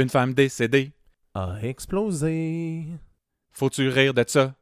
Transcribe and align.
Une 0.00 0.08
femme 0.08 0.32
décédée. 0.32 0.92
A 1.34 1.56
explosé. 1.62 2.86
Faut-tu 3.52 3.90
rire 3.90 4.14
de 4.14 4.24
ça? 4.26 4.54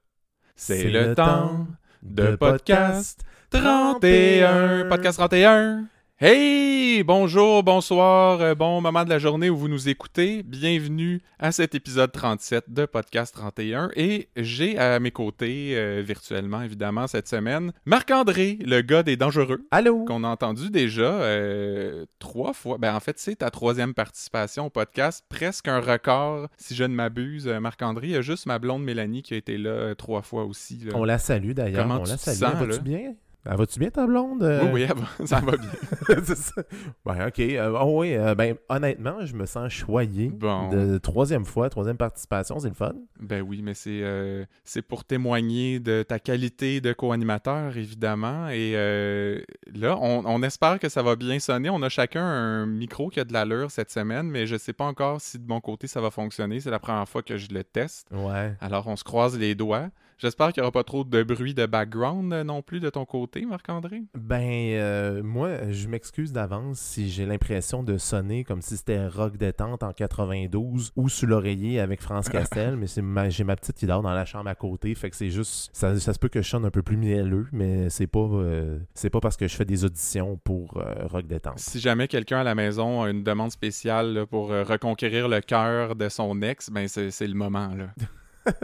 C'est 0.57 0.91
le, 0.91 1.15
temps 1.15 1.69
de 2.03 2.35
podcast 2.35 3.23
31. 3.51 4.89
Podcast 4.89 5.17
31. 5.19 5.87
Hey! 6.21 7.05
Bonjour, 7.05 7.63
bonsoir, 7.63 8.41
euh, 8.41 8.57
bon 8.57 8.81
moment 8.81 9.05
de 9.05 9.09
la 9.09 9.21
journée 9.21 9.51
où 9.51 9.57
vous 9.57 9.69
nous 9.69 9.89
écoutez. 9.89 10.43
Bienvenue 10.43 11.21
à 11.39 11.53
cet 11.53 11.77
épisode 11.77 12.11
37 12.11 12.65
de 12.73 12.87
Podcast 12.87 13.33
31. 13.37 13.91
Et 13.95 14.29
j'ai 14.35 14.77
à 14.79 14.99
mes 14.99 15.13
côtés, 15.13 15.75
euh, 15.77 16.03
virtuellement 16.05 16.61
évidemment, 16.63 17.07
cette 17.07 17.29
semaine, 17.29 17.73
Marc-André, 17.85 18.59
le 18.67 18.81
gars 18.81 19.05
des 19.05 19.17
dangereux. 19.17 19.61
Allô? 19.71 20.05
Qu'on 20.07 20.25
a 20.25 20.29
entendu 20.29 20.71
déjà 20.71 21.03
euh, 21.05 22.05
trois 22.19 22.53
fois. 22.53 22.79
Ben, 22.79 22.97
en 22.97 23.01
fait, 23.01 23.17
c'est 23.21 23.37
ta 23.37 23.51
troisième 23.53 23.95
participation 23.95 24.67
au 24.67 24.71
podcast. 24.71 25.25
Presque 25.29 25.69
un 25.69 25.79
record, 25.79 26.49
si 26.57 26.75
je 26.75 26.83
ne 26.83 26.95
m'abuse, 26.95 27.47
Marc-André. 27.47 28.09
Il 28.09 28.13
y 28.15 28.17
a 28.17 28.23
juste 28.23 28.47
ma 28.47 28.59
blonde 28.59 28.83
Mélanie 28.83 29.23
qui 29.23 29.35
a 29.35 29.37
été 29.37 29.57
là 29.57 29.95
trois 29.95 30.23
fois 30.23 30.47
aussi. 30.47 30.79
là. 30.85 30.95
On 30.97 31.05
la 31.05 31.19
salue 31.19 31.53
d'ailleurs. 31.53 31.83
Comment 31.85 32.01
On 32.01 32.05
tu 32.05 32.11
la 32.11 32.17
salue. 32.17 32.39
sens, 32.39 32.55
vas-tu 32.55 32.71
là? 32.73 32.79
bien? 32.79 33.15
Ah, 33.51 33.57
vas-tu 33.57 33.79
bien 33.81 33.89
ta 33.91 34.07
blonde? 34.07 34.43
Euh, 34.43 34.61
Oui, 34.65 34.71
oui, 34.75 34.83
elle 34.83 34.95
va- 34.97 35.27
ça 35.27 35.41
va 35.41 35.57
bien. 35.57 36.25
ça. 36.35 36.63
Ouais, 37.07 37.27
ok. 37.27 37.41
Euh, 37.41 37.79
oh, 37.81 38.01
oui, 38.01 38.15
euh, 38.15 38.35
ben, 38.35 38.57
honnêtement, 38.69 39.25
je 39.25 39.35
me 39.35 39.47
sens 39.47 39.73
choyé. 39.73 40.29
Bon. 40.29 40.69
De 40.69 40.99
troisième 40.99 41.45
fois, 41.47 41.71
troisième 41.71 41.97
participation, 41.97 42.59
c'est 42.59 42.69
le 42.69 42.75
fun. 42.75 42.93
Ben 43.19 43.41
oui, 43.41 43.63
mais 43.63 43.73
c'est 43.75 44.03
c'est 44.65 44.83
pour 44.83 45.05
témoigner 45.05 45.81
de 45.81 46.03
ta 46.03 46.19
qualité 46.19 46.81
de 46.83 46.93
co-animateur, 46.93 47.77
évidemment. 47.77 48.49
Et 48.49 48.73
là, 49.75 49.97
on, 50.01 50.23
on 50.27 50.43
espère 50.43 50.79
que 50.79 50.89
ça 50.89 51.03
va 51.03 51.17
bien 51.17 51.39
sonner. 51.39 51.71
On 51.71 51.83
a 51.83 51.89
chacun 51.89 52.23
un 52.25 52.67
micro 52.67 53.09
qui 53.09 53.19
a 53.21 53.25
de 53.25 53.33
l'allure 53.33 53.71
cette 53.71 53.91
semaine, 53.91 54.29
mais 54.29 54.47
je 54.47 54.57
sais 54.57 54.73
pas 54.75 54.85
encore 54.85 55.21
si 55.21 55.39
de 55.39 55.47
mon 55.49 55.61
côté 55.61 55.87
ça 55.87 56.01
va 56.01 56.11
fonctionner. 56.11 56.61
C'est 56.61 56.71
la 56.71 56.79
première 56.79 57.09
fois 57.09 57.23
que 57.23 57.37
je 57.39 57.49
le 57.53 57.65
teste. 57.65 58.09
Ouais. 58.13 58.55
Alors, 58.61 58.87
on 58.89 58.97
se 58.97 59.05
croise 59.05 59.39
les 59.39 59.55
doigts. 59.55 59.89
J'espère 60.19 60.53
qu'il 60.53 60.61
n'y 60.61 60.65
aura 60.65 60.73
pas 60.73 60.83
trop 60.85 61.05
de 61.05 61.23
bruit 61.23 61.55
de 61.55 61.65
background 61.67 62.33
euh, 62.33 62.43
non 62.45 62.61
plus 62.61 62.81
de 62.81 62.91
ton 62.91 63.05
côté, 63.05 63.47
Marc-André. 63.47 64.03
Ben, 64.15 64.41
euh, 64.73 65.23
moi, 65.23 65.71
je 65.71 65.87
m'excuse 65.89 66.33
d'avance 66.33 66.79
si 66.79 67.09
j'ai 67.09 67.25
l'impression 67.25 67.83
de 67.85 67.99
sonner 67.99 68.43
comme 68.45 68.61
si 68.61 68.77
c'était 68.77 69.07
rock 69.07 69.37
détente 69.37 69.83
en 69.83 69.93
92 69.93 70.93
ou 70.97 71.09
sous 71.09 71.27
l'oreiller 71.27 71.79
avec 71.81 72.03
France 72.03 72.29
Castel, 72.29 72.77
mais 72.79 72.87
c'est 72.89 73.03
ma- 73.03 73.29
j'ai 73.29 73.45
ma 73.45 73.55
petite 73.57 73.77
qui 73.77 73.87
dort 73.87 74.03
dans 74.03 74.13
la 74.13 74.25
chambre 74.25 74.49
à 74.51 74.55
côté, 74.55 74.95
fait 74.97 75.09
que 75.11 75.17
c'est 75.17 75.31
juste, 75.31 75.71
ça, 75.73 75.99
ça 76.01 76.13
se 76.13 76.19
peut 76.19 76.29
que 76.29 76.43
je 76.43 76.49
sonne 76.49 76.65
un 76.65 76.71
peu 76.71 76.83
plus 76.83 76.97
mielleux, 76.97 77.47
mais 77.53 77.89
c'est 77.91 78.07
pas, 78.09 78.19
euh, 78.19 78.79
c'est 78.95 79.11
pas 79.11 79.21
parce 79.21 79.37
que 79.37 79.47
je 79.47 79.55
fais 79.55 79.65
des 79.65 79.85
auditions 79.85 80.37
pour 80.43 80.79
euh, 80.79 81.07
rock 81.07 81.27
détente. 81.29 81.59
Si 81.61 81.79
jamais 81.79 82.09
quelqu'un 82.09 82.39
à 82.41 82.45
la 82.45 82.55
maison 82.57 83.03
a 83.03 83.11
une 83.11 83.23
demande 83.23 83.53
spéciale 83.53 84.13
là, 84.15 84.27
pour 84.27 84.49
reconquérir 84.49 85.29
le 85.29 85.41
cœur 85.41 85.95
de 85.95 86.09
son 86.09 86.43
ex, 86.43 86.71
ben 86.71 86.89
c'est 86.89 87.11
c'est 87.13 87.27
le 87.29 87.35
moment. 87.35 87.69
là. 87.75 87.87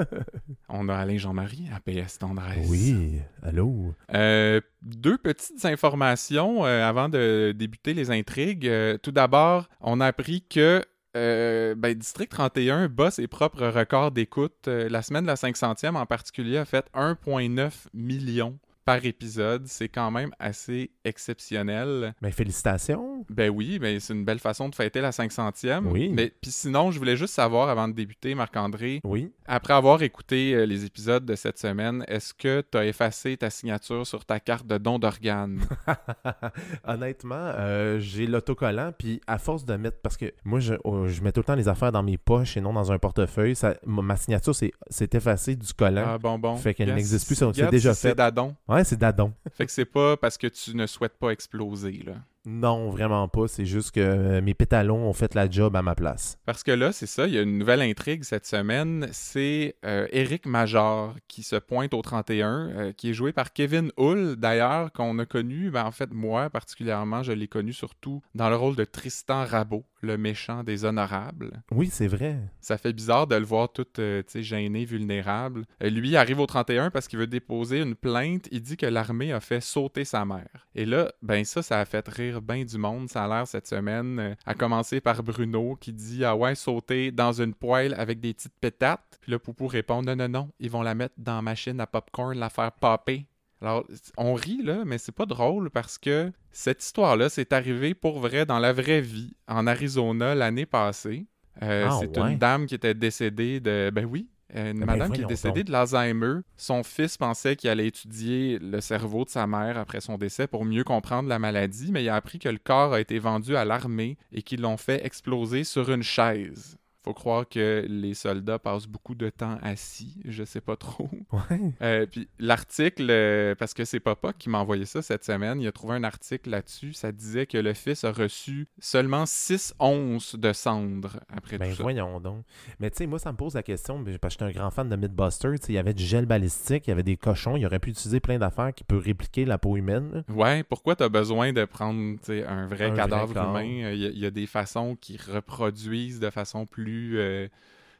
On 0.76 0.88
a 0.88 0.96
Alain 0.96 1.18
Jean-Marie 1.18 1.68
à 1.72 1.78
PS 1.78 2.18
Tendresse. 2.18 2.66
Oui, 2.68 3.20
allô? 3.42 3.94
Euh, 4.12 4.60
deux 4.82 5.16
petites 5.16 5.64
informations 5.64 6.66
euh, 6.66 6.84
avant 6.84 7.08
de 7.08 7.54
débuter 7.56 7.94
les 7.94 8.10
intrigues. 8.10 8.66
Euh, 8.66 8.98
tout 8.98 9.12
d'abord, 9.12 9.68
on 9.80 10.00
a 10.00 10.06
appris 10.06 10.42
que 10.42 10.84
euh, 11.16 11.76
ben, 11.76 11.94
District 11.94 12.28
31 12.28 12.88
bat 12.88 13.10
ses 13.12 13.28
propres 13.28 13.68
records 13.68 14.10
d'écoute. 14.10 14.66
Euh, 14.66 14.88
la 14.88 15.02
semaine 15.02 15.22
de 15.22 15.28
la 15.28 15.36
500e 15.36 15.94
en 15.94 16.06
particulier 16.06 16.58
a 16.58 16.64
fait 16.64 16.86
1,9 16.94 17.70
million 17.94 18.58
par 18.84 19.04
épisode. 19.04 19.66
C'est 19.66 19.88
quand 19.88 20.10
même 20.10 20.30
assez 20.38 20.90
exceptionnel. 21.04 22.14
Ben, 22.22 22.30
félicitations. 22.32 23.24
Ben 23.30 23.50
oui, 23.50 23.78
ben 23.78 23.98
c'est 24.00 24.12
une 24.14 24.24
belle 24.24 24.38
façon 24.38 24.68
de 24.68 24.74
fêter 24.74 25.00
la 25.00 25.10
500e. 25.10 25.84
Oui. 25.86 26.10
Mais 26.14 26.32
puis 26.40 26.50
sinon, 26.50 26.90
je 26.90 26.98
voulais 26.98 27.16
juste 27.16 27.34
savoir 27.34 27.68
avant 27.68 27.88
de 27.88 27.92
débuter, 27.94 28.34
Marc-André, 28.34 29.00
Oui. 29.04 29.32
après 29.46 29.72
avoir 29.74 30.02
écouté 30.02 30.54
euh, 30.54 30.66
les 30.66 30.84
épisodes 30.84 31.24
de 31.24 31.34
cette 31.34 31.58
semaine, 31.58 32.04
est-ce 32.08 32.34
que 32.34 32.62
tu 32.70 32.78
as 32.78 32.86
effacé 32.86 33.36
ta 33.36 33.50
signature 33.50 34.06
sur 34.06 34.24
ta 34.24 34.40
carte 34.40 34.66
de 34.66 34.78
don 34.78 34.98
d'organes? 34.98 35.60
Honnêtement, 36.86 37.34
euh, 37.36 37.98
j'ai 38.00 38.26
l'autocollant, 38.26 38.92
puis 38.96 39.20
à 39.26 39.38
force 39.38 39.64
de 39.64 39.74
mettre, 39.76 39.98
parce 40.02 40.16
que 40.16 40.32
moi, 40.44 40.60
je, 40.60 40.74
oh, 40.84 41.06
je 41.08 41.22
mets 41.22 41.32
tout 41.32 41.40
le 41.40 41.44
temps 41.44 41.54
les 41.54 41.68
affaires 41.68 41.92
dans 41.92 42.02
mes 42.02 42.18
poches 42.18 42.56
et 42.56 42.60
non 42.60 42.72
dans 42.72 42.92
un 42.92 42.98
portefeuille, 42.98 43.56
ça, 43.56 43.74
ma 43.86 44.16
signature 44.16 44.54
s'est 44.54 44.72
effacée 45.12 45.56
du 45.56 45.72
collant. 45.72 46.04
ah 46.06 46.18
bon, 46.18 46.38
bon. 46.38 46.56
Fait 46.56 46.74
qu'elle 46.74 46.88
Yes. 46.88 46.96
n'existe 46.96 47.26
plus, 47.26 47.34
c'est- 47.36 47.70
déjà 47.70 47.94
si 47.94 48.00
C'est 48.02 48.08
fait. 48.10 48.14
dadon. 48.14 48.54
Ouais, 48.68 48.73
c'est 48.82 48.96
dadon. 48.96 49.32
Fait 49.52 49.66
que 49.66 49.72
c'est 49.72 49.84
pas 49.84 50.16
parce 50.16 50.36
que 50.38 50.46
tu 50.48 50.74
ne 50.74 50.86
souhaites 50.86 51.16
pas 51.18 51.30
exploser, 51.30 52.02
là. 52.04 52.14
Non, 52.46 52.90
vraiment 52.90 53.28
pas. 53.28 53.48
C'est 53.48 53.64
juste 53.64 53.92
que 53.92 54.00
euh, 54.00 54.40
mes 54.40 54.54
pétalons 54.54 55.08
ont 55.08 55.12
fait 55.12 55.34
la 55.34 55.50
job 55.50 55.76
à 55.76 55.82
ma 55.82 55.94
place. 55.94 56.38
Parce 56.44 56.62
que 56.62 56.70
là, 56.70 56.92
c'est 56.92 57.06
ça, 57.06 57.26
il 57.26 57.34
y 57.34 57.38
a 57.38 57.42
une 57.42 57.58
nouvelle 57.58 57.82
intrigue 57.82 58.24
cette 58.24 58.46
semaine. 58.46 59.08
C'est 59.12 59.76
euh, 59.84 60.06
Éric 60.12 60.46
Major 60.46 61.14
qui 61.28 61.42
se 61.42 61.56
pointe 61.56 61.94
au 61.94 62.02
31, 62.02 62.68
euh, 62.68 62.92
qui 62.92 63.10
est 63.10 63.14
joué 63.14 63.32
par 63.32 63.52
Kevin 63.52 63.90
Hull, 63.96 64.36
d'ailleurs, 64.36 64.92
qu'on 64.92 65.18
a 65.18 65.26
connu, 65.26 65.70
ben, 65.70 65.84
en 65.84 65.90
fait, 65.90 66.12
moi 66.12 66.50
particulièrement, 66.50 67.22
je 67.22 67.32
l'ai 67.32 67.48
connu 67.48 67.72
surtout 67.72 68.22
dans 68.34 68.50
le 68.50 68.56
rôle 68.56 68.76
de 68.76 68.84
Tristan 68.84 69.44
Rabot, 69.44 69.84
le 70.04 70.16
méchant 70.16 70.62
des 70.62 70.84
honorables. 70.84 71.62
Oui, 71.70 71.88
c'est 71.90 72.06
vrai. 72.06 72.38
Ça 72.60 72.78
fait 72.78 72.92
bizarre 72.92 73.26
de 73.26 73.34
le 73.34 73.44
voir 73.44 73.72
tout 73.72 73.86
euh, 73.98 74.22
gêné, 74.34 74.84
vulnérable. 74.84 75.64
Euh, 75.82 75.90
lui, 75.90 76.10
il 76.10 76.16
arrive 76.16 76.40
au 76.40 76.46
31 76.46 76.90
parce 76.90 77.08
qu'il 77.08 77.18
veut 77.18 77.26
déposer 77.26 77.80
une 77.80 77.94
plainte. 77.94 78.48
Il 78.52 78.62
dit 78.62 78.76
que 78.76 78.86
l'armée 78.86 79.32
a 79.32 79.40
fait 79.40 79.60
sauter 79.60 80.04
sa 80.04 80.24
mère. 80.24 80.68
Et 80.74 80.84
là, 80.84 81.12
ben 81.22 81.44
ça, 81.44 81.62
ça 81.62 81.80
a 81.80 81.84
fait 81.84 82.06
rire 82.08 82.33
bien 82.40 82.64
du 82.64 82.78
monde. 82.78 83.08
Ça 83.08 83.24
a 83.24 83.28
l'air 83.28 83.46
cette 83.46 83.66
semaine, 83.66 84.18
euh, 84.18 84.34
à 84.46 84.54
commencer 84.54 85.00
par 85.00 85.22
Bruno 85.22 85.76
qui 85.80 85.92
dit 85.92 86.24
Ah 86.24 86.36
ouais, 86.36 86.54
sauter 86.54 87.10
dans 87.12 87.32
une 87.32 87.54
poêle 87.54 87.94
avec 87.98 88.20
des 88.20 88.34
petites 88.34 88.58
pétates. 88.60 89.18
Puis 89.20 89.32
là, 89.32 89.38
Poupou 89.38 89.66
répond 89.66 90.02
Non, 90.02 90.16
non, 90.16 90.28
non, 90.28 90.50
ils 90.60 90.70
vont 90.70 90.82
la 90.82 90.94
mettre 90.94 91.14
dans 91.18 91.36
la 91.36 91.42
machine 91.42 91.80
à 91.80 91.86
popcorn, 91.86 92.38
la 92.38 92.50
faire 92.50 92.72
popper. 92.72 93.26
Alors, 93.62 93.84
on 94.18 94.34
rit 94.34 94.62
là, 94.62 94.84
mais 94.84 94.98
c'est 94.98 95.14
pas 95.14 95.24
drôle 95.26 95.70
parce 95.70 95.96
que 95.96 96.30
cette 96.50 96.82
histoire-là, 96.84 97.30
c'est 97.30 97.52
arrivé 97.54 97.94
pour 97.94 98.18
vrai 98.18 98.44
dans 98.44 98.58
la 98.58 98.72
vraie 98.74 99.00
vie 99.00 99.32
en 99.48 99.66
Arizona 99.66 100.34
l'année 100.34 100.66
passée. 100.66 101.26
Euh, 101.62 101.86
Ah, 101.88 101.96
c'est 102.00 102.18
ouais. 102.18 102.32
une 102.32 102.38
dame 102.38 102.66
qui 102.66 102.74
était 102.74 102.94
décédée 102.94 103.60
de. 103.60 103.90
Ben 103.94 104.04
oui. 104.04 104.28
Euh, 104.54 104.72
Une 104.72 104.80
Ben 104.80 104.86
madame 104.86 105.12
qui 105.12 105.22
est 105.22 105.26
décédée 105.26 105.60
donc. 105.60 105.68
de 105.68 105.72
l'Alzheimer. 105.72 106.40
Son 106.56 106.82
fils 106.82 107.16
pensait 107.16 107.56
qu'il 107.56 107.70
allait 107.70 107.88
étudier 107.88 108.58
le 108.58 108.80
cerveau 108.80 109.24
de 109.24 109.30
sa 109.30 109.46
mère 109.46 109.78
après 109.78 110.00
son 110.00 110.18
décès 110.18 110.46
pour 110.46 110.64
mieux 110.64 110.84
comprendre 110.84 111.28
la 111.28 111.38
maladie, 111.38 111.90
mais 111.92 112.04
il 112.04 112.08
a 112.08 112.16
appris 112.16 112.38
que 112.38 112.48
le 112.48 112.58
corps 112.58 112.94
a 112.94 113.00
été 113.00 113.18
vendu 113.18 113.56
à 113.56 113.64
l'armée 113.64 114.16
et 114.32 114.42
qu'ils 114.42 114.60
l'ont 114.60 114.76
fait 114.76 115.04
exploser 115.04 115.64
sur 115.64 115.90
une 115.90 116.02
chaise. 116.02 116.76
Faut 117.04 117.12
croire 117.12 117.46
que 117.46 117.84
les 117.86 118.14
soldats 118.14 118.58
passent 118.58 118.86
beaucoup 118.86 119.14
de 119.14 119.28
temps 119.28 119.58
assis, 119.62 120.16
je 120.24 120.42
sais 120.42 120.60
pas 120.62 120.76
trop. 120.76 121.08
Ouais. 121.32 121.60
Euh, 121.82 122.06
puis 122.06 122.28
l'article, 122.38 123.06
euh, 123.10 123.54
parce 123.56 123.74
que 123.74 123.84
c'est 123.84 123.98
Papa 124.00 124.32
qui 124.32 124.48
m'a 124.48 124.58
envoyé 124.58 124.84
ça 124.86 125.02
cette 125.02 125.24
semaine, 125.24 125.60
il 125.60 125.66
a 125.66 125.72
trouvé 125.72 125.94
un 125.96 126.04
article 126.04 126.48
là-dessus. 126.50 126.92
Ça 126.92 127.10
disait 127.12 127.44
que 127.46 127.58
le 127.58 127.74
fils 127.74 128.04
a 128.04 128.12
reçu 128.12 128.68
seulement 128.78 129.26
6 129.26 129.74
onces 129.80 130.36
de 130.36 130.52
cendres 130.52 131.18
après 131.28 131.58
Ben 131.58 131.70
tout 131.70 131.76
ça. 131.76 131.82
voyons 131.82 132.20
donc. 132.20 132.44
Mais 132.78 132.88
tu 132.90 132.98
sais, 132.98 133.06
moi, 133.06 133.18
ça 133.18 133.32
me 133.32 133.36
pose 133.36 133.54
la 133.54 133.62
question, 133.64 134.02
parce 134.04 134.36
que 134.36 134.44
j'étais 134.44 134.44
un 134.44 134.60
grand 134.60 134.70
fan 134.70 134.88
de 134.88 134.94
Mythbusters. 134.96 135.58
tu 135.58 135.66
sais, 135.66 135.72
Il 135.72 135.74
y 135.74 135.78
avait 135.78 135.92
du 135.94 136.04
gel 136.04 136.24
balistique, 136.24 136.86
il 136.86 136.90
y 136.90 136.92
avait 136.92 137.02
des 137.02 137.16
cochons, 137.16 137.56
il 137.56 137.66
aurait 137.66 137.80
pu 137.80 137.90
utiliser 137.90 138.20
plein 138.20 138.38
d'affaires 138.38 138.72
qui 138.72 138.84
peuvent 138.84 139.02
répliquer 139.02 139.44
la 139.44 139.58
peau 139.58 139.76
humaine. 139.76 140.22
Ouais, 140.28 140.62
pourquoi 140.62 140.94
t'as 140.94 141.08
besoin 141.08 141.52
de 141.52 141.64
prendre 141.64 142.16
un 142.30 142.66
vrai 142.68 142.90
Un 142.90 142.94
cadavre 142.94 143.36
humain? 143.36 143.90
Il 143.92 144.16
y, 144.16 144.20
y 144.20 144.26
a 144.26 144.30
des 144.30 144.46
façons 144.46 144.96
qui 145.00 145.16
reproduisent 145.16 146.20
de 146.20 146.30
façon 146.30 146.64
plus, 146.64 146.93
euh, 147.16 147.48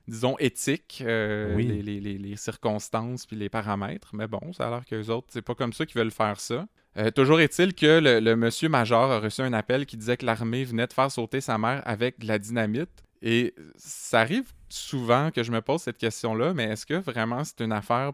disons, 0.09 0.37
éthique 0.39 1.03
euh, 1.07 1.55
Oui. 1.57 1.67
les, 1.67 1.83
les- 1.83 2.01
les- 2.01 2.19
les 2.19 2.37
circonstances 2.37 3.27
puis 3.27 3.37
les 3.37 3.49
paramètres. 3.49 4.11
Mais 4.15 4.27
bon, 4.27 4.53
ça 4.53 4.67
a 4.69 4.71
l'air 4.71 4.85
qu'eux 4.85 5.11
autres, 5.11 5.29
c'est 5.31 5.43
pas 5.43 5.55
comme 5.55 5.73
ça 5.73 5.87
qu'ils 5.87 5.99
veulent 6.01 6.11
faire 6.11 6.39
ça. 6.41 6.67
Euh, 6.97 7.11
toujours 7.11 7.41
est-il 7.41 7.75
que 7.75 7.99
le, 8.01 8.21
le 8.21 8.37
monsieur 8.37 8.69
major 8.69 9.11
a 9.11 9.19
reçu 9.19 9.41
un 9.43 9.53
appel 9.53 9.85
qui 9.87 9.97
disait 9.97 10.17
que 10.17 10.25
l'armée 10.27 10.63
venait 10.65 10.87
de 10.87 10.93
faire 10.93 11.11
sauter 11.11 11.41
sa 11.41 11.59
mère 11.59 11.83
avec 11.87 12.21
de 12.21 12.27
la 12.29 12.39
dynamite. 12.39 12.91
Et 13.23 13.55
ça 13.77 14.21
arrive 14.21 14.53
souvent 14.69 15.31
que 15.31 15.43
je 15.43 15.51
me 15.51 15.61
pose 15.63 15.81
cette 15.81 15.97
question-là, 15.99 16.53
mais 16.55 16.65
est-ce 16.65 16.85
que 16.87 16.95
vraiment 16.95 17.43
c'est 17.43 17.63
une 17.63 17.73
affaire 17.73 18.13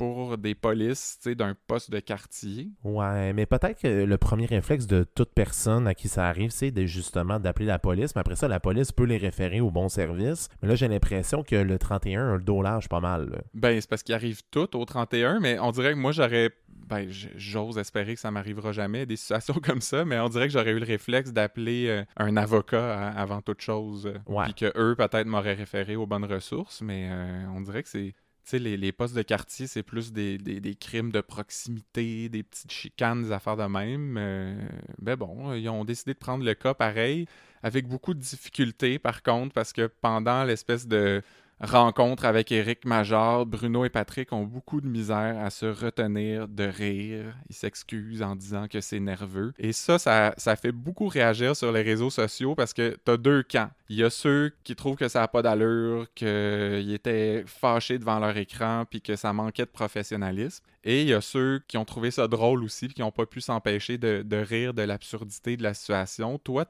pour 0.00 0.38
des 0.38 0.54
polices, 0.54 1.18
d'un 1.26 1.54
poste 1.66 1.90
de 1.90 2.00
quartier? 2.00 2.70
Ouais, 2.84 3.32
mais 3.34 3.44
peut-être 3.44 3.80
que 3.82 4.04
le 4.04 4.16
premier 4.18 4.46
réflexe 4.46 4.86
de 4.86 5.04
toute 5.04 5.30
personne 5.34 5.86
à 5.86 5.94
qui 5.94 6.08
ça 6.08 6.26
arrive, 6.26 6.50
c'est 6.50 6.70
de, 6.70 6.86
justement 6.86 7.38
d'appeler 7.38 7.66
la 7.66 7.78
police. 7.78 8.14
Mais 8.14 8.20
après 8.20 8.36
ça, 8.36 8.48
la 8.48 8.60
police 8.60 8.92
peut 8.92 9.04
les 9.04 9.18
référer 9.18 9.60
au 9.60 9.70
bon 9.70 9.88
service. 9.90 10.48
Mais 10.62 10.68
là, 10.68 10.74
j'ai 10.74 10.88
l'impression 10.88 11.42
que 11.42 11.54
le 11.56 11.78
31 11.78 12.32
a 12.32 12.36
le 12.36 12.42
dos 12.42 12.62
large 12.62 12.88
pas 12.88 13.00
mal. 13.00 13.28
là. 13.30 13.38
Ben, 13.52 13.78
c'est 13.80 13.90
parce 13.90 14.02
qu'il 14.02 14.14
arrive 14.14 14.40
tout 14.50 14.74
au 14.76 14.84
31, 14.86 15.38
mais 15.40 15.58
on 15.58 15.70
dirait 15.70 15.92
que 15.92 15.98
moi, 15.98 16.12
j'aurais. 16.12 16.50
Ben, 16.88 17.06
j'ose 17.36 17.76
espérer 17.78 18.14
que 18.14 18.20
ça 18.20 18.30
m'arrivera 18.30 18.72
jamais, 18.72 19.04
des 19.06 19.16
situations 19.16 19.54
comme 19.62 19.80
ça, 19.82 20.04
mais 20.06 20.18
on 20.18 20.28
dirait 20.28 20.46
que 20.46 20.52
j'aurais 20.54 20.72
eu 20.72 20.78
le 20.80 20.86
réflexe 20.86 21.32
d'appeler 21.32 21.86
euh, 21.88 22.04
un 22.16 22.36
avocat 22.36 23.08
à- 23.08 23.20
avant 23.20 23.42
toute 23.42 23.60
chose. 23.60 24.06
euh, 24.06 24.18
Ouais. 24.26 24.44
Puis 24.46 24.54
que 24.54 24.72
eux, 24.76 24.96
peut-être, 24.96 25.26
m'auraient 25.26 25.54
référé 25.54 25.94
aux 25.94 26.06
bonnes 26.06 26.24
ressources, 26.24 26.80
mais 26.80 27.08
euh, 27.10 27.44
on 27.54 27.60
dirait 27.60 27.82
que 27.82 27.88
c'est. 27.90 28.14
Les, 28.58 28.92
postes 28.92 29.14
de 29.14 29.22
quartier, 29.22 29.66
c'est 29.66 29.82
plus 29.82 30.12
des 30.12 30.76
crimes 30.80 31.12
de 31.12 31.20
proximité, 31.20 32.28
des 32.28 32.42
petites 32.42 32.72
chicanes, 32.72 33.22
des 33.22 33.32
affaires 33.32 33.56
de 33.56 33.64
même. 33.64 34.16
Euh, 34.18 34.68
ben 34.98 35.16
bon, 35.16 35.52
ils 35.54 35.68
ont 35.68 35.84
décidé 35.84 36.14
de 36.14 36.18
prendre 36.18 36.44
le 36.44 36.54
cas 36.54 36.74
pareil. 36.74 37.26
avec 37.62 37.86
beaucoup 37.86 38.14
de 38.14 38.20
difficultés 38.20 38.98
par 38.98 39.22
contre, 39.22 39.52
parce 39.52 39.72
que 39.72 39.86
pendant 39.86 40.44
l'espèce 40.44 40.86
de 40.86 41.22
rencontre 41.60 42.24
avec 42.24 42.50
Eric 42.52 42.84
Major, 42.84 43.44
Bruno 43.46 43.84
et 43.84 43.90
Patrick 43.90 44.32
ont 44.32 44.44
beaucoup 44.44 44.80
de 44.80 44.86
misère 44.86 45.38
à 45.38 45.50
se 45.50 45.66
retenir 45.66 46.48
de 46.48 46.64
rire. 46.64 47.36
Ils 47.48 47.54
s'excusent 47.54 48.22
en 48.22 48.34
disant 48.34 48.66
que 48.68 48.80
c'est 48.80 49.00
nerveux. 49.00 49.52
Et 49.58 49.72
ça, 49.72 49.98
ça, 49.98 50.34
ça, 50.36 50.56
fait 50.56 50.72
beaucoup 50.72 51.08
réagir 51.08 51.54
sur 51.54 51.72
les 51.72 51.82
réseaux 51.82 52.10
sociaux 52.10 52.54
parce 52.54 52.72
que 52.72 52.96
t'as 53.04 53.16
deux 53.16 53.42
camps. 53.42 53.70
Il 53.88 53.96
y 53.96 54.04
a 54.04 54.10
ceux 54.10 54.52
qui 54.64 54.74
trouvent 54.74 54.96
que 54.96 55.08
ça 55.08 55.20
n'a 55.20 55.28
pas 55.28 55.42
d'allure, 55.42 56.06
qu'ils 56.14 56.92
étaient 56.92 57.44
fâchés 57.46 57.98
devant 57.98 58.18
leur 58.18 58.36
écran 58.36 58.84
puis 58.88 59.00
que 59.00 59.16
ça 59.16 59.32
manquait 59.32 59.64
de 59.64 59.70
professionnalisme. 59.70 60.64
Et 60.84 61.02
il 61.02 61.08
y 61.08 61.14
a 61.14 61.20
ceux 61.20 61.60
qui 61.68 61.76
ont 61.76 61.84
trouvé 61.84 62.10
ça 62.10 62.26
drôle 62.28 62.64
aussi 62.64 62.88
qui 62.88 63.02
n'ont 63.02 63.10
pas 63.10 63.26
pu 63.26 63.40
s'empêcher 63.40 63.98
de, 63.98 64.36
rire 64.36 64.74
de 64.74 64.82
l'absurdité 64.82 65.56
de 65.56 65.62
la 65.62 65.74
situation. 65.74 66.38
Toi, 66.38 66.66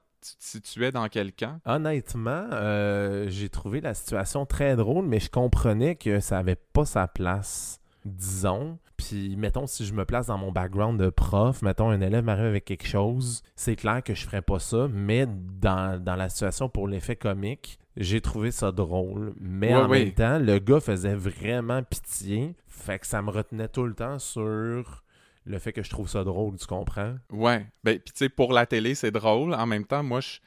tu 0.53 0.61
te 0.61 0.91
dans 0.91 1.09
quel 1.09 1.33
camp? 1.33 1.61
Honnêtement, 1.65 2.47
euh, 2.53 3.27
j'ai 3.29 3.49
trouvé 3.49 3.81
la 3.81 3.95
situation 3.95 4.47
très 4.47 4.77
drôle, 4.77 5.07
mais 5.07 5.21
je 5.21 5.31
comprenais 5.31 5.97
que 5.97 6.21
ça 6.21 6.37
n'avait 6.37 6.57
pas 6.57 6.85
sa 6.85 7.09
place, 7.09 7.81
disons. 8.05 8.79
Puis, 9.01 9.35
mettons, 9.37 9.67
si 9.67 9.87
je 9.87 9.95
me 9.95 10.05
place 10.05 10.27
dans 10.27 10.37
mon 10.37 10.53
background 10.53 11.01
de 11.01 11.09
prof, 11.09 11.63
mettons, 11.63 11.89
un 11.89 12.03
élève 12.03 12.23
m'arrive 12.23 12.45
avec 12.45 12.67
quelque 12.67 12.87
chose, 12.87 13.43
c'est 13.57 13.75
clair 13.75 14.03
que 14.03 14.15
je 14.15 14.27
ferais 14.27 14.43
pas 14.43 14.59
ça, 14.59 14.89
mais 14.93 15.27
dans, 15.27 16.03
la 16.05 16.29
situation 16.29 16.69
pour 16.69 16.87
l'effet 16.87 17.17
comique, 17.17 17.79
j'ai 18.01 18.21
trouvé 18.21 18.51
ça 18.51 18.73
drôle. 18.73 19.35
Mais 19.39 19.75
en 19.75 19.87
même 19.87 20.13
temps, 20.13 20.39
le 20.39 20.59
gars 20.59 20.81
faisait 20.81 21.15
vraiment 21.15 21.83
pitié, 21.83 22.57
fait 22.67 22.99
que 22.99 23.07
ça 23.07 23.23
me 23.23 23.31
retenait 23.31 23.69
tout 23.69 23.85
le 23.85 23.95
temps 23.95 24.19
sur 24.19 25.05
le 25.47 25.59
fait 25.59 25.73
que 25.73 25.83
je 25.83 25.91
trouve 25.91 26.09
ça 26.09 26.25
drôle, 26.25 26.57
tu 26.57 26.67
comprends? 26.67 27.15
Ouais. 27.31 27.67
Ben, 27.85 27.99
puis 27.99 28.13
tu 28.13 28.19
sais, 28.19 28.29
pour 28.29 28.53
la 28.53 28.67
télé, 28.67 28.95
c'est 28.95 29.11
drôle. 29.11 29.55
En 29.55 29.67
même 29.67 29.85
temps, 29.85 30.03
moi, 30.03 30.21
je 30.21 30.39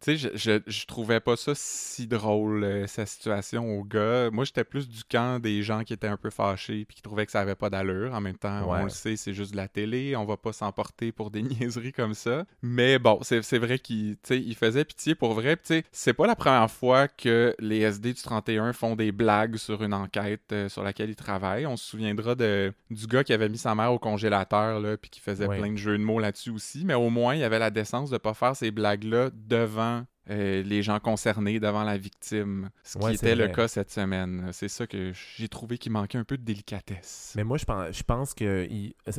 tu 0.00 0.16
sais, 0.16 0.30
je, 0.34 0.60
je, 0.66 0.86
trouvais 0.86 1.20
pas 1.20 1.36
ça 1.36 1.52
si 1.54 2.06
drôle, 2.06 2.64
euh, 2.64 2.86
sa 2.86 3.04
situation 3.04 3.78
au 3.78 3.84
gars. 3.84 4.30
Moi, 4.30 4.44
j'étais 4.44 4.64
plus 4.64 4.88
du 4.88 5.04
camp 5.04 5.40
des 5.40 5.62
gens 5.62 5.84
qui 5.84 5.92
étaient 5.92 6.06
un 6.06 6.16
peu 6.16 6.30
fâchés 6.30 6.86
puis 6.86 6.96
qui 6.96 7.02
trouvaient 7.02 7.26
que 7.26 7.32
ça 7.32 7.40
avait 7.40 7.54
pas 7.54 7.68
d'allure. 7.68 8.14
En 8.14 8.20
même 8.22 8.38
temps, 8.38 8.66
on 8.66 8.84
le 8.84 8.88
sait, 8.88 9.16
c'est 9.16 9.34
juste 9.34 9.52
de 9.52 9.58
la 9.58 9.68
télé. 9.68 10.16
On 10.16 10.24
va 10.24 10.38
pas 10.38 10.52
s'emporter 10.52 11.12
pour 11.12 11.30
des 11.30 11.42
niaiseries 11.42 11.92
comme 11.92 12.14
ça. 12.14 12.46
Mais 12.62 12.98
bon, 12.98 13.20
c'est 13.22 13.58
vrai 13.58 13.78
qu'il 13.78 14.16
il 14.30 14.56
faisait 14.56 14.86
pitié 14.86 15.14
pour 15.14 15.34
vrai. 15.34 15.56
Tu 15.56 15.62
sais, 15.64 15.84
c'est 15.92 16.14
pas 16.14 16.26
la 16.26 16.36
première 16.36 16.70
fois 16.70 17.06
que 17.06 17.54
les 17.58 17.80
SD 17.80 18.14
du 18.14 18.22
31 18.22 18.72
font 18.72 18.96
des 18.96 19.12
blagues 19.12 19.56
sur 19.56 19.82
une 19.82 19.92
enquête 19.92 20.52
euh, 20.52 20.70
sur 20.70 20.82
laquelle 20.82 21.10
ils 21.10 21.16
travaillent. 21.16 21.66
On 21.66 21.76
se 21.76 21.84
souviendra 21.84 22.34
de, 22.34 22.72
du 22.90 23.06
gars 23.06 23.22
qui 23.22 23.34
avait 23.34 23.50
mis 23.50 23.58
sa 23.58 23.74
mère 23.74 23.92
au 23.92 23.98
congélateur 23.98 24.80
là, 24.80 24.96
puis 24.96 25.10
qui 25.10 25.20
faisait 25.20 25.46
plein 25.46 25.72
de 25.72 25.76
jeux 25.76 25.98
de 25.98 26.02
mots 26.02 26.18
là-dessus 26.18 26.50
aussi. 26.50 26.86
Mais 26.86 26.94
au 26.94 27.10
moins, 27.10 27.34
il 27.34 27.44
avait 27.44 27.58
la 27.58 27.70
décence 27.70 28.08
de 28.08 28.16
pas 28.16 28.32
faire 28.32 28.56
ces 28.56 28.70
blagues-là 28.70 29.28
devant 29.34 29.89
euh, 30.30 30.62
les 30.62 30.82
gens 30.82 31.00
concernés 31.00 31.58
devant 31.58 31.82
la 31.82 31.98
victime, 31.98 32.70
ce 32.84 32.98
qui 32.98 33.14
était 33.14 33.34
le 33.34 33.48
cas 33.48 33.66
cette 33.68 33.90
semaine. 33.90 34.48
C'est 34.52 34.68
ça 34.68 34.86
que 34.86 35.12
j'ai 35.36 35.48
trouvé 35.48 35.76
qu'il 35.76 35.92
manquait 35.92 36.18
un 36.18 36.24
peu 36.24 36.38
de 36.38 36.44
délicatesse. 36.44 37.32
Mais 37.36 37.44
moi, 37.44 37.56
je 37.56 37.64
pense, 37.64 37.96
je 37.96 38.02
pense 38.02 38.34
que, 38.34 38.68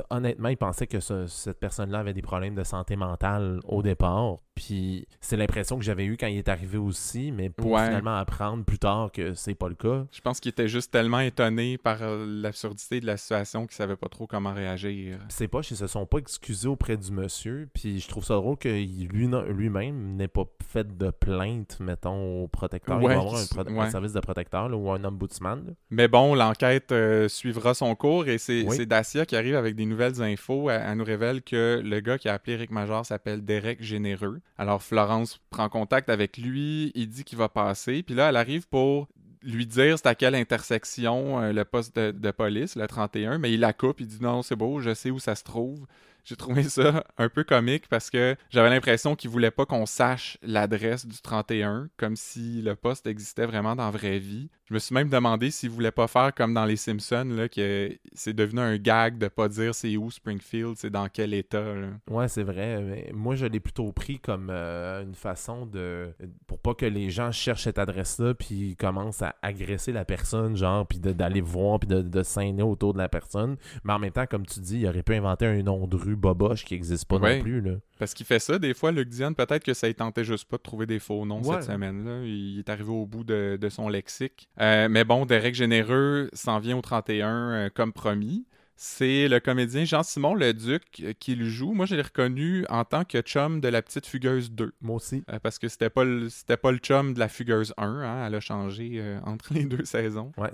honnêtement, 0.09 0.49
il 0.49 0.57
pensait 0.57 0.87
que 0.87 0.99
cette 0.99 1.59
personne-là 1.59 1.99
avait 1.99 2.13
des 2.13 2.21
problèmes 2.21 2.55
de 2.55 2.63
santé 2.63 2.95
mentale 2.95 3.59
au 3.65 3.81
départ. 3.81 4.37
Puis 4.65 5.07
c'est 5.21 5.37
l'impression 5.37 5.79
que 5.79 5.83
j'avais 5.83 6.05
eue 6.05 6.17
quand 6.17 6.27
il 6.27 6.37
est 6.37 6.47
arrivé 6.47 6.77
aussi, 6.77 7.31
mais 7.31 7.49
pour 7.49 7.79
finalement 7.79 8.17
apprendre 8.17 8.63
plus 8.63 8.77
tard 8.77 9.11
que 9.11 9.33
c'est 9.33 9.55
pas 9.55 9.67
le 9.67 9.73
cas. 9.73 10.05
Je 10.11 10.21
pense 10.21 10.39
qu'il 10.39 10.49
était 10.49 10.67
juste 10.67 10.91
tellement 10.91 11.19
étonné 11.19 11.79
par 11.79 11.97
euh, 12.03 12.25
l'absurdité 12.27 12.99
de 12.99 13.07
la 13.07 13.17
situation 13.17 13.65
qu'il 13.65 13.75
savait 13.75 13.95
pas 13.95 14.07
trop 14.07 14.27
comment 14.27 14.53
réagir. 14.53 15.17
C'est 15.29 15.47
pas, 15.47 15.61
ils 15.67 15.75
se 15.75 15.87
sont 15.87 16.05
pas 16.05 16.19
excusés 16.19 16.67
auprès 16.67 16.95
du 16.95 17.11
monsieur. 17.11 17.69
Puis 17.73 17.99
je 17.99 18.07
trouve 18.07 18.23
ça 18.23 18.35
drôle 18.35 18.55
que 18.57 18.69
lui-même 18.69 20.15
n'ait 20.15 20.27
pas 20.27 20.43
fait 20.67 20.95
de 20.95 21.09
plainte, 21.09 21.79
mettons, 21.79 22.43
au 22.43 22.47
protecteur. 22.47 23.01
il 23.01 23.07
va 23.07 23.13
avoir 23.13 23.35
un, 23.35 23.89
service 23.89 24.13
de 24.13 24.19
protecteur 24.19 24.69
ou 24.77 24.91
un 24.91 25.03
ombudsman. 25.03 25.73
Mais 25.89 26.07
bon, 26.07 26.35
l'enquête 26.35 26.91
euh, 26.91 27.27
suivra 27.27 27.73
son 27.73 27.95
cours 27.95 28.27
et 28.27 28.37
c'est 28.37 28.85
Dacia 28.85 29.25
qui 29.25 29.35
arrive 29.35 29.55
avec 29.55 29.75
des 29.75 29.85
nouvelles 29.85 30.21
infos. 30.21 30.69
Elle, 30.69 30.97
nous 30.97 31.03
révèle 31.03 31.41
que 31.41 31.81
le 31.83 31.99
gars 31.99 32.19
qui 32.19 32.29
a 32.29 32.35
appelé 32.35 32.53
Eric 32.53 32.69
Major 32.69 33.03
s'appelle 33.03 33.43
Derek 33.43 33.81
Généreux. 33.81 34.39
Alors 34.57 34.83
Florence 34.83 35.39
prend 35.49 35.69
contact 35.69 36.09
avec 36.09 36.37
lui, 36.37 36.91
il 36.95 37.09
dit 37.09 37.23
qu'il 37.23 37.37
va 37.37 37.49
passer, 37.49 38.03
puis 38.03 38.15
là 38.15 38.29
elle 38.29 38.35
arrive 38.35 38.67
pour 38.67 39.07
lui 39.43 39.65
dire 39.65 39.97
c'est 39.97 40.07
à 40.07 40.15
quelle 40.15 40.35
intersection 40.35 41.41
euh, 41.41 41.51
le 41.51 41.65
poste 41.65 41.95
de, 41.95 42.31
police, 42.31 42.75
le 42.75 42.87
31, 42.87 43.37
mais 43.37 43.51
il 43.51 43.59
la 43.59 43.73
coupe, 43.73 43.99
il 43.99 44.07
dit 44.07 44.19
non, 44.21 44.41
c'est 44.41 44.55
beau, 44.55 44.79
je 44.79 44.93
sais 44.93 45.11
où 45.11 45.19
ça 45.19 45.35
se 45.35 45.43
trouve. 45.43 45.85
J'ai 46.23 46.35
trouvé 46.35 46.63
ça 46.63 47.03
un 47.17 47.29
peu 47.29 47.43
comique 47.43 47.87
parce 47.87 48.11
que 48.11 48.35
j'avais 48.51 48.69
l'impression 48.69 49.15
qu'il 49.15 49.31
voulait 49.31 49.51
pas 49.51 49.65
qu'on 49.65 49.87
sache 49.87 50.37
l'adresse 50.43 51.07
du 51.07 51.19
31, 51.19 51.89
comme 51.97 52.15
si 52.15 52.61
le 52.61 52.75
poste 52.75 53.07
existait 53.07 53.47
vraiment 53.47 53.75
dans 53.75 53.85
la 53.85 53.91
vraie 53.91 54.19
vie. 54.19 54.49
Je 54.71 54.75
me 54.75 54.79
suis 54.79 54.95
même 54.95 55.09
demandé 55.09 55.51
s'il 55.51 55.69
voulait 55.69 55.91
pas 55.91 56.07
faire 56.07 56.33
comme 56.33 56.53
dans 56.53 56.63
les 56.63 56.77
Simpsons, 56.77 57.27
là, 57.35 57.49
que 57.49 57.93
c'est 58.13 58.31
devenu 58.31 58.61
un 58.61 58.77
gag 58.77 59.17
de 59.17 59.27
pas 59.27 59.49
dire 59.49 59.75
c'est 59.75 59.97
où 59.97 60.09
Springfield, 60.09 60.75
c'est 60.77 60.89
dans 60.89 61.09
quel 61.09 61.33
état. 61.33 61.61
Là. 61.61 61.87
Ouais, 62.09 62.29
c'est 62.29 62.43
vrai. 62.43 63.11
moi, 63.13 63.35
je 63.35 63.45
l'ai 63.45 63.59
plutôt 63.59 63.91
pris 63.91 64.21
comme 64.21 64.47
euh, 64.49 65.03
une 65.03 65.13
façon 65.13 65.65
de. 65.65 66.13
pour 66.47 66.57
pas 66.57 66.73
que 66.73 66.85
les 66.85 67.09
gens 67.09 67.33
cherchent 67.33 67.65
cette 67.65 67.79
adresse-là, 67.79 68.33
puis 68.33 68.77
commencent 68.77 69.21
à 69.21 69.35
agresser 69.41 69.91
la 69.91 70.05
personne, 70.05 70.55
genre, 70.55 70.87
puis 70.87 70.99
d'aller 70.99 71.41
voir, 71.41 71.77
puis 71.77 71.89
de, 71.89 72.01
de 72.01 72.61
autour 72.61 72.93
de 72.93 72.99
la 72.99 73.09
personne. 73.09 73.57
Mais 73.83 73.91
en 73.91 73.99
même 73.99 74.13
temps, 74.13 74.25
comme 74.25 74.45
tu 74.45 74.61
dis, 74.61 74.79
il 74.79 74.87
aurait 74.87 75.03
pu 75.03 75.15
inventer 75.15 75.47
un 75.47 75.61
nom 75.63 75.85
de 75.85 75.97
rue 75.97 76.15
boboche 76.15 76.63
qui 76.63 76.75
n'existe 76.75 77.09
pas 77.09 77.19
non 77.19 77.41
plus. 77.41 77.59
Là. 77.59 77.73
Parce 78.01 78.15
qu'il 78.15 78.25
fait 78.25 78.39
ça, 78.39 78.57
des 78.57 78.73
fois, 78.73 78.91
Luc 78.91 79.09
Diane, 79.09 79.35
peut-être 79.35 79.63
que 79.63 79.75
ça 79.75 79.87
ne 79.87 79.93
tentait 79.93 80.23
juste 80.23 80.45
pas 80.45 80.57
de 80.57 80.63
trouver 80.63 80.87
des 80.87 80.97
faux 80.97 81.23
noms 81.23 81.43
cette 81.43 81.65
semaine-là. 81.65 82.23
Il 82.25 82.57
est 82.57 82.67
arrivé 82.67 82.89
au 82.89 83.05
bout 83.05 83.23
de, 83.23 83.59
son 83.69 83.89
lexique. 83.89 84.49
Euh, 84.61 84.87
mais 84.89 85.03
bon, 85.03 85.25
Derek 85.25 85.55
Généreux 85.55 86.29
s'en 86.33 86.59
vient 86.59 86.77
au 86.77 86.81
31 86.81 87.29
euh, 87.29 87.69
comme 87.73 87.93
promis. 87.93 88.45
C'est 88.83 89.27
le 89.27 89.39
comédien 89.39 89.85
Jean-Simon 89.85 90.33
Leduc 90.33 90.83
euh, 91.03 91.13
qui 91.19 91.35
le 91.35 91.47
joue. 91.47 91.73
Moi, 91.73 91.85
je 91.85 91.95
l'ai 91.95 92.01
reconnu 92.01 92.65
en 92.69 92.83
tant 92.83 93.03
que 93.03 93.21
chum 93.21 93.59
de 93.59 93.67
la 93.67 93.81
petite 93.81 94.07
Fugueuse 94.07 94.51
2. 94.51 94.73
Moi 94.81 94.95
aussi. 94.95 95.23
parce 95.43 95.59
que 95.59 95.67
c'était 95.67 95.89
pas, 95.89 96.03
le, 96.03 96.29
pas 96.57 96.71
le 96.71 96.77
chum 96.77 97.13
de 97.13 97.19
la 97.19 97.27
Fugueuse 97.27 97.73
1. 97.77 97.85
Hein. 97.85 98.27
Elle 98.27 98.35
a 98.35 98.39
changé 98.39 99.03
entre 99.25 99.53
les 99.53 99.65
deux 99.65 99.85
saisons. 99.85 100.31
Ouais, 100.37 100.51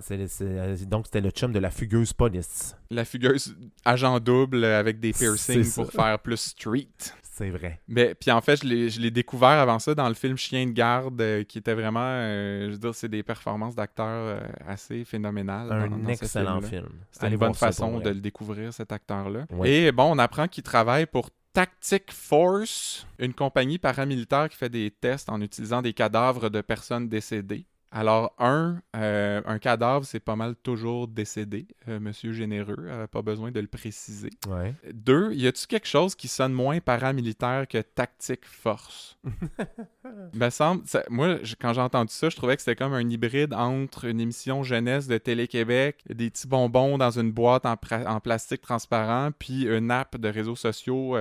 donc 0.88 1.06
c'était 1.06 1.22
le 1.22 1.30
chum 1.30 1.52
de 1.52 1.60
la 1.60 1.72
Fugueuse 1.72 2.14
Police. 2.14 2.76
La 2.90 3.06
Fugueuse 3.06 3.56
agent 3.86 4.20
double 4.20 4.64
avec 4.66 5.00
des 5.00 5.14
piercings 5.14 5.74
pour 5.74 5.92
faire 5.92 6.20
plus 6.20 6.38
street. 6.38 6.88
C'est 7.38 7.52
vrai. 7.52 7.80
Mais 7.88 8.16
puis 8.16 8.32
en 8.32 8.42
fait, 8.42 8.56
je 8.64 9.00
l'ai 9.00 9.12
découvert 9.12 9.50
avant 9.50 9.78
ça 9.78 9.94
dans 9.94 10.08
le 10.08 10.16
film 10.16 10.38
Chien 10.38 10.66
de 10.66 10.72
garde, 10.72 11.22
euh, 11.22 11.44
qui 11.44 11.60
était 11.60 11.76
vraiment, 11.76 12.00
euh, 12.02 12.66
je 12.66 12.72
veux 12.72 12.78
dire, 12.80 12.96
c'est 12.96 13.10
des 13.10 13.22
performances 13.22 13.76
d'acteurs 13.76 14.08
euh, 14.08 14.40
assez 14.68 15.06
phénoménales. 15.06 15.72
Un 15.72 16.08
excellent 16.08 16.62
film. 16.62 16.90
C'était 17.12 17.28
une 17.28 17.38
bonne 17.38 17.54
façon 17.54 18.00
de 18.00 18.10
le 18.10 18.22
découvrir, 18.22 18.74
cet 18.74 18.92
acteur-là. 18.92 19.46
Et 19.66 19.92
bon, 19.92 20.16
on 20.16 20.18
apprend 20.18 20.48
qu'il 20.48 20.64
travaille 20.64 21.06
pour 21.06 21.30
Tactic 21.54 22.12
Force, 22.12 23.06
une 23.20 23.36
compagnie 23.36 23.78
paramilitaire 23.78 24.50
qui 24.50 24.58
fait 24.58 24.70
des 24.70 24.90
tests 24.90 25.30
en 25.30 25.40
utilisant 25.40 25.84
des 25.84 25.94
cadavres 25.94 26.50
de 26.50 26.62
personnes 26.62 27.08
décédées. 27.08 27.68
Alors, 27.90 28.34
un, 28.38 28.82
euh, 28.98 29.42
un 29.46 29.60
cadavre, 29.60 30.06
c'est 30.06 30.20
pas 30.20 30.36
mal 30.36 30.56
toujours 30.58 31.08
décédé, 31.08 31.68
euh, 31.88 32.00
monsieur 32.00 32.34
généreux, 32.34 32.76
euh, 32.80 33.08
pas 33.08 33.22
besoin 33.22 33.52
de 33.52 33.60
le 33.62 33.68
préciser. 33.68 34.30
Deux, 34.94 35.34
y 35.34 35.48
a-tu 35.48 35.68
quelque 35.68 35.88
chose 35.88 36.14
qui 36.14 36.28
sonne 36.28 36.52
moins 36.52 36.80
paramilitaire 36.80 37.66
que 37.68 37.78
tactique 37.78 38.46
force? 38.46 39.18
me 40.34 40.50
semble, 40.50 40.84
moi, 41.10 41.38
quand 41.62 41.74
j'ai 41.74 41.82
entendu 41.82 42.14
ça, 42.14 42.30
je 42.30 42.36
trouvais 42.36 42.58
que 42.58 42.62
c'était 42.62 42.76
comme 42.76 42.94
un 42.94 43.10
hybride 43.10 43.54
entre 43.54 44.06
une 44.06 44.20
émission 44.20 44.64
jeunesse 44.64 45.08
de 45.08 45.18
Télé-Québec, 45.18 46.04
des 46.10 46.30
petits 46.30 46.48
bonbons 46.48 46.98
dans 46.98 47.18
une 47.18 47.32
boîte 47.32 47.66
en, 47.66 47.76
en, 48.06 48.20
plastique 48.20 48.62
transparent, 48.62 49.30
puis 49.40 49.66
une 49.66 49.92
app 49.92 50.18
de 50.18 50.28
réseaux 50.28 50.56
sociaux 50.56 51.16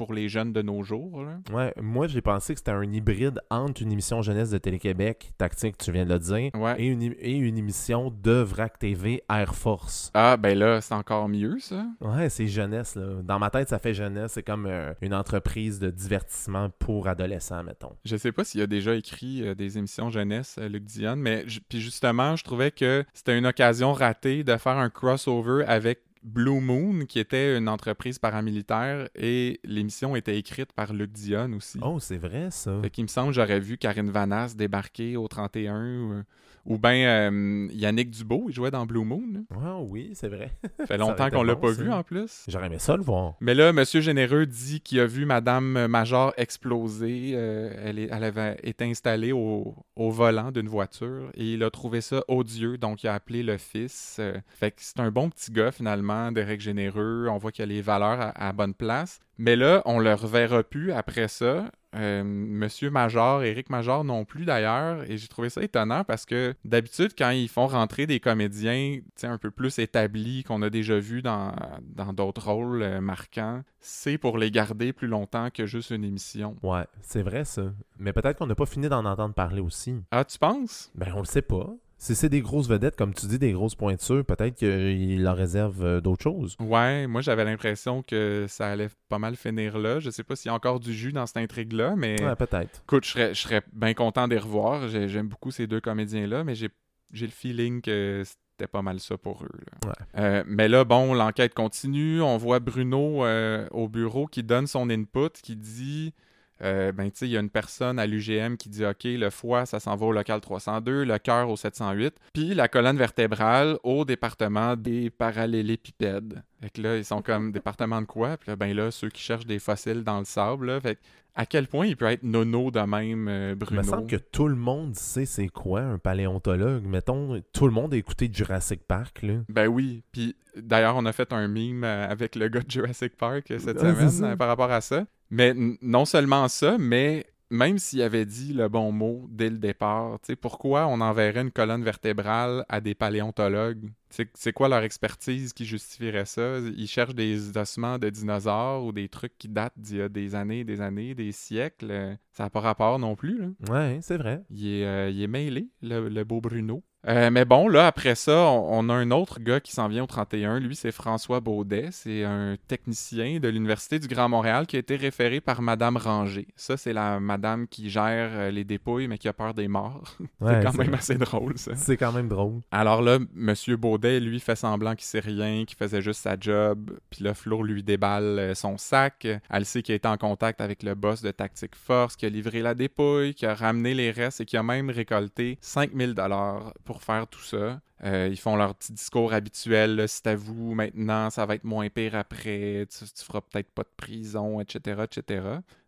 pour 0.00 0.14
les 0.14 0.30
jeunes 0.30 0.54
de 0.54 0.62
nos 0.62 0.82
jours. 0.82 1.26
Ouais, 1.52 1.74
moi 1.78 2.06
j'ai 2.06 2.22
pensé 2.22 2.54
que 2.54 2.60
c'était 2.60 2.70
un 2.70 2.90
hybride 2.90 3.42
entre 3.50 3.82
une 3.82 3.92
émission 3.92 4.22
jeunesse 4.22 4.48
de 4.48 4.56
Télé-Québec, 4.56 5.32
tactique, 5.36 5.76
tu 5.76 5.92
viens 5.92 6.06
de 6.06 6.14
le 6.14 6.18
dire, 6.18 6.52
et, 6.78 6.86
une, 6.86 7.02
et 7.02 7.36
une 7.36 7.58
émission 7.58 8.10
de 8.10 8.32
VRAC 8.32 8.78
TV 8.78 9.22
Air 9.28 9.54
Force. 9.54 10.10
Ah, 10.14 10.38
ben 10.38 10.58
là, 10.58 10.80
c'est 10.80 10.94
encore 10.94 11.28
mieux 11.28 11.58
ça. 11.58 11.84
Ouais, 12.00 12.30
c'est 12.30 12.46
jeunesse. 12.46 12.94
Là. 12.94 13.20
Dans 13.22 13.38
ma 13.38 13.50
tête, 13.50 13.68
ça 13.68 13.78
fait 13.78 13.92
jeunesse. 13.92 14.32
C'est 14.32 14.42
comme 14.42 14.64
euh, 14.64 14.94
une 15.02 15.12
entreprise 15.12 15.78
de 15.78 15.90
divertissement 15.90 16.70
pour 16.78 17.06
adolescents, 17.06 17.62
mettons. 17.62 17.94
Je 18.06 18.16
sais 18.16 18.32
pas 18.32 18.44
s'il 18.44 18.62
a 18.62 18.66
déjà 18.66 18.94
écrit 18.94 19.46
euh, 19.46 19.54
des 19.54 19.76
émissions 19.76 20.08
jeunesse, 20.08 20.56
euh, 20.58 20.70
Luc 20.70 20.84
Dion, 20.84 21.16
mais 21.16 21.44
puis 21.68 21.82
justement, 21.82 22.36
je 22.36 22.44
trouvais 22.44 22.70
que 22.70 23.04
c'était 23.12 23.36
une 23.36 23.46
occasion 23.46 23.92
ratée 23.92 24.44
de 24.44 24.56
faire 24.56 24.78
un 24.78 24.88
crossover 24.88 25.62
avec 25.66 26.00
Blue 26.22 26.60
Moon, 26.60 27.06
qui 27.06 27.18
était 27.18 27.56
une 27.56 27.68
entreprise 27.68 28.18
paramilitaire, 28.18 29.08
et 29.14 29.58
l'émission 29.64 30.16
était 30.16 30.38
écrite 30.38 30.72
par 30.72 30.92
Luc 30.92 31.12
Dion 31.12 31.52
aussi. 31.54 31.78
Oh, 31.82 31.98
c'est 31.98 32.18
vrai, 32.18 32.50
ça. 32.50 32.80
Fait 32.82 32.90
qu'il 32.90 33.04
me 33.04 33.08
semble 33.08 33.32
j'aurais 33.32 33.60
vu 33.60 33.78
Karine 33.78 34.10
Vanasse 34.10 34.56
débarquer 34.56 35.16
au 35.16 35.28
31 35.28 35.84
ou, 36.00 36.22
ou 36.66 36.78
bien 36.78 37.30
euh, 37.30 37.68
Yannick 37.72 38.10
Dubo, 38.10 38.46
il 38.48 38.54
jouait 38.54 38.70
dans 38.70 38.86
Blue 38.86 39.04
Moon. 39.04 39.22
là. 39.32 39.40
Ah 39.62 39.78
oui, 39.80 40.10
c'est 40.14 40.28
vrai. 40.28 40.50
Ça 40.78 40.86
fait 40.86 40.98
longtemps 40.98 41.30
qu'on 41.30 41.42
l'a 41.42 41.54
bon, 41.54 41.60
pas 41.68 41.74
ça. 41.74 41.82
vu 41.82 41.90
en 41.90 42.02
plus. 42.02 42.44
J'aurais 42.48 42.66
aimé 42.66 42.78
ça 42.78 42.96
le 42.96 43.02
voir. 43.02 43.34
Mais 43.40 43.54
là, 43.54 43.72
Monsieur 43.72 44.00
Généreux 44.00 44.46
dit 44.46 44.80
qu'il 44.80 45.00
a 45.00 45.06
vu 45.06 45.24
Madame 45.24 45.86
Major 45.86 46.32
exploser. 46.36 47.32
Euh, 47.34 47.72
elle, 47.84 47.98
est- 47.98 48.08
elle 48.12 48.24
avait 48.24 48.58
été 48.62 48.84
installée 48.84 49.32
au, 49.32 49.74
au 49.96 50.10
volant 50.10 50.52
d'une 50.52 50.68
voiture 50.68 51.30
et 51.34 51.54
il 51.54 51.62
a 51.64 51.70
trouvé 51.70 52.00
ça 52.00 52.22
odieux, 52.28 52.78
donc 52.78 53.02
il 53.02 53.08
a 53.08 53.14
appelé 53.14 53.42
le 53.42 53.56
fils. 53.56 54.16
Euh, 54.20 54.34
fait 54.48 54.70
que 54.72 54.78
c'est 54.82 55.00
un 55.00 55.10
bon 55.10 55.30
petit 55.30 55.50
gars 55.52 55.72
finalement, 55.72 56.30
Derek 56.32 56.60
Généreux. 56.60 57.26
On 57.30 57.38
voit 57.38 57.52
qu'il 57.52 57.62
a 57.62 57.66
les 57.66 57.82
valeurs 57.82 58.20
à, 58.20 58.48
à 58.48 58.52
bonne 58.52 58.74
place. 58.74 59.18
Mais 59.38 59.56
là, 59.56 59.82
on 59.86 59.98
le 59.98 60.12
reverra 60.12 60.62
plus 60.62 60.92
après 60.92 61.28
ça. 61.28 61.70
Euh, 61.96 62.22
Monsieur 62.24 62.90
Major, 62.90 63.42
Éric 63.42 63.68
Major 63.70 64.04
non 64.04 64.24
plus 64.24 64.44
d'ailleurs, 64.44 65.02
et 65.10 65.16
j'ai 65.16 65.28
trouvé 65.28 65.50
ça 65.50 65.62
étonnant 65.62 66.04
parce 66.04 66.24
que 66.24 66.54
d'habitude, 66.64 67.12
quand 67.18 67.30
ils 67.30 67.48
font 67.48 67.66
rentrer 67.66 68.06
des 68.06 68.20
comédiens 68.20 68.98
un 69.22 69.38
peu 69.38 69.50
plus 69.50 69.78
établis 69.78 70.44
qu'on 70.44 70.62
a 70.62 70.70
déjà 70.70 70.98
vus 70.98 71.22
dans 71.22 71.52
dans 71.82 72.12
d'autres 72.12 72.50
rôles 72.50 72.82
euh, 72.82 73.00
marquants, 73.00 73.62
c'est 73.80 74.18
pour 74.18 74.38
les 74.38 74.50
garder 74.50 74.92
plus 74.92 75.08
longtemps 75.08 75.48
que 75.50 75.66
juste 75.66 75.90
une 75.90 76.04
émission. 76.04 76.56
Ouais, 76.62 76.86
c'est 77.02 77.22
vrai, 77.22 77.44
ça. 77.44 77.72
Mais 77.98 78.12
peut-être 78.12 78.38
qu'on 78.38 78.46
n'a 78.46 78.54
pas 78.54 78.66
fini 78.66 78.88
d'en 78.88 79.04
entendre 79.04 79.34
parler 79.34 79.60
aussi. 79.60 79.96
Ah, 80.10 80.24
tu 80.24 80.38
penses? 80.38 80.90
Ben, 80.94 81.12
on 81.14 81.20
le 81.20 81.24
sait 81.24 81.42
pas. 81.42 81.70
Si 82.02 82.14
c'est 82.14 82.30
des 82.30 82.40
grosses 82.40 82.66
vedettes, 82.66 82.96
comme 82.96 83.12
tu 83.12 83.26
dis, 83.26 83.38
des 83.38 83.52
grosses 83.52 83.74
pointures, 83.74 84.24
peut-être 84.24 84.54
qu'il 84.54 85.22
leur 85.22 85.36
réserve 85.36 85.84
euh, 85.84 86.00
d'autres 86.00 86.22
choses. 86.22 86.56
Ouais, 86.58 87.06
moi 87.06 87.20
j'avais 87.20 87.44
l'impression 87.44 88.02
que 88.02 88.46
ça 88.48 88.68
allait 88.68 88.88
pas 89.10 89.18
mal 89.18 89.36
finir 89.36 89.76
là. 89.78 90.00
Je 90.00 90.08
sais 90.08 90.24
pas 90.24 90.34
s'il 90.34 90.48
y 90.48 90.50
a 90.50 90.54
encore 90.54 90.80
du 90.80 90.94
jus 90.94 91.12
dans 91.12 91.26
cette 91.26 91.36
intrigue-là, 91.36 91.96
mais 91.96 92.16
Ouais, 92.24 92.34
peut-être. 92.36 92.80
écoute, 92.84 93.04
je 93.04 93.10
serais, 93.10 93.34
je 93.34 93.40
serais 93.42 93.60
bien 93.74 93.92
content 93.92 94.26
de 94.28 94.32
les 94.34 94.40
revoir. 94.40 94.88
J'ai- 94.88 95.08
J'aime 95.08 95.28
beaucoup 95.28 95.50
ces 95.50 95.66
deux 95.66 95.80
comédiens-là, 95.82 96.42
mais 96.42 96.54
j'ai 96.54 96.70
j'ai 97.12 97.26
le 97.26 97.32
feeling 97.32 97.82
que 97.82 98.22
c'était 98.24 98.66
pas 98.70 98.80
mal 98.82 98.98
ça 99.00 99.18
pour 99.18 99.42
eux. 99.44 99.50
là. 99.82 99.88
Ouais. 99.90 99.94
Euh, 100.22 100.44
mais 100.46 100.68
là, 100.68 100.84
bon, 100.84 101.12
l'enquête 101.12 101.52
continue. 101.54 102.22
On 102.22 102.38
voit 102.38 102.60
Bruno 102.60 103.24
euh, 103.26 103.66
au 103.72 103.88
bureau 103.88 104.26
qui 104.26 104.42
donne 104.42 104.66
son 104.66 104.88
input, 104.88 105.30
qui 105.42 105.54
dit 105.56 106.14
euh, 106.62 106.92
ben, 106.92 107.10
il 107.20 107.28
y 107.28 107.36
a 107.36 107.40
une 107.40 107.50
personne 107.50 107.98
à 107.98 108.06
l'UGM 108.06 108.56
qui 108.56 108.68
dit 108.68 108.84
OK, 108.84 109.04
le 109.04 109.30
foie, 109.30 109.66
ça 109.66 109.80
s'en 109.80 109.96
va 109.96 110.06
au 110.06 110.12
local 110.12 110.40
302, 110.40 111.04
le 111.04 111.18
cœur 111.18 111.48
au 111.48 111.56
708, 111.56 112.14
puis 112.32 112.54
la 112.54 112.68
colonne 112.68 112.96
vertébrale 112.96 113.78
au 113.82 114.04
département 114.04 114.76
des 114.76 115.10
parallélépipèdes. 115.10 116.42
Fait 116.60 116.70
que 116.70 116.82
là, 116.82 116.96
ils 116.96 117.04
sont 117.04 117.22
comme 117.22 117.52
département 117.52 118.00
de 118.00 118.06
quoi? 118.06 118.36
Puis 118.36 118.50
là, 118.50 118.56
ben 118.56 118.74
là, 118.74 118.90
ceux 118.90 119.08
qui 119.08 119.22
cherchent 119.22 119.46
des 119.46 119.58
fossiles 119.58 120.04
dans 120.04 120.18
le 120.18 120.24
sable, 120.24 120.66
là. 120.66 120.80
Fait 120.80 120.98
à 121.40 121.46
quel 121.46 121.68
point 121.68 121.86
il 121.86 121.96
peut 121.96 122.04
être 122.06 122.22
nono 122.22 122.70
de 122.70 122.80
même, 122.80 123.26
euh, 123.28 123.50
Il 123.52 123.56
Bruno? 123.56 123.80
me 123.80 123.86
semble 123.86 124.06
que 124.06 124.16
tout 124.16 124.46
le 124.46 124.56
monde 124.56 124.94
sait 124.94 125.24
c'est 125.24 125.48
quoi 125.48 125.80
un 125.80 125.96
paléontologue. 125.96 126.84
Mettons, 126.84 127.40
tout 127.54 127.66
le 127.66 127.72
monde 127.72 127.94
a 127.94 127.96
écouté 127.96 128.28
Jurassic 128.30 128.82
Park, 128.86 129.22
là. 129.22 129.34
Ben 129.48 129.66
oui. 129.66 130.02
Puis 130.12 130.36
d'ailleurs, 130.54 130.96
on 130.96 131.06
a 131.06 131.12
fait 131.12 131.32
un 131.32 131.48
meme 131.48 131.82
euh, 131.84 132.06
avec 132.08 132.36
le 132.36 132.48
gars 132.48 132.60
de 132.60 132.70
Jurassic 132.70 133.16
Park 133.16 133.44
cette 133.58 133.78
Ah, 133.82 133.94
semaine 133.94 134.32
euh, 134.32 134.36
par 134.36 134.48
rapport 134.48 134.70
à 134.70 134.82
ça. 134.82 135.06
Mais 135.30 135.54
non 135.80 136.04
seulement 136.04 136.46
ça, 136.48 136.76
mais 136.78 137.24
même 137.50 137.78
s'il 137.78 138.02
avait 138.02 138.24
dit 138.26 138.52
le 138.52 138.68
bon 138.68 138.92
mot 138.92 139.26
dès 139.28 139.50
le 139.50 139.58
départ, 139.58 140.18
tu 140.20 140.28
sais, 140.28 140.36
pourquoi 140.36 140.86
on 140.86 141.00
enverrait 141.00 141.42
une 141.42 141.50
colonne 141.50 141.82
vertébrale 141.82 142.64
à 142.68 142.80
des 142.80 142.94
paléontologues? 142.94 143.90
C'est 144.08 144.28
c'est 144.34 144.52
quoi 144.52 144.68
leur 144.68 144.82
expertise 144.82 145.52
qui 145.52 145.64
justifierait 145.64 146.24
ça? 146.24 146.58
Ils 146.76 146.88
cherchent 146.88 147.14
des 147.14 147.56
ossements 147.56 147.98
de 147.98 148.10
dinosaures 148.10 148.84
ou 148.84 148.92
des 148.92 149.08
trucs 149.08 149.36
qui 149.38 149.48
datent 149.48 149.74
d'il 149.76 149.98
y 149.98 150.02
a 150.02 150.08
des 150.08 150.34
années, 150.34 150.64
des 150.64 150.80
années, 150.80 151.14
des 151.14 151.32
siècles. 151.32 152.16
Ça 152.32 152.44
n'a 152.44 152.50
pas 152.50 152.60
rapport 152.60 152.98
non 152.98 153.14
plus, 153.14 153.38
là. 153.38 153.48
Ouais, 153.68 153.98
c'est 154.02 154.16
vrai. 154.16 154.42
Il 154.50 154.66
est, 154.66 154.84
euh, 154.84 155.10
il 155.10 155.22
est 155.22 155.28
mêlé, 155.28 155.68
le, 155.82 156.08
le 156.08 156.24
beau 156.24 156.40
Bruno. 156.40 156.82
Euh, 157.08 157.30
mais 157.30 157.44
bon, 157.44 157.68
là, 157.68 157.86
après 157.86 158.14
ça, 158.14 158.36
on, 158.36 158.86
on 158.86 158.88
a 158.90 158.94
un 158.94 159.10
autre 159.10 159.40
gars 159.40 159.60
qui 159.60 159.72
s'en 159.72 159.88
vient 159.88 160.04
au 160.04 160.06
31. 160.06 160.60
Lui, 160.60 160.76
c'est 160.76 160.92
François 160.92 161.40
Baudet. 161.40 161.88
C'est 161.92 162.24
un 162.24 162.56
technicien 162.68 163.40
de 163.40 163.48
l'Université 163.48 163.98
du 163.98 164.06
Grand 164.06 164.28
Montréal 164.28 164.66
qui 164.66 164.76
a 164.76 164.78
été 164.80 164.96
référé 164.96 165.40
par 165.40 165.62
Madame 165.62 165.96
Ranger. 165.96 166.46
Ça, 166.56 166.76
c'est 166.76 166.92
la 166.92 167.18
madame 167.20 167.66
qui 167.66 167.88
gère 167.88 168.30
euh, 168.32 168.50
les 168.50 168.64
dépouilles, 168.64 169.08
mais 169.08 169.18
qui 169.18 169.28
a 169.28 169.32
peur 169.32 169.54
des 169.54 169.68
morts. 169.68 170.16
Ouais, 170.40 170.54
c'est 170.54 170.64
quand 170.64 170.78
même 170.78 170.94
assez 170.94 171.16
drôle, 171.16 171.58
ça. 171.58 171.72
C'est 171.74 171.98
quand 171.98 172.12
même 172.12 172.28
drôle. 172.28 172.60
Alors 172.70 173.02
là, 173.02 173.18
Monsieur 173.34 173.76
Baudet, 173.76 174.20
lui, 174.20 174.40
fait 174.40 174.56
semblant 174.56 174.94
qu'il 174.94 175.04
sait 175.04 175.20
rien, 175.20 175.64
qu'il 175.66 175.76
faisait 175.76 176.00
juste 176.00 176.22
sa 176.22 176.36
job. 176.40 176.92
Puis 177.10 177.22
là, 177.22 177.34
Flo 177.34 177.62
lui 177.62 177.82
déballe 177.82 178.38
euh, 178.38 178.54
son 178.54 178.78
sac. 178.78 179.28
Elle 179.50 179.66
sait 179.66 179.82
qu'il 179.82 179.92
a 179.92 179.96
été 179.96 180.08
en 180.08 180.16
contact 180.16 180.62
avec 180.62 180.82
le 180.82 180.94
boss 180.94 181.20
de 181.20 181.30
Tactique 181.30 181.76
Force, 181.76 182.16
qui 182.16 182.24
a 182.24 182.30
livré 182.30 182.62
la 182.62 182.74
dépouille, 182.74 183.34
qui 183.34 183.44
a 183.44 183.54
ramené 183.54 183.92
les 183.92 184.10
restes 184.10 184.40
et 184.40 184.46
qui 184.46 184.56
a 184.56 184.62
même 184.62 184.88
récolté 184.88 185.58
5000 185.60 186.14
dollars 186.14 186.72
pour 186.90 187.04
faire 187.04 187.28
tout 187.28 187.42
ça. 187.42 187.80
Euh, 188.02 188.28
ils 188.28 188.36
font 188.36 188.56
leur 188.56 188.74
petit 188.74 188.92
discours 188.92 189.32
habituel. 189.32 190.06
C'est 190.08 190.26
à 190.26 190.34
vous 190.34 190.74
maintenant, 190.74 191.30
ça 191.30 191.46
va 191.46 191.54
être 191.54 191.62
moins 191.62 191.88
pire 191.88 192.16
après. 192.16 192.84
Tu, 192.90 193.04
tu 193.04 193.24
feras 193.24 193.40
peut-être 193.40 193.70
pas 193.70 193.84
de 193.84 193.92
prison, 193.96 194.58
etc., 194.60 195.04
etc. 195.04 195.42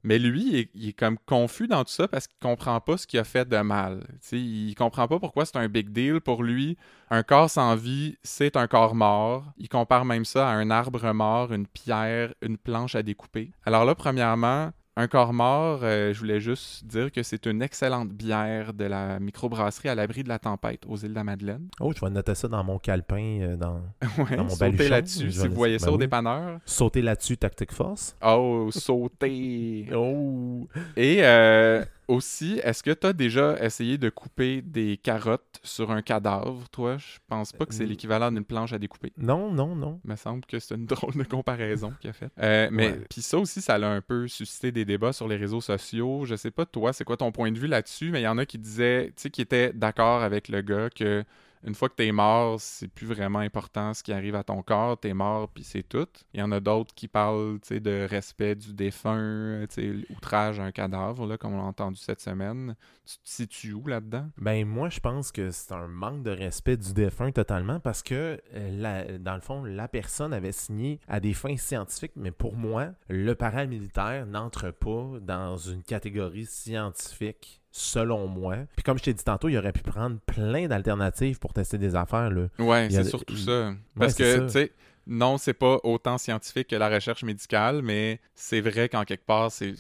Mais 0.05 0.21
lui, 0.21 0.69
il 0.75 0.89
est, 0.91 0.93
comme 0.93 1.19
confus 1.27 1.67
dans 1.67 1.83
tout 1.83 1.91
ça 1.91 2.07
parce 2.07 2.29
qu'il 2.29 2.39
comprend 2.39 2.81
pas 2.81 2.99
ce 2.99 3.09
qu'il 3.09 3.19
a 3.19 3.25
fait 3.25 3.49
de 3.49 3.57
mal. 3.57 4.05
Tu 4.13 4.17
sais, 4.21 4.39
il 4.39 4.75
comprend 4.77 5.09
pas 5.09 5.19
pourquoi 5.19 5.45
c'est 5.45 5.57
un 5.57 5.69
big 5.69 5.91
deal 5.91 6.21
pour 6.21 6.45
lui. 6.45 6.77
Un 7.11 7.25
corps 7.25 7.51
sans 7.51 7.75
vie, 7.75 8.17
c'est 8.23 8.57
un 8.57 8.69
corps 8.69 8.95
mort. 8.95 9.45
Il 9.57 9.69
compare 9.69 10.05
même 10.05 10.25
ça 10.25 10.49
à 10.49 10.53
un 10.53 10.71
arbre 10.71 11.13
mort, 11.13 11.53
une 11.53 11.67
pierre, 11.67 12.33
une 12.43 12.59
planche 12.59 12.95
à 12.95 13.03
découper. 13.03 13.51
Alors 13.65 13.85
là, 13.85 13.97
premièrement, 13.97 14.71
un 14.97 15.09
corps 15.09 15.33
mort, 15.33 15.81
euh, 15.83 16.13
je 16.13 16.19
voulais 16.19 16.39
juste 16.41 16.85
dire 16.87 17.11
que 17.11 17.23
c'est 17.23 17.47
une 17.47 17.63
excellente 17.63 18.11
bière 18.11 18.75
de 18.75 18.85
la 18.85 19.19
microbrasserie 19.21 19.89
à 19.89 19.95
l'abri 19.95 20.23
de 20.23 20.29
la 20.29 20.39
tempête 20.39 20.85
aux 20.87 20.97
îles 20.97 21.11
de 21.11 21.15
la 21.15 21.25
Madeleine. 21.25 21.69
Oh, 21.81 21.93
je 21.97 22.05
vais 22.05 22.11
noter 22.11 22.35
ça 22.35 22.47
dans 22.49 22.63
mon 22.63 22.79
calepin. 22.79 23.39
euh, 23.41 23.57
dans... 23.57 23.81
Ouais, 24.19 24.37
Dans 24.37 24.45
mon 24.45 24.57
baluchon, 24.57 24.91
là-dessus 24.91 25.33
si 25.33 25.49
vous 25.49 25.55
voyez 25.55 25.79
ça 25.79 25.87
ben 25.87 25.93
au 25.93 25.97
oui. 25.97 26.01
dépanneur. 26.01 26.59
Sauter 26.67 27.01
là-dessus, 27.01 27.39
Tactic 27.39 27.73
Force. 27.73 28.15
Oh, 28.23 28.69
sauter! 28.71 29.89
Oh! 29.95 30.69
Et 30.97 31.19
euh, 31.25 31.85
aussi, 32.09 32.61
est-ce 32.65 32.83
que 32.83 32.91
tu 32.91 33.07
as 33.07 33.13
déjà 33.13 33.63
essayé 33.65 33.99
de 33.99 34.11
couper 34.11 34.63
des 34.63 34.97
carottes 34.97 35.61
sur 35.63 35.91
un 35.91 36.03
cadavre, 36.03 36.69
toi? 36.71 36.97
Je 36.99 37.19
pense 37.29 37.53
pas 37.53 37.67
que 37.67 37.75
c'est 37.75 37.85
Euh, 37.85 37.87
l'équivalent 37.87 38.31
d'une 38.33 38.45
planche 38.45 38.73
à 38.73 38.79
découper. 38.79 39.13
Non, 39.17 39.51
non, 39.53 39.75
non. 39.77 40.01
Il 40.05 40.11
me 40.11 40.17
semble 40.17 40.45
que 40.45 40.59
c'est 40.59 40.75
une 40.75 40.87
drôle 40.87 41.15
de 41.15 41.23
comparaison 41.25 41.93
qu'il 42.01 42.11
a 42.11 42.13
faite. 42.13 42.33
Euh, 42.41 42.69
mais 42.73 42.93
puis 43.09 43.23
ça 43.23 43.39
aussi, 43.39 43.61
ça 43.61 43.75
a 43.75 43.87
un 43.87 44.01
peu 44.01 44.29
suscité 44.29 44.73
des 44.73 44.85
débats 44.85 45.13
sur 45.13 45.29
les 45.29 45.37
réseaux 45.37 45.61
sociaux. 45.61 46.25
Je 46.25 46.35
sais 46.35 46.51
pas 46.51 46.67
toi, 46.67 46.93
c'est 46.93 47.05
quoi 47.05 47.17
ton 47.17 47.33
point 47.33 47.51
de 47.53 47.59
vue 47.59 47.69
là-dessus, 47.69 48.11
mais 48.11 48.21
il 48.21 48.25
y 48.25 48.29
en 48.29 48.39
a 48.39 48.47
qui 48.47 48.59
disaient, 48.59 49.07
tu 49.09 49.23
sais, 49.23 49.31
qui 49.31 49.41
étaient 49.41 49.73
d'accord 49.73 50.23
avec 50.23 50.49
le 50.49 50.61
gars 50.63 50.91
que 50.91 51.25
une 51.65 51.75
fois 51.75 51.89
que 51.89 51.95
t'es 51.95 52.13
mort, 52.13 52.61
c'est 52.61 52.89
plus 52.89 53.07
vraiment 53.07 53.39
important 53.39 53.95
ce 53.95 54.03
qui 54.03 54.13
arrive 54.13 54.35
à 54.35 54.45
ton 54.45 54.63
corps, 54.63 54.99
t'es 54.99 55.15
mort 55.15 55.49
puis 55.49 55.65
c'est 55.65 55.83
tout. 55.83 56.09
Il 56.35 56.41
y 56.41 56.43
en 56.43 56.53
a 56.53 56.61
d'autres 56.61 56.95
qui 56.95 57.09
parlent, 57.09 57.59
tu 57.61 57.81
de 57.81 58.07
respect 58.09 58.55
du 58.55 58.73
défunt, 58.73 59.65
tu 59.69 59.75
sais, 59.75 60.13
outrage 60.15 60.61
à 60.61 60.65
un 60.65 60.73
cadavre, 60.73 61.27
là, 61.27 61.39
comme 61.39 61.55
on 61.55 61.59
l'a 61.59 61.65
entendu 61.65 61.99
cette 61.99 62.21
semaine. 62.21 62.77
Tu 63.05 63.17
te 63.17 63.29
situes 63.29 63.77
là-dedans? 63.87 64.29
Ben 64.39 64.67
moi, 64.67 64.89
je 64.89 65.01
pense 65.01 65.33
que 65.33 65.51
c'est 65.51 65.73
un 65.73 65.89
manque 65.89 66.23
de 66.23 66.31
respect 66.31 66.77
du 66.77 66.93
défunt 66.93 67.33
totalement 67.33 67.81
parce 67.81 68.03
que, 68.03 68.41
euh, 68.55 69.19
dans 69.19 69.35
le 69.35 69.41
fond, 69.41 69.65
la 69.65 69.89
personne 69.89 70.33
avait 70.33 70.53
signé 70.53 71.01
à 71.09 71.21
des 71.21 71.33
fins 71.33 71.57
scientifiques, 71.57 72.13
mais 72.17 72.31
pour 72.31 72.57
moi, 72.57 72.91
le 73.09 73.35
paramilitaire 73.35 74.27
n'entre 74.27 74.71
pas 74.71 75.19
dans 75.21 75.57
une 75.57 75.83
catégorie 75.83 76.47
scientifique, 76.47 77.62
selon 77.73 78.29
moi. 78.29 78.57
Puis 78.77 78.83
comme 78.85 78.99
je 78.99 79.03
t'ai 79.05 79.15
dit 79.15 79.25
tantôt, 79.25 79.49
il 79.49 79.57
aurait 79.59 79.73
pu 79.73 79.83
prendre 79.83 80.19
plein 80.21 80.69
d'alternatives 80.69 81.39
pour 81.39 81.53
tester 81.55 81.79
des 81.79 81.97
affaires, 81.97 82.31
là. 82.31 82.47
Ouais, 82.59 82.85
a- 82.85 82.91
c'est 82.91 83.05
surtout 83.05 83.35
il- 83.35 83.41
ça. 83.45 83.73
Parce 83.99 84.15
que, 84.15 84.47
tu 84.47 84.53
sais, 84.53 84.73
non, 85.07 85.39
c'est 85.39 85.55
pas 85.55 85.79
autant 85.83 86.19
scientifique 86.19 86.69
que 86.69 86.77
la 86.77 86.89
recherche 86.89 87.25
médicale, 87.25 87.83
mais 87.83 88.21
c'est 88.35 88.61
vrai 88.61 88.89
qu'en 88.89 89.05
quelque 89.05 89.25
part, 89.27 89.51
c'est 89.51 89.75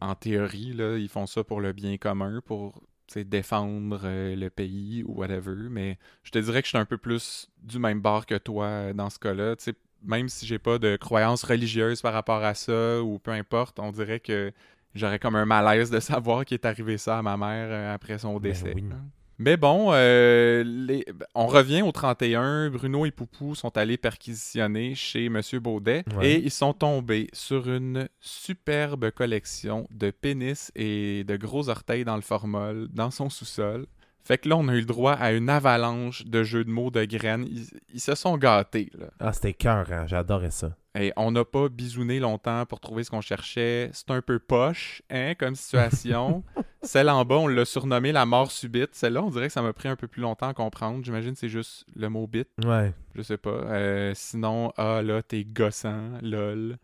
en 0.00 0.14
théorie, 0.16 0.72
là, 0.72 0.96
ils 0.96 1.08
font 1.08 1.26
ça 1.26 1.44
pour 1.44 1.60
le 1.60 1.72
bien 1.72 1.96
commun, 1.96 2.40
pour 2.44 2.80
tu 3.06 3.14
sais, 3.14 3.24
défendre 3.24 4.00
euh, 4.04 4.34
le 4.34 4.48
pays 4.50 5.04
ou 5.06 5.12
whatever. 5.18 5.54
Mais 5.70 5.98
je 6.24 6.30
te 6.30 6.38
dirais 6.38 6.62
que 6.62 6.66
je 6.66 6.70
suis 6.70 6.78
un 6.78 6.84
peu 6.86 6.96
plus 6.98 7.48
du 7.62 7.78
même 7.78 8.00
bord 8.00 8.26
que 8.26 8.36
toi 8.38 8.64
euh, 8.66 8.92
dans 8.94 9.10
ce 9.10 9.18
cas-là. 9.18 9.54
Tu 9.56 9.64
sais, 9.64 9.74
même 10.02 10.28
si 10.28 10.46
j'ai 10.46 10.58
pas 10.58 10.78
de 10.78 10.96
croyance 10.96 11.44
religieuse 11.44 12.00
par 12.00 12.12
rapport 12.14 12.42
à 12.42 12.54
ça 12.54 13.00
ou 13.02 13.18
peu 13.18 13.30
importe, 13.32 13.78
on 13.78 13.92
dirait 13.92 14.18
que 14.20 14.52
j'aurais 14.94 15.18
comme 15.18 15.36
un 15.36 15.44
malaise 15.46 15.90
de 15.90 16.00
savoir 16.00 16.44
qu'il 16.44 16.54
est 16.56 16.66
arrivé 16.66 16.98
ça 16.98 17.18
à 17.18 17.22
ma 17.22 17.36
mère 17.36 17.68
euh, 17.70 17.94
après 17.94 18.18
son 18.18 18.34
Ben 18.34 18.50
décès. 18.50 18.72
oui. 18.74 18.84
Mais 19.38 19.56
bon, 19.56 19.88
euh, 19.92 20.62
les- 20.64 21.04
on 21.34 21.46
revient 21.48 21.82
au 21.82 21.90
31. 21.90 22.70
Bruno 22.70 23.06
et 23.06 23.10
Poupou 23.10 23.56
sont 23.56 23.76
allés 23.76 23.96
perquisitionner 23.96 24.94
chez 24.94 25.28
Monsieur 25.30 25.58
Baudet 25.58 26.04
Ouais. 26.16 26.30
et 26.34 26.44
ils 26.44 26.50
sont 26.50 26.72
tombés 26.74 27.28
sur 27.32 27.68
une 27.68 28.08
superbe 28.20 29.10
collection 29.10 29.88
de 29.90 30.10
pénis 30.10 30.70
et 30.76 31.24
de 31.24 31.36
gros 31.36 31.68
orteils 31.70 32.04
dans 32.04 32.16
le 32.16 32.22
formol 32.22 32.88
dans 32.92 33.10
son 33.10 33.30
sous-sol. 33.30 33.86
Fait 34.24 34.38
que 34.38 34.48
là, 34.48 34.56
on 34.56 34.68
a 34.68 34.74
eu 34.74 34.80
le 34.80 34.86
droit 34.86 35.12
à 35.12 35.32
une 35.32 35.50
avalanche 35.50 36.24
de 36.26 36.42
jeux 36.42 36.64
de 36.64 36.70
mots 36.70 36.90
de 36.90 37.04
graines. 37.04 37.44
Ils, 37.46 37.66
ils 37.92 38.00
se 38.00 38.14
sont 38.14 38.38
gâtés, 38.38 38.90
là. 38.98 39.06
Ah, 39.18 39.32
c'était 39.32 39.52
cœur, 39.52 39.90
hein? 39.92 40.06
j'adorais 40.06 40.50
ça. 40.50 40.76
Et 40.94 41.12
on 41.16 41.30
n'a 41.30 41.44
pas 41.44 41.68
bisouné 41.68 42.20
longtemps 42.20 42.66
pour 42.66 42.78
trouver 42.78 43.02
ce 43.02 43.10
qu'on 43.10 43.22
cherchait. 43.22 43.88
C'est 43.94 44.10
un 44.10 44.20
peu 44.20 44.38
poche, 44.38 45.02
hein, 45.10 45.32
comme 45.38 45.54
situation. 45.54 46.44
Celle 46.82 47.08
en 47.08 47.24
bas, 47.24 47.36
on 47.36 47.46
l'a 47.46 47.64
surnommée 47.64 48.12
la 48.12 48.26
mort 48.26 48.50
subite. 48.50 48.94
Celle-là, 48.94 49.22
on 49.22 49.30
dirait 49.30 49.46
que 49.46 49.52
ça 49.52 49.62
m'a 49.62 49.72
pris 49.72 49.88
un 49.88 49.96
peu 49.96 50.06
plus 50.06 50.20
longtemps 50.20 50.48
à 50.48 50.54
comprendre. 50.54 51.02
J'imagine 51.02 51.32
que 51.32 51.38
c'est 51.38 51.48
juste 51.48 51.86
le 51.96 52.08
mot 52.10 52.26
bit. 52.26 52.48
Ouais. 52.64 52.92
Je 53.14 53.22
sais 53.22 53.38
pas. 53.38 53.50
Euh, 53.50 54.12
sinon, 54.14 54.72
ah 54.76 55.00
là, 55.02 55.22
t'es 55.22 55.44
gossant, 55.44 56.10
lol. 56.20 56.76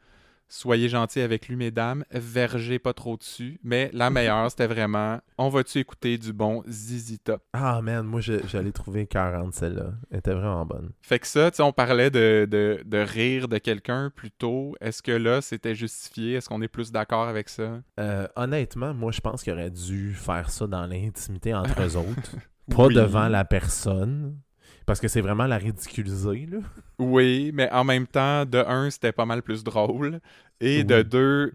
Soyez 0.49 0.89
gentils 0.89 1.21
avec 1.21 1.49
lui, 1.49 1.57
mesdames. 1.57 2.05
Vergez 2.11 2.79
pas 2.79 2.93
trop 2.95 3.17
dessus. 3.17 3.61
Mais 3.63 3.91
la 3.93 4.11
meilleure, 4.11 4.51
c'était 4.51 4.67
vraiment 4.67 5.21
on 5.37 5.49
va-tu 5.51 5.79
écouter 5.79 6.19
du 6.19 6.33
bon 6.33 6.63
Zizi 6.69 7.19
Top? 7.19 7.43
Ah, 7.53 7.81
man, 7.83 8.05
moi, 8.07 8.21
j'allais 8.21 8.73
trouver 8.73 9.07
40 9.07 9.55
celle-là. 9.55 9.93
Elle 10.11 10.19
était 10.19 10.33
vraiment 10.35 10.65
bonne. 10.67 10.91
Fait 11.03 11.19
que 11.19 11.27
ça, 11.27 11.51
tu 11.51 11.59
sais, 11.59 11.63
on 11.63 11.73
parlait 11.73 12.11
de, 12.11 12.47
de, 12.51 12.83
de 12.85 12.99
rire 12.99 13.47
de 13.49 13.59
quelqu'un 13.59 14.11
plus 14.15 14.31
tôt. 14.31 14.75
Est-ce 14.81 15.03
que 15.03 15.13
là, 15.13 15.41
c'était 15.41 15.75
justifié? 15.75 16.35
Est-ce 16.35 16.49
qu'on 16.49 16.63
est 16.63 16.69
plus 16.69 16.91
d'accord 16.91 17.29
avec 17.29 17.49
ça? 17.49 17.81
Euh, 18.01 18.27
honnêtement, 18.35 18.95
moi, 18.95 19.13
je 19.13 19.21
pense 19.21 19.43
qu'il 19.43 19.53
aurait 19.53 19.71
dû 19.71 20.15
faire 20.15 20.51
ça 20.51 20.67
dans 20.67 20.87
l'intimité 20.87 21.55
entre 21.55 21.81
eux 21.87 21.97
autres. 21.97 22.37
Pas 22.75 22.87
Oui. 22.87 22.95
devant 22.95 23.29
la 23.29 23.45
personne. 23.45 24.39
Parce 24.89 25.01
que 25.01 25.09
c'est 25.09 25.21
vraiment 25.21 25.47
la 25.47 25.59
ridiculiser, 25.59 26.49
là. 26.51 26.59
Oui, 26.99 27.51
mais 27.53 27.71
en 27.73 27.85
même 27.85 28.07
temps, 28.07 28.47
de 28.47 28.57
un, 28.57 28.89
c'était 28.89 29.13
pas 29.13 29.27
mal 29.27 29.43
plus 29.43 29.63
drôle. 29.63 30.19
Et 30.63 30.79
Oui. 30.79 30.85
de 30.87 31.03
deux, 31.03 31.53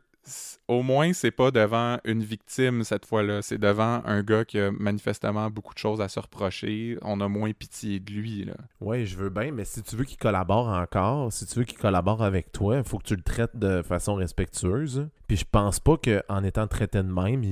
au 0.67 0.83
moins, 0.83 1.13
c'est 1.13 1.31
pas 1.31 1.49
devant 1.49 1.97
une 2.05 2.21
victime 2.23 2.83
cette 2.83 3.07
fois-là. 3.07 3.41
C'est 3.41 3.57
devant 3.57 4.03
un 4.05 4.21
gars 4.21 4.45
qui 4.45 4.59
a 4.59 4.69
manifestement 4.71 5.49
beaucoup 5.49 5.73
de 5.73 5.79
choses 5.79 5.99
à 5.99 6.09
se 6.09 6.19
reprocher. 6.19 6.99
On 7.01 7.21
a 7.21 7.27
moins 7.27 7.51
pitié 7.53 7.99
de 7.99 8.11
lui, 8.13 8.45
là. 8.45 8.53
Ouais, 8.81 9.03
je 9.07 9.17
veux 9.17 9.31
bien, 9.31 9.51
mais 9.51 9.65
si 9.65 9.81
tu 9.81 9.95
veux 9.95 10.03
qu'il 10.05 10.19
collabore 10.19 10.67
encore, 10.67 11.33
si 11.33 11.47
tu 11.47 11.57
veux 11.57 11.65
qu'il 11.65 11.79
collabore 11.79 12.21
avec 12.21 12.51
toi, 12.51 12.77
il 12.77 12.83
faut 12.83 12.99
que 12.99 13.05
tu 13.07 13.15
le 13.15 13.23
traites 13.23 13.57
de 13.57 13.81
façon 13.81 14.13
respectueuse. 14.13 15.07
Puis 15.33 15.39
je 15.39 15.45
pense 15.51 15.79
pas 15.79 15.97
qu'en 15.97 16.43
étant 16.43 16.67
traité 16.67 16.99
de 16.99 17.11
même, 17.11 17.43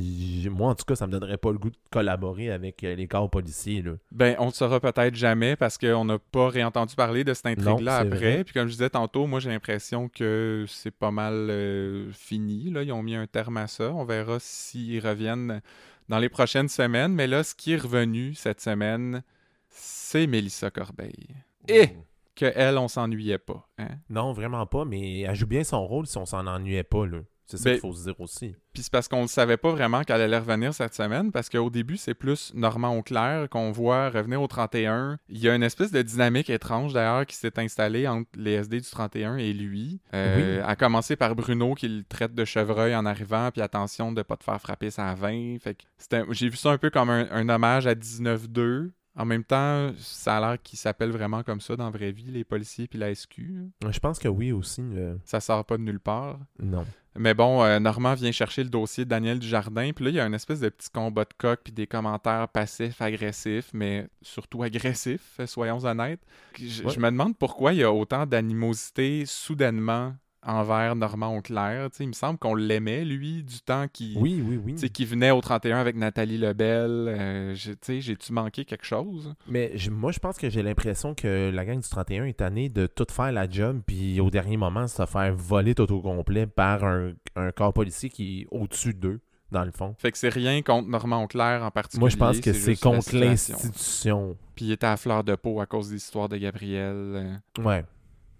moi, 0.55 0.69
en 0.69 0.75
tout 0.75 0.85
cas, 0.85 0.93
ça 0.93 1.07
me 1.07 1.11
donnerait 1.11 1.39
pas 1.39 1.51
le 1.51 1.57
goût 1.57 1.71
de 1.71 1.77
collaborer 1.89 2.51
avec 2.51 2.83
euh, 2.83 2.93
les 2.93 3.07
corps 3.07 3.27
policiers, 3.27 3.81
là. 3.81 3.93
Ben, 4.11 4.35
on 4.37 4.45
le 4.45 4.51
saura 4.51 4.79
peut-être 4.79 5.15
jamais 5.15 5.55
parce 5.55 5.79
qu'on 5.79 6.05
n'a 6.05 6.19
pas 6.19 6.49
réentendu 6.49 6.93
parler 6.93 7.23
de 7.23 7.33
cette 7.33 7.47
intrigue-là 7.47 7.97
après. 7.97 8.17
vrai. 8.17 8.43
Puis 8.43 8.53
comme 8.53 8.67
je 8.67 8.73
disais 8.73 8.91
tantôt, 8.91 9.25
moi 9.25 9.39
j'ai 9.39 9.49
l'impression 9.49 10.09
que 10.09 10.65
c'est 10.67 10.91
pas 10.91 11.09
mal 11.09 11.33
euh, 11.33 12.11
fini. 12.11 12.69
Là. 12.69 12.83
Ils 12.83 12.91
ont 12.91 13.01
mis 13.01 13.15
un 13.15 13.25
terme 13.25 13.57
à 13.57 13.65
ça. 13.65 13.91
On 13.91 14.05
verra 14.05 14.37
s'ils 14.39 15.03
reviennent 15.03 15.59
dans 16.07 16.19
les 16.19 16.29
prochaines 16.29 16.69
semaines. 16.69 17.15
Mais 17.15 17.25
là, 17.25 17.41
ce 17.41 17.55
qui 17.55 17.73
est 17.73 17.81
revenu 17.81 18.35
cette 18.35 18.61
semaine, 18.61 19.23
c'est 19.69 20.27
Mélissa 20.27 20.69
Corbeil. 20.69 21.29
Et 21.67 21.95
que 22.35 22.45
elle, 22.45 22.77
on 22.77 22.87
s'ennuyait 22.87 23.39
pas. 23.39 23.67
Hein? 23.79 23.89
Non, 24.07 24.33
vraiment 24.33 24.67
pas, 24.67 24.85
mais 24.85 25.21
elle 25.21 25.35
joue 25.35 25.47
bien 25.47 25.63
son 25.63 25.83
rôle 25.83 26.05
si 26.05 26.19
on 26.19 26.27
s'en 26.27 26.45
ennuyait 26.45 26.83
pas, 26.83 27.07
là. 27.07 27.21
C'est 27.47 27.57
ça 27.57 27.63
Ben- 27.65 27.71
qu'il 27.73 27.81
faut 27.81 27.93
se 27.93 28.03
dire 28.03 28.19
aussi. 28.19 28.55
Puis 28.73 28.83
c'est 28.83 28.91
parce 28.91 29.09
qu'on 29.09 29.23
ne 29.23 29.27
savait 29.27 29.57
pas 29.57 29.71
vraiment 29.71 30.03
qu'elle 30.03 30.21
allait 30.21 30.37
revenir 30.37 30.73
cette 30.73 30.93
semaine, 30.93 31.33
parce 31.33 31.49
qu'au 31.49 31.69
début, 31.69 31.97
c'est 31.97 32.13
plus 32.13 32.53
Normand 32.55 32.95
Auclair 32.97 33.49
qu'on 33.49 33.71
voit 33.71 34.09
revenir 34.09 34.41
au 34.41 34.47
31. 34.47 35.17
Il 35.27 35.39
y 35.39 35.49
a 35.49 35.55
une 35.55 35.63
espèce 35.63 35.91
de 35.91 36.01
dynamique 36.01 36.49
étrange, 36.49 36.93
d'ailleurs, 36.93 37.25
qui 37.25 37.35
s'est 37.35 37.59
installée 37.59 38.07
entre 38.07 38.29
les 38.37 38.53
SD 38.53 38.79
du 38.79 38.89
31 38.89 39.35
et 39.35 39.51
lui. 39.51 39.99
Euh, 40.13 40.63
À 40.65 40.75
commencer 40.77 41.17
par 41.17 41.35
Bruno, 41.35 41.73
qui 41.75 41.89
le 41.89 42.03
traite 42.05 42.33
de 42.33 42.45
chevreuil 42.45 42.95
en 42.95 43.05
arrivant, 43.05 43.49
puis 43.51 43.61
attention 43.61 44.13
de 44.13 44.19
ne 44.19 44.23
pas 44.23 44.37
te 44.37 44.45
faire 44.45 44.61
frapper 44.61 44.89
sa 44.89 45.13
20. 45.15 45.57
Fait 45.59 45.75
que 45.75 45.83
c'était- 45.97 46.23
j'ai 46.31 46.47
vu 46.47 46.55
ça 46.55 46.71
un 46.71 46.77
peu 46.77 46.89
comme 46.89 47.09
un, 47.09 47.27
un 47.31 47.49
hommage 47.49 47.87
à 47.87 47.95
19-2. 47.95 48.91
En 49.15 49.25
même 49.25 49.43
temps, 49.43 49.91
ça 49.97 50.37
a 50.37 50.39
l'air 50.39 50.61
qu'ils 50.61 50.79
s'appellent 50.79 51.11
vraiment 51.11 51.43
comme 51.43 51.59
ça 51.59 51.75
dans 51.75 51.83
la 51.85 51.89
vraie 51.91 52.11
vie, 52.13 52.31
les 52.31 52.45
policiers 52.45 52.87
puis 52.87 52.97
la 52.97 53.13
SQ. 53.13 53.41
Je 53.89 53.99
pense 53.99 54.19
que 54.19 54.27
oui 54.29 54.51
aussi. 54.53 54.81
euh, 54.81 55.15
Ça 55.25 55.39
sort 55.41 55.65
pas 55.65 55.77
de 55.77 55.83
nulle 55.83 55.99
part. 55.99 56.39
Non. 56.59 56.85
Mais 57.17 57.33
bon, 57.33 57.61
euh, 57.61 57.77
Normand 57.79 58.13
vient 58.13 58.31
chercher 58.31 58.63
le 58.63 58.69
dossier 58.69 59.03
de 59.03 59.09
Daniel 59.09 59.37
Dujardin, 59.37 59.91
puis 59.93 60.05
là, 60.05 60.11
il 60.11 60.15
y 60.15 60.19
a 60.21 60.25
une 60.25 60.33
espèce 60.33 60.61
de 60.61 60.69
petit 60.69 60.89
combat 60.89 61.25
de 61.25 61.33
coq, 61.37 61.59
puis 61.61 61.73
des 61.73 61.85
commentaires 61.87 62.47
passifs, 62.47 63.01
agressifs, 63.01 63.71
mais 63.73 64.07
surtout 64.21 64.63
agressifs, 64.63 65.41
soyons 65.45 65.83
honnêtes. 65.83 66.21
Je, 66.57 66.83
Ouais. 66.83 66.89
je 66.93 66.99
me 67.01 67.11
demande 67.11 67.37
pourquoi 67.37 67.73
il 67.73 67.79
y 67.79 67.83
a 67.83 67.91
autant 67.91 68.25
d'animosité 68.25 69.25
soudainement 69.25 70.15
envers 70.43 70.95
Normand 70.95 71.35
Auclair. 71.37 71.89
Il 71.99 72.07
me 72.07 72.13
semble 72.13 72.39
qu'on 72.39 72.55
l'aimait, 72.55 73.05
lui, 73.05 73.43
du 73.43 73.61
temps 73.61 73.87
qui 73.91 74.15
Oui, 74.17 74.43
oui, 74.45 74.59
venait 75.05 75.31
au 75.31 75.41
31 75.41 75.77
avec 75.77 75.95
Nathalie 75.95 76.37
Lebel. 76.37 77.07
Euh, 77.07 77.55
j'ai-tu 77.55 78.33
manqué 78.33 78.65
quelque 78.65 78.85
chose? 78.85 79.33
Mais 79.47 79.73
moi, 79.91 80.11
je 80.11 80.19
pense 80.19 80.37
que 80.37 80.49
j'ai 80.49 80.63
l'impression 80.63 81.13
que 81.13 81.49
la 81.53 81.65
gang 81.65 81.79
du 81.79 81.87
31 81.89 82.25
est 82.25 82.33
tannée 82.37 82.69
de 82.69 82.87
tout 82.87 83.07
faire 83.09 83.31
la 83.31 83.49
job, 83.49 83.81
puis 83.85 84.19
au 84.19 84.29
dernier 84.29 84.57
moment, 84.57 84.87
se 84.87 85.05
faire 85.05 85.33
voler 85.35 85.75
tout 85.75 85.91
au 85.91 86.01
complet 86.01 86.45
par 86.47 86.83
un, 86.83 87.11
un 87.35 87.51
corps 87.51 87.73
policier 87.73 88.09
qui 88.09 88.41
est 88.41 88.47
au-dessus 88.51 88.93
d'eux, 88.93 89.19
dans 89.51 89.65
le 89.65 89.71
fond. 89.71 89.95
Fait 89.99 90.11
que 90.11 90.17
c'est 90.17 90.29
rien 90.29 90.61
contre 90.61 90.87
Normand 90.87 91.23
Auclair 91.23 91.63
en 91.63 91.71
particulier. 91.71 91.99
Moi, 91.99 92.09
je 92.09 92.17
pense 92.17 92.39
que 92.39 92.53
c'est 92.53 92.75
contre 92.79 93.15
l'institution. 93.15 94.37
Puis 94.55 94.65
il 94.65 94.71
était 94.71 94.87
à 94.87 94.97
fleur 94.97 95.23
de 95.23 95.35
peau 95.35 95.59
à 95.59 95.65
cause 95.65 95.89
des 95.89 95.97
histoires 95.97 96.29
de 96.29 96.37
Gabriel. 96.37 96.95
euh. 96.95 97.35
Ouais. 97.63 97.83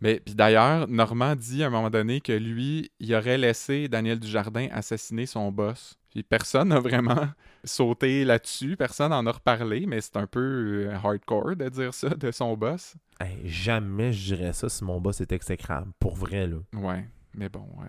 Mais 0.02 0.20
puis 0.20 0.34
d'ailleurs, 0.34 0.88
Normand 0.88 1.36
dit 1.36 1.64
à 1.64 1.68
un 1.68 1.70
moment 1.70 1.90
donné 1.90 2.22
que 2.22 2.34
lui, 2.34 2.92
il 3.00 3.14
aurait 3.16 3.38
laissé 3.38 3.88
Daniel 3.88 4.20
Dujardin 4.20 4.68
assassiner 4.72 5.28
son 5.28 5.52
boss. 5.52 5.98
Puis 6.10 6.24
personne 6.24 6.70
n'a 6.70 6.80
vraiment 6.80 7.30
sauté 7.64 8.26
là-dessus, 8.26 8.76
personne 8.76 9.12
n'en 9.12 9.26
a 9.26 9.32
reparlé, 9.32 9.86
mais 9.86 10.02
c'est 10.02 10.18
un 10.18 10.28
peu 10.28 10.88
euh, 10.90 10.96
hardcore 10.96 11.56
de 11.56 11.70
dire 11.70 11.94
ça 11.94 12.10
de 12.10 12.32
son 12.32 12.58
boss. 12.58 12.96
Hey, 13.20 13.48
jamais 13.48 14.12
je 14.12 14.36
dirais 14.36 14.54
ça 14.54 14.68
si 14.68 14.84
mon 14.84 15.00
boss 15.00 15.22
est 15.22 15.32
exécrable. 15.32 15.92
Pour 16.00 16.16
vrai, 16.16 16.48
là. 16.48 16.58
Ouais, 16.74 17.06
mais 17.34 17.48
bon, 17.48 17.68
euh, 17.84 17.88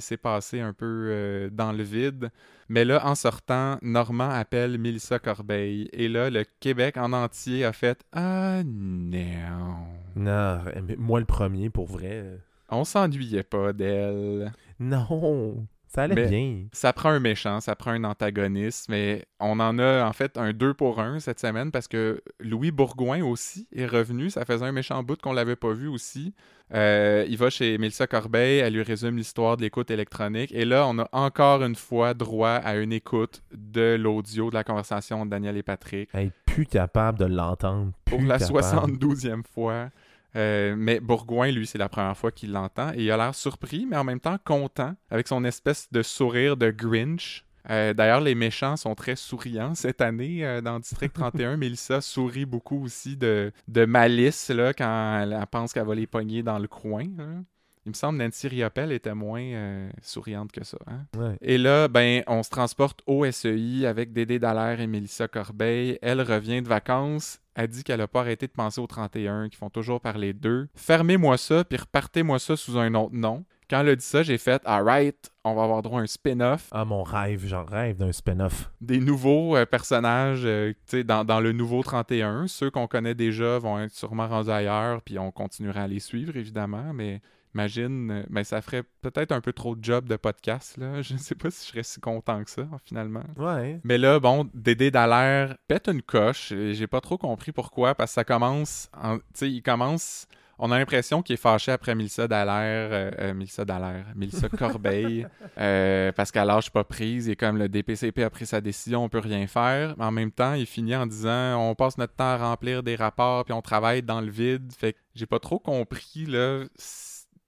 c'est 0.00 0.16
passé 0.16 0.60
un 0.60 0.72
peu 0.72 1.08
euh, 1.10 1.50
dans 1.50 1.72
le 1.72 1.82
vide. 1.82 2.30
Mais 2.68 2.84
là, 2.84 3.06
en 3.06 3.14
sortant, 3.14 3.78
Normand 3.82 4.30
appelle 4.30 4.78
Mélissa 4.78 5.18
Corbeil. 5.18 5.88
Et 5.92 6.08
là, 6.08 6.30
le 6.30 6.44
Québec 6.60 6.96
en 6.96 7.12
entier 7.12 7.64
a 7.64 7.72
fait 7.72 8.04
«Ah 8.12 8.62
non! 8.64 9.86
Non, 10.16 10.60
mais 10.82 10.96
moi 10.96 11.20
le 11.20 11.26
premier, 11.26 11.70
pour 11.70 11.86
vrai. 11.86 12.38
On 12.68 12.84
s'ennuyait 12.84 13.42
pas 13.44 13.72
d'elle.» 13.72 14.52
Non, 14.80 15.66
ça 15.96 16.02
allait 16.04 16.14
Mais- 16.14 16.26
bien. 16.28 16.56
Ça 16.72 16.92
prend 16.92 17.08
un 17.08 17.18
méchant, 17.20 17.60
ça 17.60 17.74
prend 17.74 17.90
un 17.90 18.04
antagoniste, 18.04 18.88
mais 18.88 19.24
on 19.40 19.58
en 19.60 19.78
a 19.78 20.04
en 20.06 20.12
fait 20.12 20.36
un 20.38 20.52
2 20.52 20.74
pour 20.74 21.00
1 21.00 21.18
cette 21.20 21.40
semaine 21.40 21.70
parce 21.72 21.88
que 21.88 22.20
Louis 22.38 22.70
Bourgoin 22.70 23.22
aussi 23.24 23.66
est 23.74 23.86
revenu. 23.86 24.30
Ça 24.30 24.44
faisait 24.44 24.64
un 24.66 24.72
méchant 24.72 25.02
bout 25.02 25.20
qu'on 25.20 25.32
l'avait 25.32 25.56
pas 25.56 25.72
vu 25.72 25.88
aussi. 25.88 26.32
Euh, 26.74 27.24
il 27.28 27.36
va 27.38 27.48
chez 27.48 27.78
Mélissa 27.78 28.06
Corbeil, 28.06 28.58
elle 28.58 28.74
lui 28.74 28.82
résume 28.82 29.16
l'histoire 29.16 29.56
de 29.56 29.62
l'écoute 29.62 29.90
électronique. 29.90 30.52
Et 30.52 30.64
là, 30.64 30.86
on 30.88 30.98
a 30.98 31.08
encore 31.12 31.62
une 31.62 31.76
fois 31.76 32.12
droit 32.12 32.50
à 32.50 32.76
une 32.76 32.92
écoute 32.92 33.42
de 33.56 33.96
l'audio 33.98 34.50
de 34.50 34.54
la 34.54 34.64
conversation 34.64 35.24
de 35.24 35.30
Daniel 35.30 35.56
et 35.56 35.62
Patrick 35.62 36.10
Hey, 36.14 36.30
plus 36.44 36.66
capable 36.66 37.18
de 37.18 37.24
l'entendre. 37.26 37.92
pour 38.04 38.20
la 38.20 38.38
capable. 38.38 38.58
72e 38.62 39.42
fois. 39.44 39.90
Euh, 40.36 40.74
mais 40.76 41.00
Bourgoin, 41.00 41.50
lui, 41.50 41.66
c'est 41.66 41.78
la 41.78 41.88
première 41.88 42.16
fois 42.16 42.30
qu'il 42.30 42.52
l'entend 42.52 42.92
et 42.92 43.04
il 43.04 43.10
a 43.10 43.16
l'air 43.16 43.34
surpris, 43.34 43.86
mais 43.88 43.96
en 43.96 44.04
même 44.04 44.20
temps 44.20 44.36
content, 44.44 44.94
avec 45.10 45.28
son 45.28 45.44
espèce 45.44 45.90
de 45.92 46.02
sourire 46.02 46.56
de 46.56 46.70
Grinch. 46.70 47.44
Euh, 47.70 47.94
D'ailleurs, 47.94 48.20
les 48.20 48.34
méchants 48.36 48.76
sont 48.76 48.94
très 48.94 49.16
souriants 49.16 49.74
cette 49.74 50.00
année 50.00 50.44
euh, 50.46 50.60
dans 50.60 50.78
District 50.78 51.12
31. 51.14 51.56
Mélissa 51.56 52.00
sourit 52.00 52.44
beaucoup 52.44 52.84
aussi 52.84 53.16
de, 53.16 53.50
de 53.66 53.84
malice 53.86 54.50
là, 54.50 54.72
quand 54.72 55.20
elle, 55.22 55.32
elle 55.32 55.46
pense 55.46 55.72
qu'elle 55.72 55.86
va 55.86 55.94
les 55.94 56.06
pogner 56.06 56.42
dans 56.44 56.58
le 56.58 56.68
coin. 56.68 57.06
hein. 57.18 57.44
Il 57.86 57.90
me 57.90 57.94
semble 57.94 58.18
Nancy 58.18 58.48
Riopelle 58.48 58.90
était 58.90 59.14
moins 59.14 59.40
euh, 59.42 59.88
souriante 60.02 60.50
que 60.50 60.64
ça. 60.64 60.76
hein. 60.88 61.06
Ouais. 61.16 61.36
Et 61.40 61.56
là, 61.56 61.86
ben, 61.86 62.24
on 62.26 62.42
se 62.42 62.50
transporte 62.50 63.00
au 63.06 63.24
SEI 63.30 63.86
avec 63.86 64.12
Dédé 64.12 64.40
Dallaire 64.40 64.80
et 64.80 64.88
Mélissa 64.88 65.28
Corbeil. 65.28 65.96
Elle 66.02 66.20
revient 66.20 66.62
de 66.62 66.68
vacances. 66.68 67.38
Elle 67.54 67.68
dit 67.68 67.84
qu'elle 67.84 68.00
n'a 68.00 68.08
pas 68.08 68.20
arrêté 68.20 68.48
de 68.48 68.52
penser 68.52 68.80
aux 68.80 68.88
31, 68.88 69.48
qui 69.48 69.56
font 69.56 69.70
toujours 69.70 70.00
parler 70.00 70.32
d'eux. 70.32 70.68
Fermez-moi 70.74 71.38
ça, 71.38 71.62
puis 71.62 71.78
repartez-moi 71.78 72.40
ça 72.40 72.56
sous 72.56 72.76
un 72.76 72.92
autre 72.94 73.14
nom. 73.14 73.44
Quand 73.70 73.80
elle 73.80 73.90
a 73.90 73.96
dit 73.96 74.04
ça, 74.04 74.22
j'ai 74.24 74.36
fait 74.38 74.60
Alright, 74.64 75.30
on 75.44 75.54
va 75.54 75.62
avoir 75.62 75.82
droit 75.82 76.00
à 76.00 76.02
un 76.02 76.06
spin-off. 76.06 76.68
Ah, 76.72 76.84
mon 76.84 77.02
rêve, 77.04 77.44
j'en 77.46 77.64
rêve 77.64 77.96
d'un 77.98 78.12
spin-off. 78.12 78.70
Des 78.80 78.98
nouveaux 78.98 79.56
euh, 79.56 79.64
personnages 79.64 80.42
euh, 80.44 80.72
dans, 81.04 81.24
dans 81.24 81.40
le 81.40 81.52
nouveau 81.52 81.82
31. 81.84 82.46
Ceux 82.48 82.70
qu'on 82.70 82.88
connaît 82.88 83.14
déjà 83.14 83.58
vont 83.60 83.78
être 83.80 83.92
sûrement 83.94 84.26
rendus 84.28 84.50
ailleurs, 84.50 85.02
puis 85.02 85.18
on 85.20 85.30
continuera 85.30 85.82
à 85.82 85.86
les 85.86 86.00
suivre, 86.00 86.36
évidemment. 86.36 86.92
Mais 86.92 87.20
imagine, 87.54 88.10
euh, 88.10 88.22
ben, 88.28 88.44
ça 88.44 88.60
ferait 88.62 88.82
peut-être 89.02 89.32
un 89.32 89.40
peu 89.40 89.52
trop 89.52 89.74
de 89.76 89.82
job 89.84 90.06
de 90.08 90.16
podcast. 90.16 90.76
Là. 90.76 91.02
Je 91.02 91.14
ne 91.14 91.18
sais 91.18 91.34
pas 91.34 91.50
si 91.50 91.64
je 91.66 91.70
serais 91.70 91.82
si 91.82 92.00
content 92.00 92.42
que 92.44 92.50
ça, 92.50 92.66
finalement. 92.84 93.24
Ouais. 93.36 93.80
Mais 93.84 93.98
là, 93.98 94.20
bon, 94.20 94.48
Dédé 94.54 94.90
Dallaire 94.90 95.56
pète 95.68 95.88
une 95.88 96.02
coche. 96.02 96.52
et 96.52 96.74
J'ai 96.74 96.86
pas 96.86 97.00
trop 97.00 97.18
compris 97.18 97.52
pourquoi, 97.52 97.94
parce 97.94 98.10
que 98.12 98.14
ça 98.14 98.24
commence. 98.24 98.88
en- 99.00 99.18
Tu 99.18 99.22
sais, 99.34 99.50
il 99.50 99.62
commence 99.62 100.26
On 100.58 100.70
a 100.72 100.78
l'impression 100.78 101.20
qu'il 101.20 101.34
est 101.34 101.36
fâché 101.36 101.70
après 101.70 101.94
Milsa 101.94 102.26
Dallaire, 102.28 102.88
euh, 102.90 103.10
euh, 103.18 103.34
Milsa 103.34 103.66
Dallaire, 103.66 104.06
Milsa 104.14 104.48
Corbeil, 104.48 105.26
euh, 105.58 106.12
parce 106.12 106.32
qu'à 106.32 106.46
l'âge 106.46 106.70
pas 106.72 106.82
prise, 106.82 107.28
est 107.28 107.36
comme 107.36 107.58
le 107.58 107.68
DPCP 107.68 108.22
a 108.24 108.30
pris 108.30 108.46
sa 108.46 108.62
décision, 108.62 109.04
on 109.04 109.10
peut 109.10 109.18
rien 109.18 109.46
faire. 109.48 109.94
Mais 109.98 110.04
en 110.06 110.10
même 110.12 110.30
temps, 110.30 110.54
il 110.54 110.64
finit 110.64 110.96
en 110.96 111.06
disant 111.06 111.60
on 111.60 111.74
passe 111.74 111.98
notre 111.98 112.14
temps 112.14 112.24
à 112.24 112.38
remplir 112.38 112.82
des 112.82 112.96
rapports 112.96 113.44
puis 113.44 113.52
on 113.52 113.60
travaille 113.60 114.02
dans 114.02 114.22
le 114.22 114.30
vide. 114.30 114.72
Fait 114.72 114.94
que 114.94 114.98
j'ai 115.14 115.26
pas 115.26 115.40
trop 115.40 115.58
compris 115.58 116.24
là. 116.26 116.64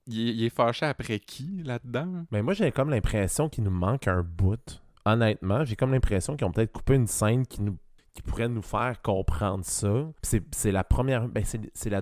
Il 0.09 0.27
est, 0.29 0.33
il 0.33 0.43
est 0.43 0.49
fâché 0.49 0.85
après 0.85 1.19
qui 1.19 1.61
là-dedans? 1.63 2.25
Mais 2.31 2.41
moi, 2.41 2.53
j'ai 2.53 2.71
comme 2.71 2.89
l'impression 2.89 3.47
qu'il 3.49 3.63
nous 3.63 3.71
manque 3.71 4.07
un 4.07 4.23
bout. 4.23 4.81
Honnêtement, 5.05 5.63
j'ai 5.65 5.75
comme 5.75 5.91
l'impression 5.91 6.35
qu'ils 6.35 6.45
ont 6.45 6.51
peut-être 6.51 6.71
coupé 6.71 6.95
une 6.95 7.07
scène 7.07 7.45
qui 7.45 7.61
nous 7.61 7.77
qui 8.13 8.21
pourrait 8.23 8.49
nous 8.49 8.61
faire 8.63 9.01
comprendre 9.01 9.63
ça. 9.63 10.11
C'est 10.23 10.71
la 10.71 10.83
première. 10.83 11.27
Ben 11.29 11.43
c'est 11.45 11.89
la. 11.89 12.01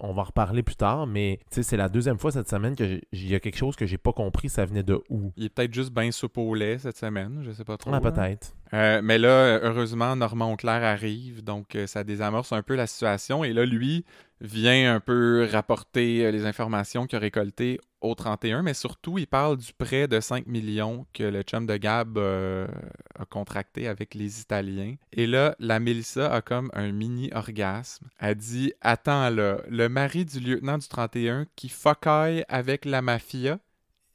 On 0.00 0.12
va 0.12 0.22
en 0.22 0.24
reparler 0.24 0.62
plus 0.62 0.74
tard, 0.76 1.06
mais 1.06 1.38
c'est 1.50 1.76
la 1.76 1.88
deuxième 1.88 2.18
fois 2.18 2.32
cette 2.32 2.48
semaine 2.48 2.74
que 2.74 2.84
j'ai- 2.86 3.04
il 3.12 3.28
y 3.28 3.34
a 3.36 3.40
quelque 3.40 3.56
chose 3.56 3.76
que 3.76 3.86
j'ai 3.86 3.98
pas 3.98 4.12
compris, 4.12 4.48
ça 4.48 4.64
venait 4.66 4.82
de 4.82 5.00
où? 5.08 5.32
Il 5.36 5.44
est 5.44 5.48
peut-être 5.48 5.72
juste 5.72 5.92
bien 5.94 6.10
soupe 6.10 6.38
au 6.38 6.54
lait 6.54 6.78
cette 6.78 6.96
semaine, 6.96 7.42
je 7.44 7.52
sais 7.52 7.64
pas 7.64 7.76
trop. 7.76 7.90
Ah, 7.94 8.00
peut-être. 8.00 8.52
Euh, 8.72 9.00
mais 9.02 9.18
là, 9.18 9.58
heureusement, 9.62 10.16
Normand 10.16 10.52
Auclair 10.52 10.82
arrive, 10.82 11.42
donc 11.42 11.74
euh, 11.74 11.86
ça 11.86 12.04
désamorce 12.04 12.52
un 12.52 12.62
peu 12.62 12.76
la 12.76 12.86
situation. 12.86 13.42
Et 13.44 13.52
là, 13.52 13.64
lui 13.66 14.04
vient 14.40 14.94
un 14.94 15.00
peu 15.00 15.46
rapporter 15.50 16.24
euh, 16.24 16.30
les 16.30 16.46
informations 16.46 17.06
qu'il 17.06 17.16
a 17.16 17.20
récoltées 17.20 17.80
au 18.00 18.14
31, 18.14 18.62
mais 18.62 18.72
surtout, 18.72 19.18
il 19.18 19.26
parle 19.26 19.58
du 19.58 19.72
prêt 19.74 20.08
de 20.08 20.20
5 20.20 20.46
millions 20.46 21.06
que 21.12 21.24
le 21.24 21.42
chum 21.42 21.66
de 21.66 21.76
Gab 21.76 22.16
a 22.16 23.24
contracté 23.28 23.88
avec 23.88 24.14
les 24.14 24.40
Italiens. 24.40 24.94
Et 25.12 25.26
là, 25.26 25.54
la 25.58 25.80
Mélissa 25.80 26.32
a 26.32 26.40
comme 26.40 26.70
un 26.72 26.92
mini-orgasme. 26.92 28.06
Elle 28.18 28.36
dit 28.36 28.72
«Attends 28.80 29.28
là, 29.28 29.58
le 29.68 29.88
mari 29.88 30.24
du 30.24 30.40
lieutenant 30.40 30.78
du 30.78 30.88
31 30.88 31.44
qui 31.56 31.68
focaille 31.68 32.42
avec 32.48 32.86
la 32.86 33.02
mafia 33.02 33.58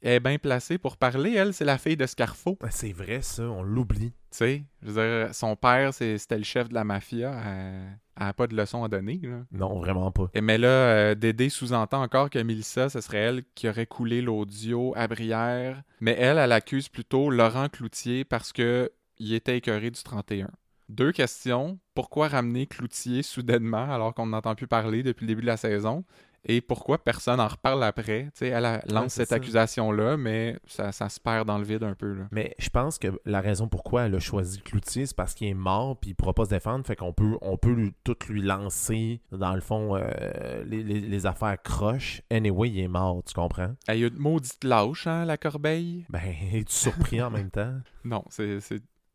est 0.06 0.20
bien 0.20 0.38
placée 0.38 0.78
pour 0.78 0.96
parler. 0.96 1.34
Elle, 1.34 1.52
c'est 1.52 1.64
la 1.64 1.78
fille 1.78 1.96
de 1.96 2.06
Scarfo.» 2.06 2.58
Ah, 2.62 2.70
C'est 2.70 2.92
vrai, 2.92 3.22
ça, 3.22 3.42
on 3.44 3.62
l'oublie. 3.62 4.10
Tu 4.10 4.38
sais, 4.38 4.64
je 4.82 4.90
veux 4.90 5.24
dire, 5.24 5.34
son 5.34 5.56
père, 5.56 5.92
c'était 5.94 6.38
le 6.38 6.44
chef 6.44 6.68
de 6.68 6.74
la 6.74 6.84
mafia. 6.84 7.32
Elle 8.18 8.26
n'a 8.26 8.32
pas 8.32 8.46
de 8.46 8.56
leçon 8.56 8.84
à 8.84 8.88
donner. 8.88 9.20
Là. 9.22 9.44
Non, 9.52 9.78
vraiment 9.78 10.10
pas. 10.10 10.30
Et 10.34 10.40
mais 10.40 10.58
là, 10.58 10.68
euh, 10.68 11.14
Dédé 11.14 11.48
sous-entend 11.48 12.02
encore 12.02 12.30
que 12.30 12.38
Mélissa, 12.38 12.88
ce 12.88 13.00
serait 13.00 13.18
elle 13.18 13.42
qui 13.54 13.68
aurait 13.68 13.86
coulé 13.86 14.22
l'audio 14.22 14.92
à 14.96 15.06
Brière. 15.06 15.82
Mais 16.00 16.16
elle, 16.18 16.38
elle 16.38 16.52
accuse 16.52 16.88
plutôt 16.88 17.30
Laurent 17.30 17.68
Cloutier 17.68 18.24
parce 18.24 18.52
que 18.52 18.90
il 19.18 19.32
était 19.34 19.56
écœuré 19.56 19.90
du 19.90 20.02
31. 20.02 20.50
Deux 20.88 21.10
questions. 21.12 21.78
Pourquoi 21.94 22.28
ramener 22.28 22.66
Cloutier 22.66 23.22
soudainement 23.22 23.90
alors 23.90 24.14
qu'on 24.14 24.26
n'entend 24.26 24.54
plus 24.54 24.68
parler 24.68 25.02
depuis 25.02 25.24
le 25.24 25.28
début 25.28 25.40
de 25.42 25.46
la 25.46 25.56
saison? 25.56 26.04
Et 26.48 26.60
pourquoi 26.60 26.98
personne 27.02 27.40
en 27.40 27.48
reparle 27.48 27.82
après? 27.82 28.30
Elle 28.40 28.82
lance 28.88 29.14
cette 29.14 29.32
accusation-là, 29.32 30.16
mais 30.16 30.56
ça, 30.66 30.92
ça 30.92 31.08
se 31.08 31.18
perd 31.20 31.46
dans 31.46 31.58
le 31.58 31.64
vide 31.64 31.82
un 31.82 31.94
peu. 31.94 32.12
Là. 32.14 32.24
Mais 32.30 32.54
je 32.58 32.68
pense 32.70 32.98
que 32.98 33.08
la 33.24 33.40
raison 33.40 33.66
pourquoi 33.68 34.04
elle 34.04 34.14
a 34.14 34.20
choisi 34.20 34.60
Cloutier, 34.60 35.06
c'est 35.06 35.16
parce 35.16 35.34
qu'il 35.34 35.48
est 35.48 35.54
mort 35.54 35.98
puis 35.98 36.10
il 36.10 36.14
pourra 36.14 36.34
pas 36.34 36.44
se 36.44 36.50
défendre. 36.50 36.86
Fait 36.86 36.94
qu'on 36.96 37.12
peut, 37.12 37.36
on 37.42 37.56
peut 37.56 37.72
lui- 37.72 37.94
tout 38.04 38.16
lui 38.28 38.42
lancer, 38.42 39.20
dans 39.32 39.54
le 39.54 39.60
fond, 39.60 39.96
euh, 39.96 40.62
les, 40.64 40.82
les- 40.82 41.00
les 41.00 41.26
affaires 41.26 41.60
croches. 41.62 42.22
Anyway, 42.30 42.70
il 42.70 42.80
est 42.80 42.88
mort, 42.88 43.22
tu 43.26 43.34
comprends? 43.34 43.74
Elle 43.88 44.04
a 44.04 44.06
une 44.06 44.16
maudite 44.18 44.62
lâche, 44.64 45.06
hein, 45.06 45.24
la 45.24 45.36
corbeille? 45.36 46.06
Ben, 46.10 46.20
es-tu 46.52 46.72
surpris 46.72 47.20
en 47.22 47.30
même 47.30 47.50
temps? 47.50 47.74
Non, 48.04 48.22
c'est 48.28 48.60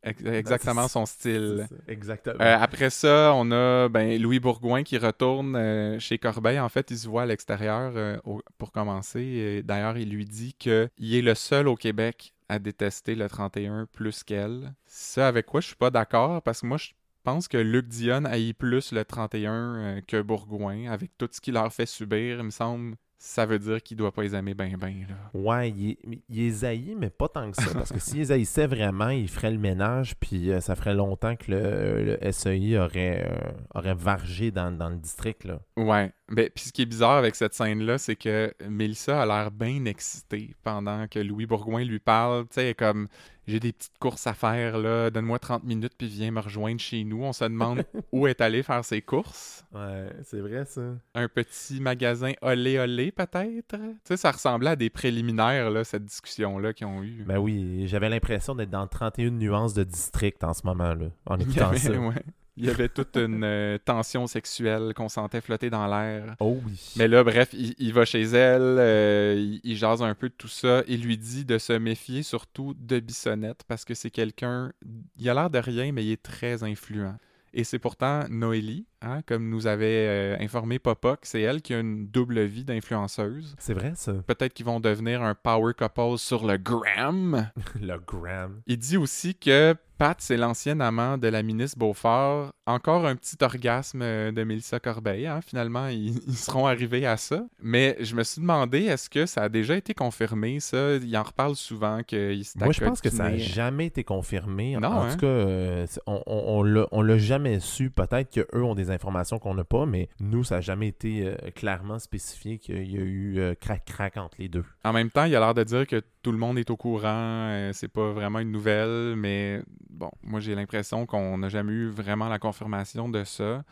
exactement 0.03 0.87
son 0.87 1.05
style. 1.05 1.67
Exactement. 1.87 2.41
Euh, 2.41 2.57
après 2.59 2.89
ça, 2.89 3.33
on 3.35 3.51
a 3.51 3.89
ben, 3.89 4.21
Louis 4.21 4.39
Bourgoin 4.39 4.83
qui 4.83 4.97
retourne 4.97 5.55
euh, 5.55 5.99
chez 5.99 6.17
Corbeil. 6.17 6.59
En 6.59 6.69
fait, 6.69 6.91
il 6.91 6.97
se 6.97 7.07
voit 7.07 7.23
à 7.23 7.25
l'extérieur 7.25 7.93
euh, 7.95 8.17
pour 8.57 8.71
commencer. 8.71 9.61
D'ailleurs, 9.63 9.97
il 9.97 10.09
lui 10.09 10.25
dit 10.25 10.53
qu'il 10.53 10.89
est 10.99 11.21
le 11.21 11.35
seul 11.35 11.67
au 11.67 11.75
Québec 11.75 12.33
à 12.51 12.59
détester 12.59 13.15
le 13.15 13.29
31 13.29 13.87
plus 13.93 14.23
qu'elle. 14.23 14.73
Ça, 14.85 15.29
avec 15.29 15.45
quoi 15.45 15.61
je 15.61 15.67
suis 15.67 15.75
pas 15.77 15.89
d'accord, 15.89 16.41
parce 16.41 16.61
que 16.61 16.65
moi, 16.65 16.75
je 16.75 16.89
pense 17.23 17.47
que 17.47 17.57
Luc 17.57 17.87
Dion 17.87 18.25
haït 18.25 18.53
plus 18.53 18.91
le 18.91 19.05
31 19.05 19.53
euh, 19.53 20.01
que 20.05 20.21
Bourgoin, 20.21 20.91
avec 20.91 21.17
tout 21.17 21.29
ce 21.31 21.39
qu'il 21.39 21.53
leur 21.53 21.71
fait 21.71 21.85
subir, 21.85 22.39
il 22.39 22.43
me 22.43 22.49
semble. 22.49 22.95
Ça 23.23 23.45
veut 23.45 23.59
dire 23.59 23.83
qu'il 23.83 23.97
doit 23.97 24.11
pas 24.11 24.23
les 24.23 24.33
aimer 24.33 24.55
ben 24.55 24.75
ben, 24.77 25.05
là. 25.07 25.39
Ouais, 25.39 25.69
il, 25.69 25.95
il 26.27 26.37
les 26.37 26.65
haït, 26.65 26.95
mais 26.97 27.11
pas 27.11 27.29
tant 27.29 27.51
que 27.51 27.61
ça. 27.61 27.71
Parce 27.71 27.91
que 27.91 27.99
s'il 27.99 28.17
les 28.17 28.31
haïssait 28.31 28.65
vraiment, 28.65 29.09
il 29.09 29.29
ferait 29.29 29.51
le 29.51 29.59
ménage, 29.59 30.15
puis 30.19 30.51
euh, 30.51 30.59
ça 30.59 30.75
ferait 30.75 30.95
longtemps 30.95 31.35
que 31.35 31.51
le, 31.51 32.17
le 32.19 32.31
SEI 32.31 32.79
aurait, 32.79 33.23
euh, 33.29 33.51
aurait 33.75 33.93
vargé 33.93 34.49
dans, 34.49 34.75
dans 34.75 34.89
le 34.89 34.95
district. 34.95 35.43
Là. 35.43 35.59
Ouais. 35.77 36.11
Ben, 36.29 36.49
puis 36.49 36.65
ce 36.65 36.73
qui 36.73 36.81
est 36.81 36.87
bizarre 36.87 37.17
avec 37.17 37.35
cette 37.35 37.53
scène-là, 37.53 37.99
c'est 37.99 38.15
que 38.15 38.51
Mélissa 38.67 39.21
a 39.21 39.25
l'air 39.27 39.51
bien 39.51 39.85
excitée 39.85 40.55
pendant 40.63 41.07
que 41.07 41.19
Louis 41.19 41.45
Bourgoin 41.45 41.83
lui 41.83 41.99
parle. 41.99 42.45
Tu 42.45 42.55
sais, 42.55 42.73
comme 42.73 43.07
j'ai 43.51 43.59
des 43.59 43.73
petites 43.73 43.97
courses 43.99 44.25
à 44.27 44.33
faire, 44.33 44.77
là, 44.77 45.09
donne-moi 45.09 45.39
30 45.39 45.63
minutes, 45.63 45.93
puis 45.97 46.07
viens 46.07 46.31
me 46.31 46.39
rejoindre 46.39 46.79
chez 46.79 47.03
nous. 47.03 47.23
On 47.23 47.33
se 47.33 47.43
demande 47.43 47.83
où 48.11 48.27
est 48.27 48.41
allé 48.41 48.63
faire 48.63 48.83
ses 48.83 49.01
courses. 49.01 49.65
Ouais, 49.73 50.07
c'est 50.23 50.39
vrai 50.39 50.65
ça. 50.65 50.81
Un 51.13 51.27
petit 51.27 51.79
magasin 51.79 52.33
olé 52.41 52.79
olé, 52.79 53.11
peut-être? 53.11 53.75
Tu 53.75 53.77
sais, 54.05 54.17
ça 54.17 54.31
ressemblait 54.31 54.71
à 54.71 54.75
des 54.75 54.89
préliminaires, 54.89 55.69
là, 55.69 55.83
cette 55.83 56.05
discussion-là 56.05 56.73
qu'ils 56.73 56.87
ont 56.87 57.03
eue. 57.03 57.23
Ben 57.27 57.37
oui, 57.37 57.87
j'avais 57.87 58.09
l'impression 58.09 58.55
d'être 58.55 58.69
dans 58.69 58.87
31 58.87 59.31
nuances 59.31 59.73
de 59.73 59.83
district 59.83 60.43
en 60.43 60.53
ce 60.53 60.65
moment-là, 60.65 61.07
en 61.25 61.37
écoutant 61.39 61.69
avait, 61.69 61.77
ça. 61.77 61.91
ouais. 61.91 62.15
Il 62.57 62.65
y 62.65 62.69
avait 62.69 62.89
toute 62.89 63.15
une 63.15 63.43
euh, 63.43 63.77
tension 63.77 64.27
sexuelle 64.27 64.93
qu'on 64.95 65.09
sentait 65.09 65.41
flotter 65.41 65.69
dans 65.69 65.87
l'air. 65.87 66.35
Oh 66.39 66.59
oui. 66.65 66.93
Mais 66.97 67.07
là, 67.07 67.23
bref, 67.23 67.49
il, 67.53 67.73
il 67.79 67.93
va 67.93 68.03
chez 68.03 68.23
elle, 68.23 68.61
euh, 68.61 69.35
il, 69.37 69.61
il 69.63 69.77
jase 69.77 70.01
un 70.03 70.13
peu 70.15 70.29
de 70.29 70.33
tout 70.37 70.49
ça. 70.49 70.83
Il 70.87 71.01
lui 71.01 71.17
dit 71.17 71.45
de 71.45 71.57
se 71.57 71.73
méfier 71.73 72.23
surtout 72.23 72.75
de 72.77 72.99
Bissonnette 72.99 73.63
parce 73.67 73.85
que 73.85 73.93
c'est 73.93 74.11
quelqu'un. 74.11 74.71
Il 75.17 75.29
a 75.29 75.33
l'air 75.33 75.49
de 75.49 75.59
rien, 75.59 75.91
mais 75.91 76.03
il 76.05 76.11
est 76.11 76.21
très 76.21 76.63
influent. 76.63 77.15
Et 77.53 77.65
c'est 77.65 77.79
pourtant 77.79 78.23
Noélie, 78.29 78.85
hein, 79.01 79.21
comme 79.25 79.49
nous 79.49 79.67
avait 79.67 80.07
euh, 80.07 80.37
informé 80.39 80.79
Popoc, 80.79 81.19
c'est 81.23 81.41
elle 81.41 81.61
qui 81.61 81.73
a 81.73 81.79
une 81.79 82.07
double 82.07 82.41
vie 82.43 82.63
d'influenceuse. 82.63 83.55
C'est 83.59 83.73
vrai 83.73 83.91
ça. 83.95 84.13
Peut-être 84.25 84.53
qu'ils 84.53 84.65
vont 84.65 84.79
devenir 84.79 85.21
un 85.21 85.35
power 85.35 85.73
couple 85.73 86.17
sur 86.17 86.47
le 86.47 86.57
gram. 86.57 87.49
Le 87.81 87.97
gram. 87.97 88.61
Il 88.67 88.77
dit 88.77 88.95
aussi 88.95 89.35
que 89.35 89.75
Pat, 90.01 90.17
c'est 90.19 90.35
l'ancien 90.35 90.79
amant 90.79 91.19
de 91.19 91.27
la 91.27 91.43
ministre 91.43 91.77
Beaufort. 91.77 92.53
Encore 92.65 93.05
un 93.05 93.15
petit 93.15 93.35
orgasme 93.41 94.01
euh, 94.01 94.31
de 94.31 94.43
Mélissa 94.43 94.79
Corbeil. 94.79 95.27
hein. 95.27 95.41
Finalement, 95.45 95.89
ils, 95.89 96.17
ils 96.27 96.35
seront 96.37 96.65
arrivés 96.65 97.05
à 97.05 97.17
ça. 97.17 97.45
Mais 97.61 97.95
je 97.99 98.15
me 98.15 98.23
suis 98.23 98.41
demandé, 98.41 98.79
est-ce 98.85 99.11
que 99.11 99.27
ça 99.27 99.43
a 99.43 99.49
déjà 99.49 99.75
été 99.75 99.93
confirmé, 99.93 100.59
ça? 100.59 100.95
Il 100.95 101.15
en 101.15 101.21
reparle 101.21 101.55
souvent 101.55 102.01
qu'il 102.01 102.43
s'est 102.43 102.57
Moi, 102.57 102.71
je 102.73 102.83
pense 102.83 102.99
que 102.99 103.11
ça 103.11 103.17
n'a 103.17 103.25
accoquiné. 103.25 103.45
jamais 103.47 103.85
été 103.85 104.03
confirmé. 104.03 104.75
Non, 104.77 104.87
en 104.87 105.01
hein? 105.03 105.11
tout 105.11 105.17
cas, 105.19 105.27
euh, 105.27 105.85
on, 106.07 106.23
on, 106.25 106.85
on 106.91 107.01
l'a- 107.03 107.17
jamais 107.19 107.59
su. 107.59 107.91
Peut-être 107.91 108.31
qu'eux 108.31 108.63
ont 108.63 108.73
des 108.73 108.89
informations 108.89 109.37
qu'on 109.37 109.53
n'a 109.53 109.65
pas, 109.65 109.85
mais 109.85 110.09
nous, 110.19 110.43
ça 110.43 110.55
n'a 110.55 110.61
jamais 110.61 110.87
été 110.87 111.27
euh, 111.27 111.35
clairement 111.53 111.99
spécifié 111.99 112.57
qu'il 112.57 112.89
y 112.91 112.97
a 112.97 113.01
eu 113.01 113.35
euh, 113.37 113.53
crac-crac 113.53 114.17
entre 114.17 114.37
les 114.39 114.49
deux. 114.49 114.65
En 114.83 114.93
même 114.93 115.11
temps, 115.11 115.25
il 115.25 115.35
a 115.35 115.39
l'air 115.39 115.53
de 115.53 115.63
dire 115.63 115.85
que 115.85 116.01
tout 116.21 116.31
le 116.31 116.37
monde 116.37 116.57
est 116.59 116.69
au 116.69 116.77
courant. 116.77 117.49
euh, 117.49 117.71
c'est 117.73 117.87
pas 117.87 118.11
vraiment 118.11 118.39
une 118.39 118.51
nouvelle, 118.51 119.15
mais 119.15 119.61
bon, 119.89 120.11
moi 120.23 120.39
j'ai 120.39 120.55
l'impression 120.55 121.05
qu'on 121.05 121.37
n'a 121.37 121.49
jamais 121.49 121.73
eu 121.73 121.87
vraiment 121.89 122.29
la 122.29 122.39
confirmation 122.39 123.09
de 123.09 123.23
ça. 123.23 123.63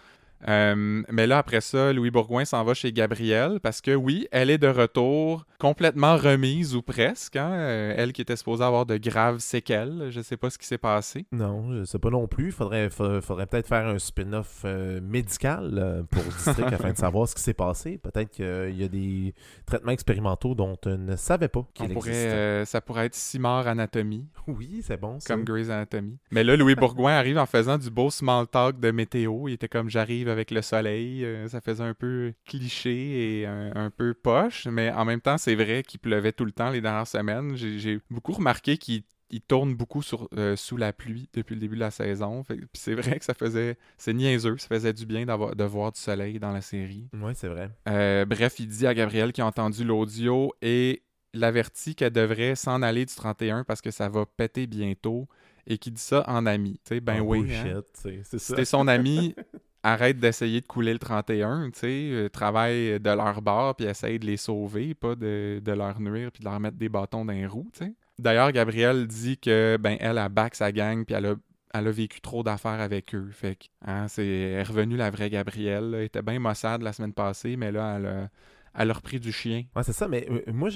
Euh, 0.48 1.04
mais 1.10 1.28
là, 1.28 1.40
après 1.40 1.62
ça, 1.62 1.92
Louis 1.94 2.12
Bourgoin 2.12 2.46
s'en 2.46 2.64
va 2.64 2.74
chez 2.74 2.92
Gabrielle 2.94 3.60
parce 3.62 3.82
que 3.82 3.94
oui, 3.94 4.28
elle 4.32 4.50
est 4.50 4.58
de 4.58 4.68
retour, 4.68 5.46
complètement 5.60 6.16
remise 6.16 6.76
ou 6.76 6.82
presque. 6.82 7.36
hein, 7.36 7.52
euh, 7.52 7.94
elle 7.98 8.14
qui 8.14 8.22
était 8.22 8.36
supposée 8.36 8.64
avoir 8.64 8.86
de 8.86 8.98
graves 8.98 9.40
séquelles. 9.40 10.08
Je 10.12 10.22
sais 10.22 10.38
pas 10.38 10.50
ce 10.50 10.58
qui 10.58 10.66
s'est 10.66 10.78
passé. 10.78 11.26
Non, 11.32 11.74
je 11.74 11.84
sais 11.84 12.00
pas 12.00 12.10
non 12.10 12.28
plus. 12.28 12.48
Il 12.48 12.52
faudrait, 12.52 12.90
fa- 12.90 13.22
faudrait 13.22 13.48
peut-être 13.48 13.68
faire 13.68 13.86
un 13.88 14.00
spin-off 14.00 14.62
euh, 14.66 15.02
médical 15.02 16.06
pour 16.10 16.24
District 16.24 16.62
afin 16.74 16.92
de 16.92 16.98
savoir 16.98 17.28
ce 17.28 17.36
qui 17.36 17.42
s'est 17.44 17.54
passé. 17.54 17.98
Peut-être 17.98 18.30
qu'il 18.32 18.76
y 18.78 18.84
a 18.84 18.88
des 18.88 19.34
traitements 19.66 19.92
expérimentaux 19.92 20.56
dont 20.56 20.78
on 20.86 20.98
ne 20.98 21.16
savait 21.16 21.48
pas 21.50 21.66
existaient. 22.10 22.30
euh, 22.30 22.66
ça 22.66 22.80
pourrait 22.82 23.08
être 23.08 23.16
Simard 23.16 23.68
Anatomie. 23.68 24.26
Oui, 24.48 24.82
c'est 24.84 25.00
bon 25.00 25.20
ça. 25.20 25.34
comme 25.34 25.44
Grey's 25.44 25.70
Anatomy. 25.70 26.18
Mais 26.32 26.44
là, 26.44 26.56
Louis 26.56 26.76
Bourgoin 26.76 27.14
arrive 27.14 27.38
en 27.38 27.46
faisant 27.46 27.78
du 27.78 27.90
beau 27.90 28.10
small 28.10 28.48
talk 28.48 28.80
de 28.80 28.92
météo. 28.92 29.48
Il 29.48 29.54
était 29.54 29.68
comme 29.68 29.90
j'arrive 29.90 30.29
avec 30.30 30.52
le 30.52 30.62
soleil. 30.62 31.26
Euh, 31.26 31.48
ça 31.48 31.62
faisait 31.62 31.84
un 31.84 31.94
peu 31.94 32.34
cliché 32.46 33.40
et 33.42 33.46
un, 33.46 33.72
un 33.76 33.90
peu 33.90 34.14
poche, 34.14 34.68
mais 34.68 34.92
en 34.92 35.06
même 35.06 35.22
temps, 35.22 35.38
c'est 35.38 35.56
vrai 35.56 35.84
qu'il 35.84 36.00
pleuvait 36.00 36.32
tout 36.32 36.46
le 36.46 36.52
temps 36.52 36.70
les 36.70 36.82
dernières 36.82 37.08
semaines. 37.08 37.56
J'ai 37.56 38.00
beaucoup 38.10 38.34
remarqué 38.34 38.78
qu'il 38.78 39.04
il 39.32 39.42
tourne 39.42 39.76
beaucoup 39.76 40.02
sur, 40.02 40.28
euh, 40.36 40.56
sous 40.56 40.76
la 40.76 40.92
pluie 40.92 41.30
depuis 41.34 41.54
le 41.54 41.62
début 41.62 41.76
de 41.76 41.82
la 41.82 41.92
saison. 41.92 42.44
Puis 42.44 42.58
c'est 42.74 42.96
vrai 42.96 43.20
que 43.20 43.26
ça 43.26 43.36
faisait. 43.36 43.78
C'est 44.00 44.14
niaiseux. 44.14 44.58
Ça 44.58 44.68
faisait 44.68 44.92
du 44.92 45.06
bien 45.06 45.24
d'avoir 45.28 45.56
de 45.56 45.64
voir 45.64 45.92
du 45.92 46.00
soleil 46.00 46.40
dans 46.40 46.52
la 46.52 46.62
série. 46.62 47.08
Oui, 47.14 47.34
c'est 47.36 47.48
vrai. 47.48 47.70
Euh, 47.88 48.26
bref, 48.26 48.60
il 48.60 48.68
dit 48.68 48.88
à 48.88 48.94
Gabrielle 48.96 49.32
qu'il 49.32 49.44
a 49.44 49.48
entendu 49.48 49.84
l'audio 49.84 50.52
et 50.64 51.04
l'avertit 51.36 51.94
qu'elle 51.94 52.12
devrait 52.12 52.56
s'en 52.56 52.82
aller 52.82 53.06
du 53.06 53.14
31 53.14 53.64
parce 53.66 53.82
que 53.82 53.92
ça 53.92 54.10
va 54.10 54.26
péter 54.26 54.66
bientôt 54.66 55.28
et 55.68 55.78
qu'il 55.78 55.94
dit 55.94 56.02
ça 56.02 56.24
en 56.28 56.48
ami. 56.48 56.80
Tu 56.84 56.96
sais, 56.96 57.00
ben 57.00 57.20
Oh, 57.22 57.26
oui. 57.28 57.54
hein. 57.56 57.84
c'est- 57.94 58.66
son 58.66 58.88
ami, 58.88 59.36
arrêtent 59.84 60.20
d'essayer 60.20 60.62
de 60.62 60.68
couler 60.68 60.94
le 60.94 61.00
31, 61.00 61.70
tu 61.72 61.80
sais, 61.80 62.10
euh, 62.12 62.30
travaillent 62.30 63.00
de 63.00 63.10
leur 63.10 63.42
bord 63.42 63.76
puis 63.76 63.86
essayent 63.86 64.20
de 64.20 64.26
les 64.26 64.38
sauver, 64.38 64.94
pas 64.94 65.16
de, 65.16 65.62
de 65.64 65.72
leur 65.72 66.00
nuire 66.00 66.32
puis 66.32 66.42
de 66.44 66.50
leur 66.50 66.60
mettre 66.60 66.78
des 66.78 66.90
bâtons 66.90 67.26
dans 67.26 67.34
les 67.34 67.48
roues, 67.48 67.70
tu 67.74 67.86
sais. 67.86 67.94
D'ailleurs, 68.18 68.52
Gabrielle 68.52 69.08
dit 69.08 69.38
que 69.38 69.78
ben 69.80 69.96
elle 70.02 70.18
a 70.18 70.28
back 70.28 70.54
sa 70.54 70.74
gang 70.74 71.06
puis 71.06 71.16
elle 71.16 71.26
a, 71.26 71.36
elle 71.74 71.88
a 71.88 71.92
vécu 71.92 72.20
trop 72.20 72.44
d'affaires 72.44 72.82
avec 72.82 73.16
eux. 73.16 73.30
Fait 73.32 73.56
que 73.56 73.66
hein, 73.86 74.08
c'est 74.10 74.28
est 74.28 74.64
revenue 74.64 74.98
la 74.98 75.10
vraie 75.10 75.30
Gabrielle. 75.30 75.92
là. 75.92 75.98
Elle 76.00 76.04
était 76.06 76.22
bien 76.22 76.40
maussade 76.40 76.82
la 76.82 76.92
semaine 76.92 77.14
passée, 77.14 77.56
mais 77.56 77.72
là, 77.72 77.96
elle 77.98 78.06
a, 78.06 78.30
elle 78.76 78.92
a 78.92 78.94
repris 78.94 79.20
du 79.22 79.32
chien. 79.32 79.64
Ouais, 79.74 79.84
c'est 79.84 79.94
ça, 79.94 80.10
mais 80.10 80.28
euh, 80.30 80.42
moi, 80.52 80.70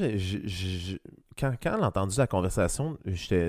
quand, 1.38 1.54
quand 1.62 1.76
elle 1.76 1.84
a 1.84 1.88
entendu 1.88 2.18
la 2.18 2.28
conversation, 2.28 2.98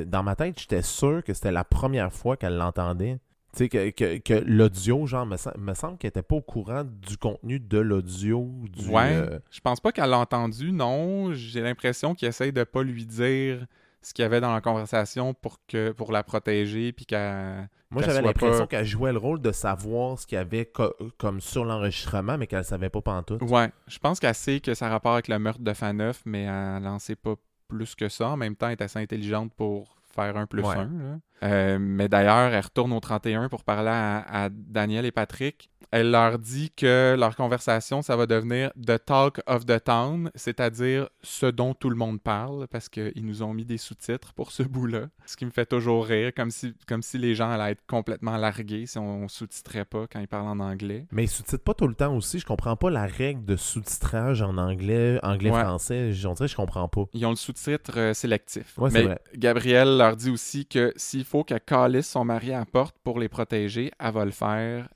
dans 0.07 0.23
ma 0.25 0.35
tête, 0.35 0.59
j'étais 0.59 0.83
sûr 0.83 1.23
que 1.23 1.33
c'était 1.33 1.53
la 1.53 1.65
première 1.65 2.13
fois 2.13 2.37
qu'elle 2.37 2.57
l'entendait. 2.57 3.19
Tu 3.55 3.59
sais, 3.65 3.69
que, 3.69 3.91
que, 3.91 4.19
que 4.19 4.45
l'audio, 4.47 5.07
genre, 5.07 5.27
me, 5.27 5.37
me 5.59 5.75
semble 5.75 5.97
qu'elle 5.99 6.09
était 6.09 6.23
pas 6.23 6.37
au 6.37 6.43
courant 6.43 6.85
du 6.85 7.17
contenu 7.17 7.61
de 7.61 7.79
l'audio. 7.79 8.51
du, 8.73 8.89
ouais, 8.89 9.13
euh, 9.15 9.39
je 9.51 9.61
pense 9.61 9.81
pas 9.81 9.93
qu'elle 9.93 10.11
l'a 10.11 10.19
entendu, 10.19 10.73
non. 10.73 11.33
J'ai 11.35 11.61
l'impression 11.61 12.15
qu'il 12.15 12.29
essaye 12.29 12.53
de 12.53 12.65
pas 12.65 12.83
lui 12.83 13.07
dire 13.07 13.67
ce 14.03 14.13
qu'il 14.13 14.23
y 14.23 14.27
avait 14.27 14.41
dans 14.41 14.53
la 14.53 14.61
conversation 14.61 15.33
pour 15.33 15.59
que 15.67 15.93
pour 15.93 16.13
la 16.13 16.23
protéger 16.23 16.93
puis 16.93 17.07
qu'elle 17.07 17.69
Moi, 17.91 18.03
j'avais 18.03 18.21
l'impression 18.21 18.65
pas- 18.65 18.67
qu'elle 18.67 18.85
jouait 18.85 19.13
le 19.13 19.19
rôle 19.19 19.41
de 19.41 19.51
savoir 19.53 20.19
ce 20.19 20.27
qu'il 20.27 20.37
y 20.37 20.41
avait 20.41 20.67
co- 20.67 20.95
comme 21.17 21.41
sur 21.41 21.65
l'enregistrement, 21.65 22.37
mais 22.37 22.47
qu'elle 22.47 22.65
savait 22.65 22.91
pas 22.91 23.01
pantoute. 23.01 23.41
Ouais, 23.43 23.71
je 23.87 23.99
pense 23.99 24.21
qu'elle 24.21 24.35
sait 24.35 24.61
que 24.61 24.75
ça 24.75 24.89
a 24.89 24.91
rapport 24.91 25.13
avec 25.15 25.29
le 25.29 25.39
meurtre 25.39 25.63
de 25.63 25.73
Faneuf, 25.73 26.21
mais 26.27 26.43
elle 26.43 26.83
n'en 26.83 26.99
sait 26.99 27.17
pas 27.17 27.35
plus 27.69 27.95
que 27.95 28.11
ça. 28.11 28.29
En 28.29 28.37
même 28.37 28.57
temps, 28.57 28.67
elle 28.67 28.73
est 28.73 28.83
assez 28.83 28.99
intelligente 28.99 29.53
pour 29.55 29.97
faire 30.15 30.37
un 30.37 30.47
plus 30.47 30.63
Ouais. 30.63 30.77
un. 30.77 30.85
là. 30.85 31.19
Euh, 31.45 31.79
mais 31.81 32.09
d'ailleurs, 32.09 32.53
elle 32.53 32.65
retourne 32.65 32.93
au 32.93 33.01
31 33.01 33.49
pour 33.49 33.65
parler 33.65 33.91
à, 33.91 34.45
à 34.45 34.49
Daniel 34.51 35.05
et 35.05 35.13
Patrick. 35.13 35.71
Elle 35.91 36.11
leur 36.11 36.39
dit 36.41 36.73
que 36.77 37.15
leur 37.17 37.37
conversation, 37.37 38.03
ça 38.03 38.17
va 38.17 38.27
devenir 38.27 38.73
The 38.85 39.05
Talk 39.05 39.41
of 39.47 39.65
the 39.65 39.83
Town, 39.83 40.31
c'est-à-dire 40.35 41.09
ce 41.23 41.47
dont 41.47 41.75
tout 41.75 41.91
le 41.91 41.97
monde 41.97 42.21
parle, 42.21 42.67
parce 42.69 42.89
qu'ils 42.89 43.25
nous 43.25 43.43
ont 43.43 43.55
mis 43.55 43.65
des 43.65 43.79
sous-titres 43.79 44.33
pour 44.33 44.51
ce 44.51 44.63
bout-là. 44.63 45.07
Ce 45.27 45.37
qui 45.37 45.45
me 45.45 45.51
fait 45.51 45.67
toujours 45.67 46.05
rire, 46.07 46.33
comme 46.35 46.51
si, 46.51 46.75
comme 46.89 47.03
si 47.03 47.19
les 47.19 47.35
gens 47.35 47.51
allaient 47.51 47.73
être 47.73 47.87
complètement 47.87 48.37
largués 48.37 48.87
si 48.87 48.99
on 48.99 49.29
sous-titrait 49.29 49.85
pas 49.85 50.07
quand 50.11 50.21
ils 50.21 50.29
parlent 50.29 50.49
en 50.49 50.61
anglais. 50.61 51.07
Mais 51.13 51.25
ils 51.25 51.29
sous-titrent 51.29 51.63
pas 51.63 51.75
tout 51.75 51.87
le 51.87 51.95
temps 51.95 52.17
aussi. 52.17 52.39
Je 52.39 52.47
comprends 52.47 52.77
pas 52.77 52.91
la 52.91 53.07
règle 53.07 53.45
de 53.45 53.57
sous-titrage 53.57 54.43
en 54.43 54.57
anglais, 54.57 55.21
anglais-français. 55.23 56.11
On 56.27 56.33
dirait 56.33 56.49
je 56.49 56.57
comprends 56.57 56.89
pas. 56.89 57.05
Ils 57.13 57.25
ont 57.27 57.31
le 57.31 57.37
sous-titre 57.37 57.99
euh, 57.99 58.15
sélectif. 58.15 58.77
Ouais, 58.79 58.91
c'est 58.91 58.99
Mais 58.99 59.05
vrai. 59.05 59.21
Gabrielle 59.37 59.97
leur 59.97 60.17
dit 60.17 60.31
aussi 60.31 60.67
que 60.67 60.93
s'il 60.97 61.25
faut 61.25 61.34
qu'elle 61.43 61.61
calisse 61.61 62.09
son 62.09 62.25
mari 62.25 62.53
à 62.53 62.61
la 62.61 62.65
porte 62.65 62.97
pour 63.03 63.19
les 63.19 63.29
protéger, 63.29 63.91
elle 63.99 64.13
va 64.13 64.25
le 64.25 64.31
faire. 64.31 64.89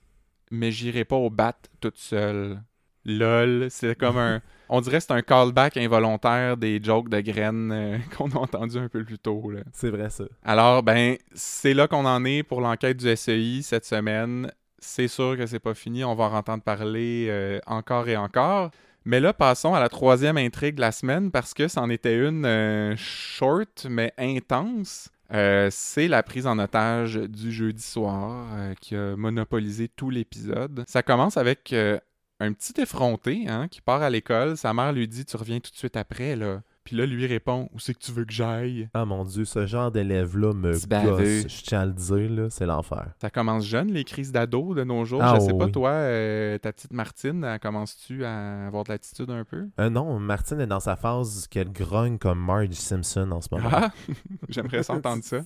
Mais 0.51 0.71
j'irai 0.71 1.05
pas 1.05 1.17
au 1.17 1.31
bat 1.31 1.57
toute 1.81 1.99
seule. 1.99 2.63
Lol, 3.05 3.67
c'est 3.71 3.97
comme 3.97 4.19
un. 4.19 4.41
On 4.69 4.83
dirait 4.83 4.99
que 4.99 5.05
c'est 5.05 5.13
un 5.13 5.23
callback 5.23 5.79
involontaire 5.79 6.59
des 6.59 6.79
jokes 6.83 7.09
de 7.09 7.21
graines 7.21 7.73
euh, 7.73 7.99
qu'on 8.17 8.31
a 8.31 8.37
entendu 8.37 8.79
un 8.79 8.89
peu 8.89 9.03
plus 9.03 9.19
tôt. 9.19 9.51
C'est 9.73 9.89
vrai, 9.89 10.11
ça. 10.11 10.25
Alors, 10.45 10.83
ben, 10.83 11.17
c'est 11.33 11.73
là 11.73 11.89
qu'on 11.89 12.05
en 12.05 12.25
est 12.27 12.43
pour 12.43 12.61
l'enquête 12.61 12.99
du 12.99 13.17
SEI 13.17 13.63
cette 13.63 13.87
semaine. 13.87 14.53
C'est 14.79 15.09
sûr 15.09 15.37
que 15.37 15.47
c'est 15.47 15.59
pas 15.59 15.75
fini, 15.75 16.05
on 16.05 16.15
va 16.15 16.25
en 16.25 16.35
entendre 16.35 16.63
parler 16.63 17.27
euh, 17.31 17.59
encore 17.67 18.09
et 18.09 18.17
encore. 18.17 18.71
Mais 19.05 19.21
là, 19.21 19.33
passons 19.33 19.75
à 19.75 19.81
la 19.81 19.89
troisième 19.89 20.37
intrigue 20.37 20.75
de 20.75 20.83
la 20.83 20.93
semaine 20.93 21.31
parce 21.31 21.55
que 21.55 21.67
c'en 21.67 21.89
était 21.89 22.17
une 22.17 22.45
euh, 22.45 22.95
short 22.97 23.87
mais 23.89 24.13
intense. 24.19 25.11
Euh, 25.33 25.69
c'est 25.71 26.09
la 26.09 26.23
prise 26.23 26.47
en 26.47 26.59
otage 26.59 27.17
du 27.17 27.53
jeudi 27.53 27.83
soir 27.83 28.47
euh, 28.55 28.75
qui 28.81 28.97
a 28.97 29.15
monopolisé 29.17 29.89
tout 29.89 30.09
l'épisode. 30.11 30.85
Ça 30.87 31.03
commence 31.03 31.37
avec 31.37 31.73
euh, 31.73 31.99
un 32.41 32.53
petit 32.53 32.81
effronté 32.81 33.47
hein, 33.47 33.69
qui 33.69 33.83
part 33.83 34.03
à 34.03 34.09
l'école. 34.09 34.57
Sa 34.57 34.73
mère 34.73 34.93
lui 34.93 35.07
dit 35.07 35.27
Tu 35.27 35.37
reviens 35.37 35.61
tout 35.61 35.71
de 35.71 35.77
suite 35.77 35.97
après. 35.97 36.35
là. 36.35 36.63
Puis 36.89 36.97
là, 36.97 37.05
lui 37.05 37.27
répond 37.27 37.69
Où 37.75 37.79
c'est 37.79 37.93
que 37.93 37.99
tu 37.99 38.13
veux 38.13 38.25
que 38.25 38.33
j'aille? 38.33 38.89
Ah 38.95 39.05
mon 39.05 39.23
dieu, 39.23 39.45
ce 39.45 39.67
genre 39.67 39.91
d'élève-là 39.91 40.55
me 40.55 40.73
gosse. 40.73 41.47
Je 41.47 41.63
tiens 41.63 41.81
à 41.81 41.85
le 41.85 41.93
dire, 41.93 42.31
là, 42.31 42.49
c'est 42.49 42.65
l'enfer. 42.65 43.09
Ça 43.21 43.29
commence 43.29 43.67
jeune, 43.67 43.93
les 43.93 44.05
crises 44.05 44.33
d'ado 44.33 44.75
de 44.75 44.85
nos 44.85 45.05
jours. 45.05 45.21
Ah, 45.23 45.35
je 45.35 45.41
sais 45.41 45.53
pas, 45.53 45.67
oui. 45.67 45.73
toi, 45.73 45.91
euh, 45.91 46.57
ta 46.57 46.73
petite 46.73 46.95
Martine, 46.95 47.45
elle 47.45 47.59
commences-tu 47.61 48.25
à 48.25 48.69
avoir 48.69 48.85
de 48.85 48.93
l'attitude 48.93 49.29
un 49.29 49.45
peu? 49.45 49.69
Euh, 49.79 49.91
non, 49.91 50.19
Martine 50.19 50.61
est 50.61 50.67
dans 50.67 50.81
sa 50.81 50.97
phase 50.97 51.47
qu'elle 51.47 51.71
grogne 51.71 52.17
comme 52.17 52.43
Marge 52.43 52.71
Simpson 52.71 53.33
en 53.33 53.43
ce 53.43 53.49
moment. 53.53 53.69
Ah! 53.71 53.93
J'aimerais 54.49 54.83
ça 54.83 54.95
entendre 54.95 55.23
ça. 55.23 55.41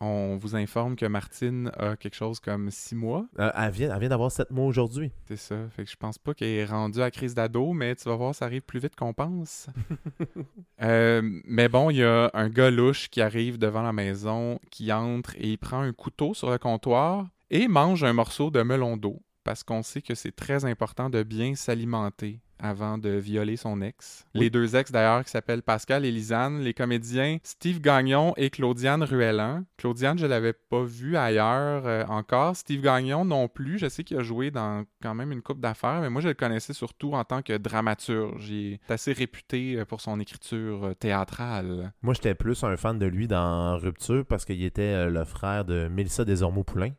On 0.00 0.36
vous 0.36 0.54
informe 0.54 0.96
que 0.96 1.06
Martine 1.06 1.70
a 1.78 1.96
quelque 1.96 2.16
chose 2.16 2.40
comme 2.40 2.70
six 2.70 2.94
mois. 2.94 3.24
Euh, 3.38 3.50
elle 3.56 3.70
vient, 3.70 3.90
elle 3.90 4.00
vient 4.00 4.10
d'avoir 4.10 4.30
sept 4.30 4.50
mois 4.50 4.66
aujourd'hui. 4.66 5.12
C'est 5.28 5.38
ça. 5.38 5.56
Fait 5.70 5.84
que 5.84 5.90
je 5.90 5.96
pense 5.96 6.18
pas 6.18 6.34
qu'elle 6.34 6.48
est 6.48 6.66
rendue 6.66 7.00
à 7.00 7.10
crise 7.10 7.34
d'ado, 7.34 7.72
mais 7.72 7.96
tu 7.96 8.06
vas 8.06 8.16
voir, 8.16 8.34
ça 8.34 8.44
arrive 8.44 8.60
plus 8.60 8.80
vite 8.80 8.96
qu'on 8.96 9.14
pense. 9.14 9.68
Euh, 10.82 11.20
mais 11.44 11.68
bon, 11.68 11.90
il 11.90 11.98
y 11.98 12.02
a 12.02 12.30
un 12.32 12.48
gars 12.48 12.70
louche 12.70 13.10
qui 13.10 13.20
arrive 13.20 13.58
devant 13.58 13.82
la 13.82 13.92
maison, 13.92 14.58
qui 14.70 14.90
entre 14.90 15.36
et 15.36 15.48
il 15.48 15.58
prend 15.58 15.80
un 15.82 15.92
couteau 15.92 16.32
sur 16.32 16.50
le 16.50 16.56
comptoir 16.56 17.28
et 17.50 17.68
mange 17.68 18.02
un 18.02 18.14
morceau 18.14 18.50
de 18.50 18.62
melon 18.62 18.96
d'eau. 18.96 19.20
Parce 19.44 19.62
qu'on 19.62 19.82
sait 19.82 20.02
que 20.02 20.14
c'est 20.14 20.34
très 20.34 20.64
important 20.64 21.10
de 21.10 21.22
bien 21.22 21.54
s'alimenter 21.54 22.40
avant 22.62 22.98
de 22.98 23.10
violer 23.10 23.56
son 23.56 23.80
ex. 23.80 24.26
Oui. 24.34 24.42
Les 24.42 24.50
deux 24.50 24.76
ex 24.76 24.92
d'ailleurs 24.92 25.24
qui 25.24 25.30
s'appellent 25.30 25.62
Pascal 25.62 26.04
et 26.04 26.10
Lisanne, 26.10 26.60
les 26.60 26.74
comédiens 26.74 27.38
Steve 27.42 27.80
Gagnon 27.80 28.34
et 28.36 28.50
Claudiane 28.50 29.02
Ruellan. 29.02 29.64
Claudiane, 29.76 30.18
je 30.18 30.26
l'avais 30.26 30.52
pas 30.52 30.82
vu 30.82 31.16
ailleurs 31.16 31.86
euh, 31.86 32.04
encore. 32.06 32.56
Steve 32.56 32.82
Gagnon 32.82 33.24
non 33.24 33.48
plus. 33.48 33.78
Je 33.78 33.88
sais 33.88 34.04
qu'il 34.04 34.18
a 34.18 34.22
joué 34.22 34.50
dans 34.50 34.84
quand 35.02 35.14
même 35.14 35.32
une 35.32 35.42
coupe 35.42 35.60
d'affaires, 35.60 36.00
mais 36.00 36.10
moi 36.10 36.20
je 36.20 36.28
le 36.28 36.34
connaissais 36.34 36.72
surtout 36.72 37.12
en 37.14 37.24
tant 37.24 37.42
que 37.42 37.56
dramaturge. 37.56 38.50
Il 38.50 38.74
est 38.74 38.90
assez 38.90 39.12
réputé 39.12 39.76
euh, 39.76 39.84
pour 39.84 40.00
son 40.00 40.20
écriture 40.20 40.84
euh, 40.84 40.94
théâtrale. 40.94 41.92
Moi, 42.02 42.14
j'étais 42.14 42.34
plus 42.34 42.62
un 42.64 42.76
fan 42.76 42.98
de 42.98 43.06
lui 43.06 43.28
dans 43.28 43.76
Rupture 43.78 44.24
parce 44.26 44.44
qu'il 44.44 44.62
était 44.62 45.08
le 45.08 45.24
frère 45.24 45.64
de 45.64 45.88
Mélissa 45.88 46.24
Desormeaux-Poulain. 46.24 46.90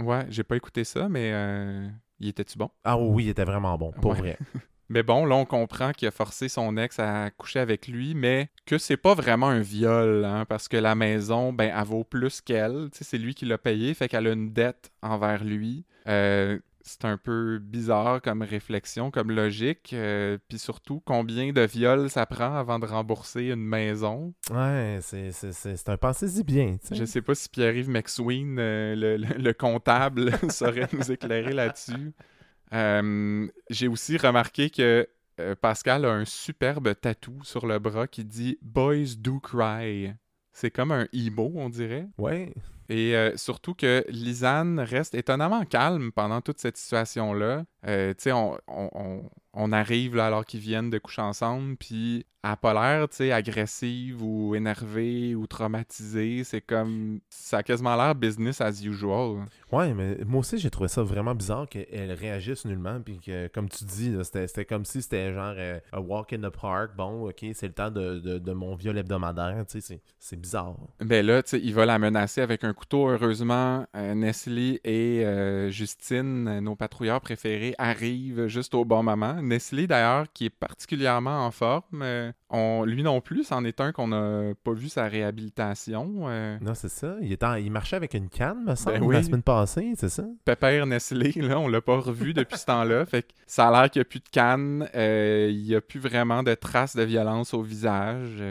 Ouais, 0.00 0.26
j'ai 0.28 0.42
pas 0.44 0.56
écouté 0.56 0.84
ça, 0.84 1.08
mais 1.08 1.30
euh, 1.32 1.88
il 2.18 2.28
était-tu 2.28 2.58
bon? 2.58 2.70
Ah 2.84 2.96
oui, 2.98 3.24
il 3.26 3.28
était 3.30 3.44
vraiment 3.44 3.76
bon, 3.78 3.92
pour 3.92 4.12
Ouais. 4.12 4.18
vrai. 4.18 4.38
Mais 4.92 5.04
bon, 5.04 5.24
là, 5.24 5.36
on 5.36 5.44
comprend 5.44 5.92
qu'il 5.92 6.08
a 6.08 6.10
forcé 6.10 6.48
son 6.48 6.76
ex 6.76 6.98
à 6.98 7.30
coucher 7.30 7.60
avec 7.60 7.86
lui, 7.86 8.12
mais 8.16 8.48
que 8.66 8.76
c'est 8.76 8.96
pas 8.96 9.14
vraiment 9.14 9.46
un 9.46 9.60
viol, 9.60 10.24
hein, 10.24 10.44
parce 10.48 10.66
que 10.66 10.76
la 10.76 10.96
maison, 10.96 11.52
ben, 11.52 11.72
elle 11.72 11.84
vaut 11.84 12.02
plus 12.02 12.40
qu'elle. 12.40 12.88
Tu 12.90 12.98
sais, 12.98 13.04
c'est 13.04 13.18
lui 13.18 13.36
qui 13.36 13.44
l'a 13.44 13.56
payé, 13.56 13.94
fait 13.94 14.08
qu'elle 14.08 14.26
a 14.26 14.32
une 14.32 14.52
dette 14.52 14.90
envers 15.00 15.44
lui. 15.44 15.84
Euh, 16.08 16.58
c'est 16.82 17.04
un 17.04 17.16
peu 17.16 17.58
bizarre 17.58 18.20
comme 18.22 18.42
réflexion, 18.42 19.10
comme 19.10 19.30
logique. 19.30 19.92
euh, 19.92 20.38
Puis 20.48 20.58
surtout, 20.58 21.00
combien 21.04 21.52
de 21.52 21.60
viols 21.62 22.08
ça 22.10 22.26
prend 22.26 22.54
avant 22.56 22.78
de 22.78 22.86
rembourser 22.86 23.48
une 23.50 23.64
maison? 23.64 24.34
Ouais, 24.50 24.98
c'est, 25.02 25.32
c'est, 25.32 25.52
c'est, 25.52 25.76
c'est 25.76 25.88
un 25.88 25.96
pensez-y 25.96 26.42
bien, 26.44 26.76
tu 26.80 26.88
sais. 26.88 26.94
Je 26.96 27.04
sais 27.04 27.22
pas 27.22 27.34
si 27.34 27.48
Pierre-Yves 27.48 27.90
McSween, 27.90 28.56
euh, 28.58 28.94
le, 28.96 29.16
le- 29.16 29.34
le 29.38 29.52
comptable, 29.52 30.30
saurait 30.50 30.88
nous 30.92 31.10
éclairer 31.12 31.52
là-dessus. 31.52 32.12
Euh, 32.72 33.46
J'ai 33.68 33.88
aussi 33.88 34.16
remarqué 34.16 34.70
que 34.70 35.08
Pascal 35.62 36.04
a 36.04 36.10
un 36.12 36.24
superbe 36.26 36.94
tatou 37.00 37.38
sur 37.44 37.66
le 37.66 37.78
bras 37.78 38.06
qui 38.06 38.24
dit 38.24 38.58
Boys 38.62 39.16
do 39.18 39.40
cry. 39.40 40.12
C'est 40.52 40.70
comme 40.70 40.92
un 40.92 41.06
emo, 41.14 41.50
on 41.54 41.70
dirait. 41.70 42.08
Ouais. 42.18 42.52
Et 42.90 43.16
euh, 43.16 43.36
surtout 43.36 43.72
que 43.74 44.04
Lisanne 44.08 44.80
reste 44.80 45.14
étonnamment 45.14 45.64
calme 45.64 46.10
pendant 46.12 46.40
toute 46.40 46.58
cette 46.58 46.76
situation-là. 46.76 47.64
Euh, 47.86 48.10
tu 48.10 48.24
sais, 48.24 48.32
on, 48.32 48.58
on- 48.66 49.22
arrive 49.72 50.16
là, 50.16 50.26
alors 50.26 50.44
qu'ils 50.44 50.60
viennent 50.60 50.90
de 50.90 50.98
coucher 50.98 51.22
ensemble, 51.22 51.76
puis 51.76 52.26
a 52.42 52.56
pas 52.56 52.72
l'air, 52.74 53.08
tu 53.08 53.16
sais, 53.16 53.32
agressive 53.32 54.22
ou 54.22 54.54
énervée 54.54 55.34
ou 55.34 55.46
traumatisée. 55.46 56.42
C'est 56.44 56.60
comme... 56.60 57.20
Ça 57.30 57.58
a 57.58 57.62
quasiment 57.62 57.94
l'air 57.96 58.14
business 58.14 58.60
as 58.60 58.82
usual. 58.82 59.46
Ouais, 59.72 59.92
mais 59.94 60.18
moi 60.26 60.40
aussi, 60.40 60.58
j'ai 60.58 60.70
trouvé 60.70 60.88
ça 60.88 61.02
vraiment 61.02 61.34
bizarre 61.34 61.68
qu'elle 61.68 62.12
réagisse 62.12 62.64
nullement. 62.64 63.00
Puis 63.00 63.18
que, 63.18 63.48
comme 63.48 63.68
tu 63.68 63.84
dis, 63.84 64.14
c'était, 64.24 64.64
comme 64.64 64.84
si 64.84 65.02
c'était 65.02 65.32
genre 65.32 65.54
euh, 65.56 65.78
a 65.92 66.00
walk 66.00 66.32
in 66.32 66.38
the 66.40 66.48
park. 66.50 66.92
Bon, 66.96 67.28
ok, 67.28 67.44
c'est 67.54 67.68
le 67.68 67.74
temps 67.74 67.90
de, 67.90 68.18
de, 68.20 68.38
de 68.38 68.52
mon 68.52 68.74
viol 68.74 68.96
hebdomadaire. 68.98 69.64
Tu 69.68 69.80
sais, 69.80 69.80
c'est, 69.80 70.00
c'est 70.18 70.40
bizarre. 70.40 70.76
Ben 71.00 71.24
là, 71.24 71.42
tu 71.42 71.50
sais, 71.50 71.60
il 71.62 71.74
va 71.74 71.86
la 71.86 71.98
menacer 71.98 72.40
avec 72.40 72.64
un 72.64 72.72
couteau. 72.80 73.08
Heureusement, 73.08 73.86
euh, 73.94 74.14
Nestlé 74.14 74.80
et 74.84 75.24
euh, 75.24 75.70
Justine, 75.70 76.48
euh, 76.48 76.60
nos 76.60 76.74
patrouilleurs 76.74 77.20
préférés, 77.20 77.74
arrivent 77.78 78.46
juste 78.46 78.74
au 78.74 78.84
bon 78.84 79.02
moment. 79.02 79.34
Nestlé, 79.42 79.86
d'ailleurs, 79.86 80.26
qui 80.32 80.46
est 80.46 80.50
particulièrement 80.50 81.46
en 81.46 81.50
forme, 81.50 82.02
euh, 82.02 82.32
on, 82.48 82.84
lui 82.84 83.02
non 83.02 83.20
plus, 83.20 83.44
c'en 83.44 83.64
est 83.64 83.80
un 83.80 83.92
qu'on 83.92 84.08
n'a 84.08 84.54
pas 84.64 84.72
vu 84.72 84.88
sa 84.88 85.04
réhabilitation. 85.04 86.26
Non, 86.60 86.74
c'est 86.74 86.88
ça. 86.88 87.16
Il, 87.22 87.32
est 87.32 87.42
en- 87.44 87.54
il 87.54 87.70
marchait 87.70 87.96
avec 87.96 88.14
une 88.14 88.28
canne, 88.28 88.64
me 88.64 88.74
semble, 88.74 88.98
Ben 88.98 89.04
oui. 89.04 89.14
la 89.14 89.22
semaine 89.22 89.42
passée, 89.42 89.92
c'est 89.96 90.08
ça? 90.08 90.24
Pépère 90.44 90.86
Nestlé, 90.86 91.32
là, 91.36 91.58
on 91.60 91.68
l'a 91.68 91.80
pas 91.80 91.98
revu 91.98 92.32
depuis 92.34 92.58
ce 92.58 92.66
temps-là. 92.66 93.04
Fait 93.06 93.22
que 93.22 93.28
ça 93.46 93.68
a 93.68 93.70
l'air 93.82 93.90
qu'il 93.90 94.00
n'y 94.00 94.06
a 94.06 94.08
plus 94.08 94.20
de 94.20 94.28
canne. 94.30 94.88
il 94.94 95.62
n'y 95.64 95.74
a 95.74 95.80
plus 95.80 96.00
vraiment 96.00 96.42
de 96.42 96.54
traces 96.54 96.96
de 96.96 97.02
violence 97.02 97.54
au 97.54 97.62
visage. 97.62 98.42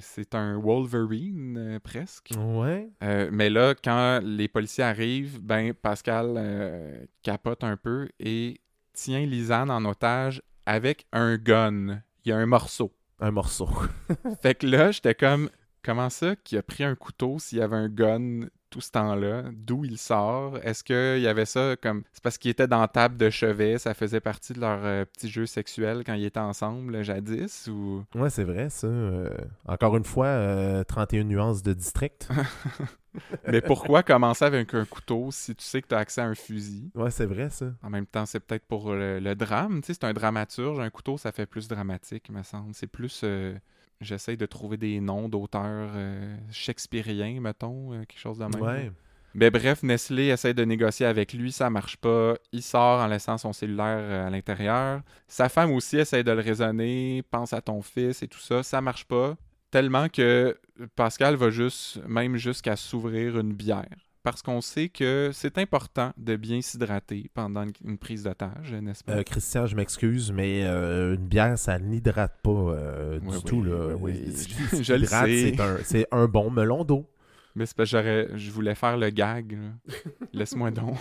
c'est 0.00 0.34
un 0.34 0.58
Wolverine, 0.58 1.80
presque. 1.82 2.32
Ouais. 2.38 2.88
Euh, 3.02 3.28
mais 3.32 3.50
là, 3.50 3.74
quand 3.82 4.20
les 4.22 4.48
policiers 4.48 4.84
arrivent, 4.84 5.40
ben 5.40 5.72
Pascal 5.74 6.34
euh, 6.36 7.04
capote 7.22 7.64
un 7.64 7.76
peu 7.76 8.08
et 8.20 8.60
tient 8.92 9.24
Lisanne 9.24 9.70
en 9.70 9.84
otage 9.84 10.42
avec 10.66 11.06
un 11.12 11.36
gun. 11.36 12.02
Il 12.24 12.30
y 12.30 12.32
a 12.32 12.36
un 12.36 12.46
morceau. 12.46 12.92
Un 13.20 13.30
morceau. 13.30 13.68
fait 14.42 14.54
que 14.54 14.66
là, 14.66 14.90
j'étais 14.90 15.14
comme, 15.14 15.50
comment 15.82 16.10
ça 16.10 16.36
qu'il 16.36 16.58
a 16.58 16.62
pris 16.62 16.84
un 16.84 16.94
couteau 16.94 17.38
s'il 17.38 17.58
y 17.58 17.62
avait 17.62 17.76
un 17.76 17.88
gun 17.88 18.48
tout 18.70 18.80
ce 18.80 18.90
temps-là? 18.90 19.44
D'où 19.52 19.84
il 19.84 19.98
sort? 19.98 20.58
Est-ce 20.62 20.84
qu'il 20.84 21.22
y 21.22 21.26
avait 21.26 21.46
ça 21.46 21.76
comme... 21.80 22.02
C'est 22.12 22.22
parce 22.22 22.36
qu'il 22.36 22.50
était 22.50 22.68
dans 22.68 22.80
la 22.80 22.88
table 22.88 23.16
de 23.16 23.30
chevet, 23.30 23.78
ça 23.78 23.94
faisait 23.94 24.20
partie 24.20 24.52
de 24.52 24.60
leur 24.60 24.80
euh, 24.84 25.04
petit 25.04 25.30
jeu 25.30 25.46
sexuel 25.46 26.02
quand 26.04 26.14
ils 26.14 26.26
étaient 26.26 26.38
ensemble 26.38 27.02
jadis? 27.02 27.68
Ou... 27.68 28.04
Ouais, 28.14 28.30
c'est 28.30 28.44
vrai, 28.44 28.68
ça. 28.68 28.88
Euh, 28.88 29.30
encore 29.66 29.96
une 29.96 30.04
fois, 30.04 30.84
31 30.84 31.24
nuances 31.24 31.62
de 31.62 31.72
district. 31.72 32.28
Mais 33.48 33.60
pourquoi 33.60 34.02
commencer 34.02 34.44
avec 34.44 34.74
un 34.74 34.84
couteau 34.84 35.30
si 35.30 35.54
tu 35.54 35.64
sais 35.64 35.82
que 35.82 35.88
tu 35.88 35.94
as 35.94 35.98
accès 35.98 36.20
à 36.20 36.26
un 36.26 36.34
fusil? 36.34 36.90
Ouais, 36.94 37.10
c'est 37.10 37.26
vrai, 37.26 37.50
ça. 37.50 37.66
En 37.82 37.90
même 37.90 38.06
temps, 38.06 38.26
c'est 38.26 38.40
peut-être 38.40 38.66
pour 38.66 38.92
le, 38.92 39.34
drame. 39.34 39.80
Tu 39.80 39.88
sais, 39.88 39.94
c'est 39.94 40.04
un 40.04 40.12
dramaturge. 40.12 40.78
Un 40.78 40.90
couteau, 40.90 41.18
ça 41.18 41.32
fait 41.32 41.46
plus 41.46 41.68
dramatique, 41.68 42.30
me 42.30 42.42
semble. 42.42 42.74
C'est 42.74 42.86
plus... 42.86 43.22
Euh, 43.24 43.54
j'essaye 44.00 44.36
de 44.36 44.46
trouver 44.46 44.76
des 44.76 45.00
noms 45.00 45.28
d'auteurs 45.28 45.90
euh, 45.94 46.36
shakespeariens, 46.50 47.40
mettons, 47.40 47.92
euh, 47.92 48.04
quelque 48.04 48.20
chose 48.20 48.38
de 48.38 48.44
même. 48.44 48.62
Ouais. 48.62 48.92
Mais 49.34 49.50
bref, 49.50 49.82
Nestlé 49.82 50.28
essaie 50.28 50.54
de 50.54 50.64
négocier 50.64 51.06
avec 51.06 51.32
lui, 51.32 51.52
ça 51.52 51.68
marche 51.70 51.96
pas. 51.98 52.34
Il 52.52 52.62
sort 52.62 53.00
en 53.00 53.06
laissant 53.06 53.36
son 53.36 53.52
cellulaire 53.52 54.26
à 54.26 54.30
l'intérieur. 54.30 55.02
Sa 55.28 55.48
femme 55.48 55.70
aussi 55.72 55.98
essaie 55.98 56.24
de 56.24 56.32
le 56.32 56.40
raisonner, 56.40 57.22
pense 57.30 57.52
à 57.52 57.60
ton 57.60 57.82
fils 57.82 58.22
et 58.22 58.28
tout 58.28 58.40
ça, 58.40 58.62
ça 58.62 58.80
marche 58.80 59.04
pas. 59.04 59.36
Tellement 59.70 60.08
que 60.08 60.58
Pascal 60.96 61.36
va 61.36 61.50
juste, 61.50 62.00
même 62.06 62.36
jusqu'à 62.36 62.76
s'ouvrir 62.76 63.38
une 63.38 63.52
bière. 63.52 64.08
Parce 64.22 64.42
qu'on 64.42 64.60
sait 64.60 64.88
que 64.88 65.30
c'est 65.32 65.58
important 65.58 66.12
de 66.16 66.36
bien 66.36 66.60
s'hydrater 66.60 67.30
pendant 67.34 67.64
une 67.84 67.98
prise 67.98 68.24
d'otage, 68.24 68.74
n'est-ce 68.74 69.04
pas? 69.04 69.12
Euh, 69.12 69.22
Christian, 69.22 69.66
je 69.66 69.76
m'excuse, 69.76 70.32
mais 70.32 70.64
euh, 70.64 71.14
une 71.14 71.26
bière, 71.26 71.56
ça 71.58 71.78
n'hydrate 71.78 72.34
pas 72.42 72.50
euh, 72.50 73.20
du 73.20 73.42
tout. 73.44 73.62
Là. 73.62 73.96
je 74.82 74.94
le 74.94 75.06
sais. 75.06 75.54
C'est 75.84 76.06
un, 76.10 76.26
bon 76.26 76.50
melon 76.50 76.84
d'eau. 76.84 77.06
Mais 77.54 77.64
c'est 77.64 77.76
parce 77.76 77.90
que 77.90 78.30
je 78.34 78.50
voulais 78.50 78.74
faire 78.74 78.96
le 78.96 79.10
gag. 79.10 79.58
Laisse-moi 80.32 80.72
donc. 80.72 80.98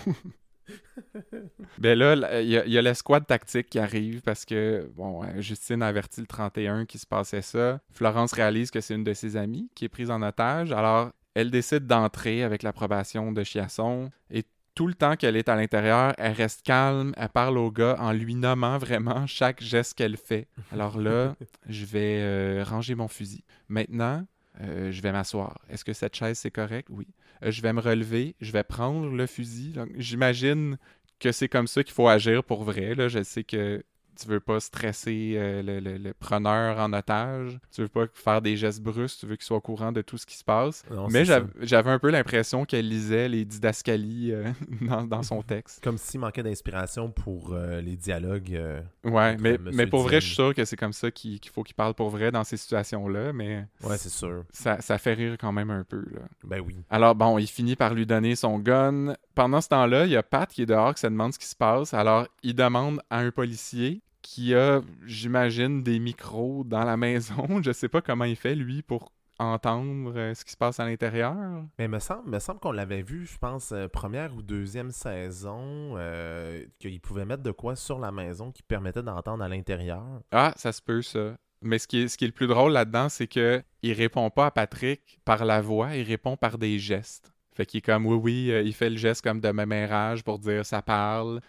ben 1.78 1.98
là, 1.98 2.42
il 2.42 2.50
y 2.50 2.78
a, 2.78 2.82
l'escouade 2.82 3.26
tactique 3.26 3.70
qui 3.70 3.80
arrive 3.80 4.22
parce 4.22 4.46
que, 4.46 4.90
bon, 4.96 5.22
Justine 5.40 5.82
a 5.82 5.88
averti 5.88 6.22
le 6.22 6.28
31 6.28 6.86
qu'il 6.86 7.00
se 7.00 7.06
passait 7.06 7.42
ça. 7.42 7.80
Florence 7.92 8.34
réalise 8.34 8.72
que 8.72 8.82
c'est 8.82 8.96
une 8.96 9.04
de 9.04 9.14
ses 9.14 9.38
amies 9.38 9.70
qui 9.76 9.86
est 9.86 9.90
prise 9.90 10.12
en 10.12 10.22
otage. 10.22 10.72
Alors, 10.72 11.12
elle 11.34 11.52
décide 11.52 11.86
d'entrer 11.86 12.44
avec 12.44 12.64
l'approbation 12.64 13.32
de 13.32 13.44
Chiasson 13.44 14.10
et 14.32 14.44
tout 14.78 14.86
le 14.86 14.94
temps 14.94 15.16
qu'elle 15.16 15.36
est 15.36 15.50
à 15.50 15.56
l'intérieur, 15.56 16.14
elle 16.20 16.34
reste 16.34 16.62
calme, 16.62 17.12
elle 17.18 17.30
parle 17.30 17.58
au 17.58 17.72
gars 17.72 17.96
en 18.00 18.12
lui 18.12 18.36
nommant 18.36 18.78
vraiment 18.78 19.26
chaque 19.26 19.60
geste 19.60 19.96
qu'elle 19.96 20.18
fait. 20.18 20.48
Alors 20.72 21.00
là, 21.00 21.36
je 21.68 21.84
vais 21.84 22.20
euh, 22.22 22.64
ranger 22.64 22.94
mon 22.94 23.08
fusil. 23.08 23.44
Maintenant, 23.70 24.24
euh, 24.62 24.92
je 24.92 25.02
vais 25.02 25.12
m'asseoir. 25.12 25.58
Est-ce 25.68 25.84
que 25.84 25.94
cette 25.94 26.16
chaise, 26.16 26.38
c'est 26.38 26.52
correct? 26.52 26.90
Oui. 26.92 27.08
Euh, 27.44 27.52
je 27.52 27.62
vais 27.62 27.74
me 27.74 27.82
relever, 27.82 28.36
je 28.42 28.52
vais 28.52 28.64
prendre 28.64 29.10
le 29.10 29.28
fusil. 29.28 29.74
J'imagine 29.96 30.78
que 31.20 31.32
c'est 31.32 31.50
comme 31.50 31.68
ça 31.68 31.84
qu'il 31.84 31.94
faut 31.94 32.08
agir 32.08 32.44
pour 32.44 32.64
vrai. 32.64 32.96
Là. 32.96 33.08
Je 33.08 33.24
sais 33.24 33.44
que 33.44 33.84
tu 34.18 34.28
veux 34.28 34.40
pas 34.40 34.60
stresser 34.60 35.34
euh, 35.36 35.62
le, 35.64 36.14
preneur 36.14 36.80
en 36.80 36.94
otage, 36.94 37.60
tu 37.74 37.82
veux 37.82 37.88
pas 37.88 38.06
faire 38.14 38.42
des 38.42 38.58
gestes 38.58 38.82
brusques, 38.82 39.20
tu 39.20 39.26
veux 39.28 39.36
qu'il 39.36 39.46
soit 39.46 39.58
au 39.58 39.62
courant 39.62 39.92
de 39.92 40.02
tout 40.02 40.18
ce 40.18 40.26
qui 40.26 40.36
se 40.36 40.44
passe. 40.44 40.84
Mais 41.10 41.24
j'avais 41.62 41.92
un 41.92 42.00
peu 42.00 42.10
l'impression 42.10 42.66
qu'elle 42.66 42.88
lisait 42.88 43.30
les 43.30 43.46
didascalies 43.46 44.32
euh, 44.32 44.52
dans, 45.08 45.24
son 45.24 45.42
texte. 45.44 45.84
Comme 45.84 45.98
s'il 45.98 46.20
manquait 46.20 46.44
d'inspiration 46.44 47.12
pour 47.12 47.54
euh, 47.54 47.82
les 47.82 47.96
dialogues. 47.96 48.60
ouais, 49.04 49.38
mais, 49.38 49.58
mais 49.72 49.88
pour 49.88 50.04
vrai, 50.04 50.20
je 50.22 50.26
suis 50.26 50.36
sûr 50.36 50.54
que 50.54 50.66
c'est 50.66 50.78
comme 50.78 50.94
ça 50.94 51.12
qu'il 51.12 51.40
faut 51.54 51.64
qu'il 51.64 51.76
parle 51.76 51.94
pour 51.94 52.10
vrai 52.10 52.32
dans 52.32 52.44
ces 52.44 52.58
situations-là, 52.58 53.34
mais... 53.34 53.66
Ouais, 53.84 53.98
c'est 53.98 54.10
sûr. 54.10 54.44
Ça, 54.52 54.82
ça, 54.82 54.98
fait 54.98 55.14
rire 55.14 55.38
quand 55.40 55.52
même 55.52 55.70
un 55.70 55.84
peu, 55.84 56.04
là. 56.12 56.22
Ben 56.44 56.62
oui. 56.66 56.76
Alors 56.90 57.16
bon, 57.16 57.38
il 57.38 57.48
finit 57.48 57.76
par 57.76 57.94
lui 57.94 58.06
donner 58.06 58.36
son 58.36 58.60
gun. 58.60 59.16
Pendant 59.36 59.62
ce 59.62 59.70
temps-là, 59.70 60.06
il 60.06 60.12
y 60.12 60.16
a 60.16 60.24
Pat 60.24 60.50
qui 60.50 60.64
est 60.64 60.66
dehors 60.66 60.94
qui 60.94 61.02
se 61.02 61.08
demande 61.08 61.34
ce 61.34 61.40
qui 61.40 61.46
se 61.46 61.56
passe. 61.56 61.94
Alors, 61.94 62.28
il 62.44 62.56
demande 62.56 63.02
à 63.10 63.20
un 63.20 63.32
policier 63.32 64.02
qui 64.28 64.54
a, 64.54 64.82
j'imagine, 65.06 65.84
des 65.84 66.00
micros 66.00 66.66
dans 66.66 66.84
la 66.84 66.98
maison. 66.98 67.48
Je 67.64 67.72
sais 67.72 67.88
pas 67.88 68.02
comment 68.02 68.26
il 68.26 68.36
fait, 68.36 68.56
lui, 68.56 68.82
pour 68.82 69.14
entendre 69.40 70.12
euh, 70.18 70.34
ce 70.34 70.44
qui 70.44 70.52
se 70.52 70.58
passe 70.58 70.82
à 70.82 70.86
l'intérieur. 70.86 71.34
Mais 71.80 71.88
me 71.88 72.00
semble, 72.00 72.30
me 72.30 72.40
semble 72.40 72.60
qu'on 72.60 72.74
l'avait 72.74 73.04
vu, 73.04 73.26
je 73.26 73.38
pense, 73.38 73.72
euh, 73.72 73.88
première 73.88 74.36
ou 74.36 74.42
deuxième 74.42 74.92
saison, 74.92 75.94
euh, 75.96 76.62
qu'il 76.78 77.00
pouvait 77.00 77.24
mettre 77.24 77.42
de 77.42 77.52
quoi 77.52 77.78
sur 77.78 78.00
la 78.00 78.12
maison 78.12 78.52
qui 78.52 78.64
permettait 78.64 79.02
d'entendre 79.02 79.46
à 79.46 79.48
l'intérieur. 79.48 80.04
Ah, 80.34 80.54
ça 80.58 80.74
se 80.74 80.82
peut, 80.82 81.02
ça. 81.02 81.38
Mais 81.62 81.80
ce 81.80 81.88
qui 81.88 82.02
est, 82.02 82.08
ce 82.10 82.18
qui 82.18 82.26
est 82.26 82.28
le 82.28 82.34
plus 82.34 82.48
drôle 82.48 82.74
là-dedans, 82.74 83.08
c'est 83.08 83.28
que 83.28 83.64
il 83.82 83.94
répond 83.94 84.30
pas 84.30 84.48
à 84.48 84.52
Patrick 84.52 85.22
par 85.24 85.46
la 85.46 85.62
voix, 85.62 85.96
il 85.96 86.04
répond 86.04 86.36
par 86.36 86.58
des 86.58 86.80
gestes. 86.80 87.32
Fait 87.56 87.66
qu'il 87.66 87.78
est 87.78 87.82
comme 87.82 88.06
oui, 88.06 88.18
oui, 88.52 88.62
il 88.66 88.74
fait 88.74 88.90
le 88.90 88.98
geste 88.98 89.24
comme 89.24 89.40
de 89.40 89.52
mémérage 89.52 90.24
pour 90.24 90.38
dire 90.38 90.66
ça 90.66 90.82
parle. 90.82 91.40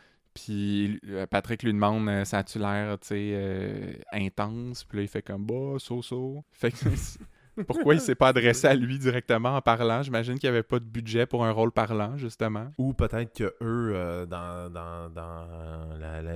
Puis 0.45 1.01
euh, 1.09 1.27
Patrick 1.27 1.63
lui 1.63 1.73
demande 1.73 2.09
euh, 2.09 2.25
ça 2.25 2.39
a-tu 2.39 2.59
l'air, 2.59 2.97
tu 3.01 3.09
sais, 3.09 3.31
euh, 3.33 3.93
intense? 4.13 4.85
Puis 4.85 4.99
là, 4.99 5.03
il 5.03 5.09
fait 5.09 5.23
comme 5.23 5.45
bah, 5.45 5.79
so, 5.79 6.01
so. 6.01 6.45
Fait 6.53 6.71
que 6.71 6.77
Pourquoi 7.67 7.95
il 7.95 8.01
s'est 8.09 8.15
pas 8.15 8.29
adressé 8.29 8.67
à 8.67 8.75
lui 8.75 8.99
directement 8.99 9.57
en 9.57 9.61
parlant? 9.61 10.03
J'imagine 10.03 10.39
qu'il 10.39 10.49
n'y 10.51 10.57
avait 10.57 10.63
pas 10.63 10.79
de 10.79 10.85
budget 10.85 11.27
pour 11.27 11.45
un 11.45 11.51
rôle 11.51 11.73
parlant, 11.73 12.17
justement. 12.17 12.67
Ou 12.79 12.93
peut-être 12.93 13.33
que 13.35 13.55
eux, 13.63 13.93
euh, 13.95 14.27
dans, 14.27 14.71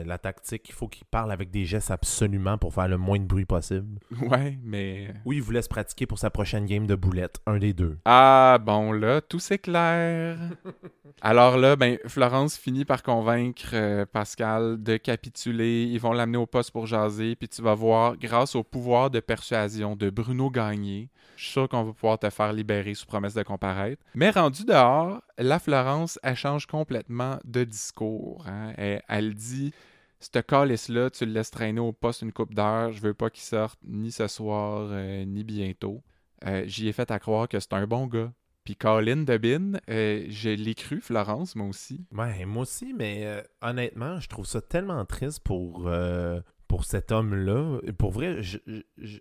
la, 0.07 0.19
tactique, 0.19 0.69
il 0.69 0.75
faut 0.75 0.89
qu'ils 0.89 1.07
parlent 1.07 1.33
avec 1.33 1.51
des 1.51 1.65
gestes 1.65 1.91
absolument 1.91 2.59
pour 2.59 2.75
faire 2.75 2.89
le 2.89 2.99
moins 2.99 3.19
de 3.19 3.25
bruit 3.25 3.45
possible. 3.45 3.99
Ouais, 4.21 4.59
mais... 4.63 5.13
Ou 5.25 5.33
il 5.33 5.43
voulait 5.43 5.63
se 5.63 5.69
pratiquer 5.69 6.07
pour 6.07 6.19
sa 6.19 6.31
prochaine 6.31 6.67
game 6.67 6.87
de 6.87 6.95
boulettes, 6.95 7.41
un 7.47 7.59
des 7.59 7.73
deux. 7.73 7.99
Ah, 8.05 8.59
bon, 8.61 8.93
là, 8.93 9.21
tout 9.21 9.39
s'éclaire. 9.39 10.39
Alors 11.21 11.57
là, 11.57 11.77
ben, 11.77 11.99
Florence 12.07 12.57
finit 12.57 12.85
par 12.85 13.03
convaincre 13.03 13.71
euh, 13.75 14.05
Pascal 14.07 14.83
de 14.83 14.97
capituler. 14.97 15.85
Ils 15.85 16.01
vont 16.01 16.13
l'amener 16.13 16.39
au 16.39 16.47
poste 16.47 16.71
pour 16.71 16.87
jaser, 16.87 17.37
puis 17.37 17.49
tu 17.49 17.63
vas 17.63 17.75
voir, 17.75 18.17
grâce 18.17 18.55
au 18.55 18.63
pouvoir 18.63 19.11
de 19.11 19.21
persuasion 19.21 19.97
de 19.97 20.11
Bruno 20.11 20.51
Gagné, 20.51 21.11
je 21.37 21.45
suis 21.45 21.53
sûr 21.53 21.69
qu'on 21.69 21.83
va 21.83 21.93
pouvoir 21.93 22.19
te 22.19 22.31
faire 22.31 22.53
libérer 22.53 22.95
sous 22.95 23.07
promesse 23.07 23.35
de 23.35 23.43
comparaître. 23.43 24.03
Mais 24.15 24.31
rendu 24.31 24.65
dehors, 24.65 25.23
la 25.39 25.59
Florence, 25.59 26.19
elle 26.23 26.37
change 26.37 26.67
complètement 26.67 27.39
de 27.45 27.65
discours. 27.65 28.45
Hein. 28.47 28.73
Elle, 28.77 29.35
dit 29.35 29.73
ce 30.21 30.39
calice-là, 30.39 31.11
tu 31.11 31.27
le 31.27 31.33
laisses 31.33 31.51
traîner 31.51 31.81
au 31.81 31.93
poste 31.93 32.23
une 32.23 32.33
coupe 32.33 32.55
d'heure, 32.55 32.93
je 32.93 33.01
veux 33.01 33.15
pas 33.15 33.29
qu'il 33.29 33.43
sorte 33.43 33.79
ni 33.83 34.13
ce 34.13 34.29
soir, 34.29 34.89
euh, 34.91 35.25
ni 35.25 35.43
bientôt. 35.43 36.03
Euh, 36.47 36.63
j'y 36.67 36.89
ai 36.89 36.93
fait 36.93 37.11
à 37.11 37.19
croire 37.19 37.49
que 37.49 37.59
c'est 37.59 37.73
un 37.73 37.87
bon 37.87 38.07
gars. 38.07 38.33
Puis 38.65 38.77
Colin 38.77 39.25
Debin, 39.25 39.81
euh, 39.91 40.25
je 40.29 40.51
l'ai 40.51 40.77
cru, 40.77 41.01
Florence, 41.01 41.57
moi 41.57 41.67
aussi. 41.67 42.07
Ouais, 42.13 42.45
moi 42.45 42.63
aussi, 42.63 42.95
mais 42.97 43.45
honnêtement, 43.61 44.21
je 44.21 44.29
trouve 44.29 44.47
ça 44.47 44.61
tellement 44.61 45.05
triste 45.05 45.41
pour, 45.41 45.91
pour 46.73 46.87
cet 46.87 47.13
homme-là. 47.13 47.81
Pour 47.99 48.13
vrai, 48.13 48.41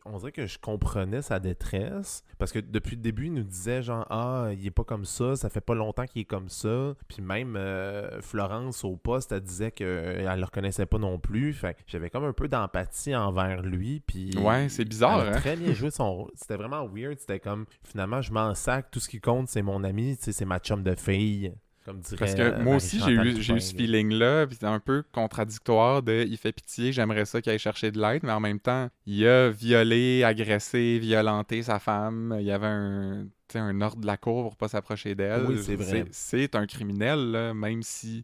on 0.06 0.18
dirait 0.20 0.32
que 0.32 0.48
je 0.48 0.58
comprenais 0.58 1.22
sa 1.22 1.42
détresse. 1.42 2.24
Parce 2.40 2.54
que 2.54 2.60
depuis 2.60 2.96
le 2.96 3.02
début, 3.02 3.26
il 3.26 3.34
nous 3.34 3.44
disait 3.44 3.84
genre 3.84 4.08
Ah, 4.10 4.52
il 4.54 4.66
est 4.66 4.72
pas 4.72 4.86
comme 4.86 5.04
ça, 5.04 5.36
ça 5.36 5.50
fait 5.50 5.60
pas 5.60 5.76
longtemps 5.76 6.06
qu'il 6.06 6.22
est 6.22 6.26
comme 6.26 6.48
ça. 6.48 6.96
Puis 7.10 7.22
même 7.22 7.58
euh, 7.58 8.22
Florence 8.22 8.86
au 8.86 8.96
poste, 8.96 9.34
elle 9.34 9.42
disait 9.42 9.72
qu'elle 9.72 10.24
le 10.24 10.46
reconnaissait 10.46 10.86
pas 10.86 10.98
non 10.98 11.20
plus. 11.20 11.52
Fait 11.52 11.76
j'avais 11.88 12.10
comme 12.10 12.24
un 12.24 12.32
peu 12.32 12.48
d'empathie 12.48 13.18
envers 13.18 13.64
lui. 13.64 14.00
Puis 14.00 14.32
ouais, 14.38 14.70
c'est 14.70 14.86
bizarre. 14.86 15.20
Hein? 15.20 15.32
très 15.32 15.58
bien 15.58 15.74
joué 15.74 15.92
son 15.92 16.30
C'était 16.36 16.56
vraiment 16.56 16.88
weird. 16.88 17.20
C'était 17.20 17.42
comme 17.42 17.66
finalement, 17.84 18.22
je 18.22 18.32
m'en 18.32 18.56
sac, 18.56 18.92
tout 18.92 19.02
ce 19.02 19.10
qui 19.10 19.20
compte, 19.20 19.50
c'est 19.50 19.62
mon 19.62 19.84
ami, 19.84 20.16
c'est 20.18 20.46
ma 20.46 20.60
chum 20.60 20.84
de 20.84 20.96
fille. 20.96 21.54
Parce 21.84 22.36
que 22.36 22.62
moi 22.62 22.76
aussi, 22.76 23.00
j'ai 23.00 23.12
eu, 23.12 23.38
eu, 23.38 23.44
ce 23.44 23.76
feeling-là, 23.76 24.46
puis 24.46 24.58
c'est 24.60 24.67
un 24.67 24.80
peu 24.80 25.04
contradictoire 25.12 26.04
de 26.04 26.26
il 26.28 26.38
fait 26.38 26.52
pitié, 26.52 26.91
j'aimerais 26.91 27.26
ça 27.26 27.41
qu'il 27.41 27.52
aille 27.52 27.60
chercher 27.60 27.91
de 27.91 28.00
l'aide, 28.00 28.22
mais 28.24 28.32
en 28.32 28.39
même 28.39 28.60
temps, 28.60 28.89
il 29.06 29.26
a 29.26 29.50
violé, 29.50 30.24
agressé, 30.24 31.00
violenté 31.00 31.63
sa 31.63 31.80
femme. 31.80 32.36
Il 32.39 32.46
y 32.46 32.52
avait 32.52 32.67
un, 32.67 33.26
un 33.56 33.82
ordre 33.82 34.02
de 34.02 34.08
la 34.08 34.17
cour 34.17 34.44
pour 34.44 34.56
pas 34.58 34.67
s'approcher 34.67 35.15
d'elle. 35.15 35.46
Oui, 35.48 35.63
c'est 35.63 35.76
vrai. 35.76 36.06
C'est 36.12 36.56
un 36.56 36.67
criminel, 36.67 37.54
même 37.56 37.82
si. 37.84 38.24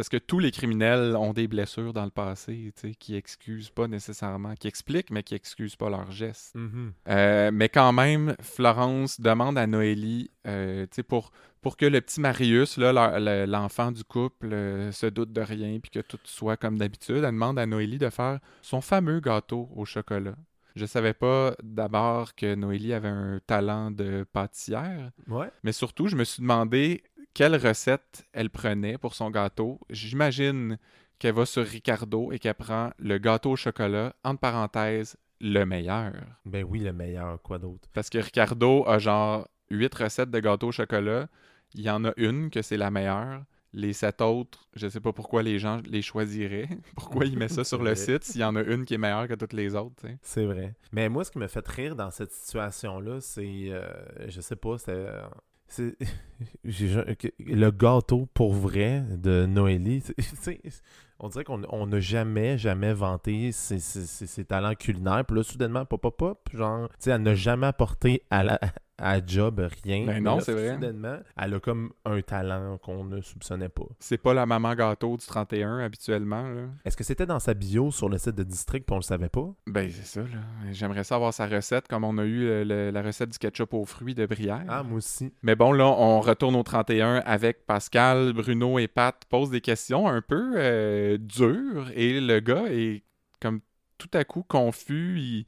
Parce 0.00 0.08
que 0.08 0.16
tous 0.16 0.38
les 0.38 0.50
criminels 0.50 1.14
ont 1.14 1.34
des 1.34 1.46
blessures 1.46 1.92
dans 1.92 2.06
le 2.06 2.10
passé, 2.10 2.72
qui 2.98 3.16
excusent 3.16 3.68
pas 3.68 3.86
nécessairement, 3.86 4.54
qui 4.54 4.66
expliquent, 4.66 5.10
mais 5.10 5.22
qui 5.22 5.34
excusent 5.34 5.76
pas 5.76 5.90
leurs 5.90 6.10
gestes. 6.10 6.56
Mm-hmm. 6.56 6.92
Euh, 7.10 7.50
mais 7.52 7.68
quand 7.68 7.92
même, 7.92 8.34
Florence 8.40 9.20
demande 9.20 9.58
à 9.58 9.66
Noélie, 9.66 10.30
euh, 10.46 10.86
pour 11.06 11.32
pour 11.60 11.76
que 11.76 11.84
le 11.84 12.00
petit 12.00 12.18
Marius, 12.18 12.78
l'enfant 12.78 13.92
du 13.92 14.02
couple, 14.02 14.54
euh, 14.54 14.90
se 14.90 15.04
doute 15.04 15.34
de 15.34 15.42
rien 15.42 15.78
puis 15.80 15.90
que 15.90 16.00
tout 16.00 16.18
soit 16.24 16.56
comme 16.56 16.78
d'habitude, 16.78 17.16
elle 17.16 17.24
demande 17.24 17.58
à 17.58 17.66
Noélie 17.66 17.98
de 17.98 18.08
faire 18.08 18.40
son 18.62 18.80
fameux 18.80 19.20
gâteau 19.20 19.68
au 19.76 19.84
chocolat. 19.84 20.34
Je 20.76 20.86
savais 20.86 21.14
pas 21.14 21.54
d'abord 21.62 22.34
que 22.34 22.54
Noélie 22.54 22.92
avait 22.92 23.08
un 23.08 23.40
talent 23.46 23.90
de 23.90 24.24
pâtissière, 24.32 25.10
Ouais. 25.28 25.50
mais 25.62 25.72
surtout, 25.72 26.06
je 26.06 26.16
me 26.16 26.24
suis 26.24 26.40
demandé 26.40 27.02
quelle 27.34 27.56
recette 27.56 28.26
elle 28.32 28.50
prenait 28.50 28.98
pour 28.98 29.14
son 29.14 29.30
gâteau. 29.30 29.80
J'imagine 29.90 30.78
qu'elle 31.18 31.34
va 31.34 31.46
sur 31.46 31.64
Ricardo 31.64 32.32
et 32.32 32.38
qu'elle 32.38 32.54
prend 32.54 32.90
le 32.98 33.18
gâteau 33.18 33.52
au 33.52 33.56
chocolat, 33.56 34.14
entre 34.24 34.40
parenthèses, 34.40 35.16
le 35.40 35.64
meilleur. 35.64 36.12
Ben 36.44 36.64
oui, 36.68 36.80
le 36.80 36.92
meilleur, 36.92 37.40
quoi 37.42 37.58
d'autre? 37.58 37.88
Parce 37.92 38.10
que 38.10 38.18
Ricardo 38.18 38.86
a 38.86 38.98
genre 38.98 39.48
8 39.70 39.94
recettes 39.94 40.30
de 40.30 40.40
gâteau 40.40 40.68
au 40.68 40.72
chocolat. 40.72 41.28
Il 41.74 41.82
y 41.82 41.90
en 41.90 42.04
a 42.04 42.12
une 42.16 42.50
que 42.50 42.62
c'est 42.62 42.76
la 42.76 42.90
meilleure. 42.90 43.44
Les 43.72 43.92
sept 43.92 44.20
autres, 44.20 44.66
je 44.74 44.88
sais 44.88 44.98
pas 44.98 45.12
pourquoi 45.12 45.44
les 45.44 45.60
gens 45.60 45.80
les 45.86 46.02
choisiraient. 46.02 46.68
Pourquoi 46.96 47.24
ils 47.24 47.38
mettent 47.38 47.52
ça 47.52 47.62
sur 47.62 47.80
le 47.80 47.94
site 47.94 48.24
s'il 48.24 48.40
y 48.40 48.44
en 48.44 48.56
a 48.56 48.62
une 48.62 48.84
qui 48.84 48.94
est 48.94 48.98
meilleure 48.98 49.28
que 49.28 49.34
toutes 49.34 49.52
les 49.52 49.76
autres. 49.76 50.02
C'est 50.22 50.44
vrai. 50.44 50.74
Mais 50.90 51.08
moi, 51.08 51.22
ce 51.22 51.30
qui 51.30 51.38
me 51.38 51.46
fait 51.46 51.66
rire 51.68 51.94
dans 51.94 52.10
cette 52.10 52.32
situation-là, 52.32 53.20
c'est. 53.20 53.66
euh, 53.68 53.88
je 54.26 54.40
sais 54.40 54.56
pas, 54.56 54.76
c'est. 54.78 55.06
le 56.64 57.70
gâteau 57.70 58.28
pour 58.34 58.52
vrai 58.54 59.02
de 59.16 59.46
Noélie, 59.46 60.02
on 61.18 61.28
dirait 61.28 61.44
qu'on 61.44 61.62
on 61.68 61.86
n'a 61.86 62.00
jamais, 62.00 62.56
jamais 62.58 62.92
vanté 62.92 63.52
ses, 63.52 63.78
ses- 63.78 64.06
ses- 64.06 64.26
ses 64.26 64.44
talents 64.44 64.74
culinaires. 64.74 65.24
Puis 65.26 65.36
là, 65.36 65.42
soudainement, 65.42 65.84
pop, 65.84 66.00
pop, 66.00 66.16
pop, 66.16 66.48
genre, 66.54 66.88
tu 66.90 66.94
sais, 67.00 67.10
elle 67.10 67.22
n'a 67.22 67.34
jamais 67.34 67.66
apporté 67.66 68.22
à 68.30 68.42
la, 68.42 68.58
à 69.00 69.24
job 69.24 69.66
rien. 69.84 70.06
Ben 70.06 70.22
non, 70.22 70.40
c'est 70.40 70.52
vrai. 70.52 70.74
Soudainement, 70.74 71.18
elle 71.36 71.54
a 71.54 71.60
comme 71.60 71.92
un 72.04 72.20
talent 72.22 72.78
qu'on 72.78 73.04
ne 73.04 73.20
soupçonnait 73.20 73.68
pas. 73.68 73.86
C'est 73.98 74.18
pas 74.18 74.34
la 74.34 74.46
maman 74.46 74.74
gâteau 74.74 75.16
du 75.16 75.26
31 75.26 75.78
habituellement. 75.78 76.44
Est-ce 76.84 76.96
que 76.96 77.04
c'était 77.04 77.26
dans 77.26 77.40
sa 77.40 77.54
bio 77.54 77.90
sur 77.90 78.08
le 78.08 78.18
site 78.18 78.34
de 78.34 78.42
District 78.42 78.84
puis 78.86 78.92
on 78.94 78.98
le 78.98 79.02
savait 79.02 79.28
pas? 79.28 79.48
Ben, 79.66 79.90
c'est 79.90 80.06
ça, 80.06 80.20
là. 80.20 80.72
J'aimerais 80.72 81.04
savoir 81.04 81.32
sa 81.34 81.46
recette, 81.46 81.88
comme 81.88 82.04
on 82.04 82.18
a 82.18 82.24
eu 82.24 82.40
le- 82.40 82.64
le- 82.64 82.90
la 82.90 83.02
recette 83.02 83.30
du 83.30 83.38
ketchup 83.38 83.74
aux 83.74 83.84
fruits 83.84 84.14
de 84.14 84.26
Brière. 84.26 84.64
Ah, 84.68 84.82
moi 84.82 84.98
aussi. 84.98 85.32
Mais 85.42 85.56
bon, 85.56 85.72
là, 85.72 85.86
on 85.86 86.20
retourne 86.20 86.54
au 86.56 86.62
31 86.62 87.16
avec 87.24 87.66
Pascal, 87.66 88.32
Bruno 88.32 88.78
et 88.78 88.88
Pat 88.88 89.16
posent 89.28 89.50
des 89.50 89.60
questions 89.60 90.08
un 90.08 90.20
peu 90.22 90.52
euh, 90.56 91.18
dures 91.18 91.90
et 91.94 92.20
le 92.20 92.40
gars 92.40 92.64
est 92.68 93.02
comme 93.40 93.60
tout 93.98 94.10
à 94.14 94.24
coup 94.24 94.42
confus. 94.46 95.18
Il 95.18 95.46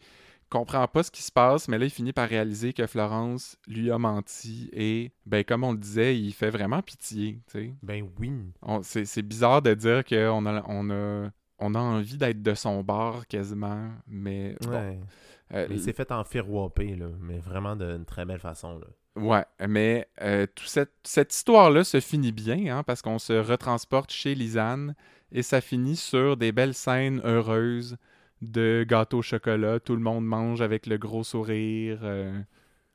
comprend 0.53 0.87
pas 0.87 1.03
ce 1.03 1.11
qui 1.11 1.23
se 1.23 1.33
passe, 1.33 1.67
mais 1.67 1.79
là, 1.79 1.87
il 1.87 1.91
finit 1.91 2.13
par 2.13 2.29
réaliser 2.29 2.75
que 2.75 2.87
Florence 2.87 3.57
lui 3.67 3.91
a 3.91 3.99
menti 3.99 4.69
et, 4.73 5.13
ben, 5.25 5.43
comme 5.45 5.65
on 5.65 5.73
le 5.73 5.79
disait, 5.79 6.19
il 6.19 6.33
fait 6.33 6.51
vraiment 6.51 6.83
pitié, 6.83 7.41
tu 7.51 7.59
sais. 7.59 7.75
Ben 7.83 8.07
oui. 8.21 8.33
C'est 8.83 9.23
bizarre 9.23 9.63
de 9.63 9.73
dire 9.73 10.05
qu'on 10.05 10.47
a, 10.47 10.63
on 10.69 10.91
a, 10.91 11.31
on 11.59 11.75
a 11.75 11.79
envie 11.79 12.19
d'être 12.19 12.43
de 12.43 12.55
son 12.55 12.83
bord 12.83 13.27
quasiment, 13.27 13.91
mais 14.07 14.55
bon. 14.61 14.71
Ouais. 14.71 15.01
euh, 15.55 15.67
Il 15.71 15.81
s'est 15.81 15.95
fait 15.95 16.13
enfirouaper, 16.13 16.97
là, 16.97 17.09
mais 17.21 17.39
vraiment 17.39 17.75
d'une 17.75 18.05
très 18.05 18.27
belle 18.27 18.41
façon. 18.41 18.79
Là. 18.79 18.87
Ouais, 19.17 19.45
mais 19.67 20.09
euh, 20.21 20.47
tout 20.55 20.67
cette, 20.67 20.93
cette 21.03 21.35
histoire-là 21.35 21.85
se 21.85 22.01
finit 22.01 22.33
bien, 22.33 22.77
hein, 22.77 22.83
parce 22.83 23.01
qu'on 23.01 23.19
se 23.19 23.33
retransporte 23.33 24.11
chez 24.11 24.35
Lisanne 24.35 24.95
et 25.31 25.43
ça 25.43 25.61
finit 25.61 25.97
sur 25.97 26.37
des 26.37 26.53
belles 26.53 26.75
scènes 26.75 27.21
heureuses 27.25 27.97
de 28.43 28.85
gâteau 28.89 29.19
au 29.19 29.23
chocolat. 29.23 29.81
Tout 29.81 29.95
le 29.97 30.03
monde 30.03 30.27
mange 30.27 30.61
avec 30.61 30.87
le 30.87 30.99
gros 30.99 31.25
sourire. 31.25 32.01
euh. 32.03 32.39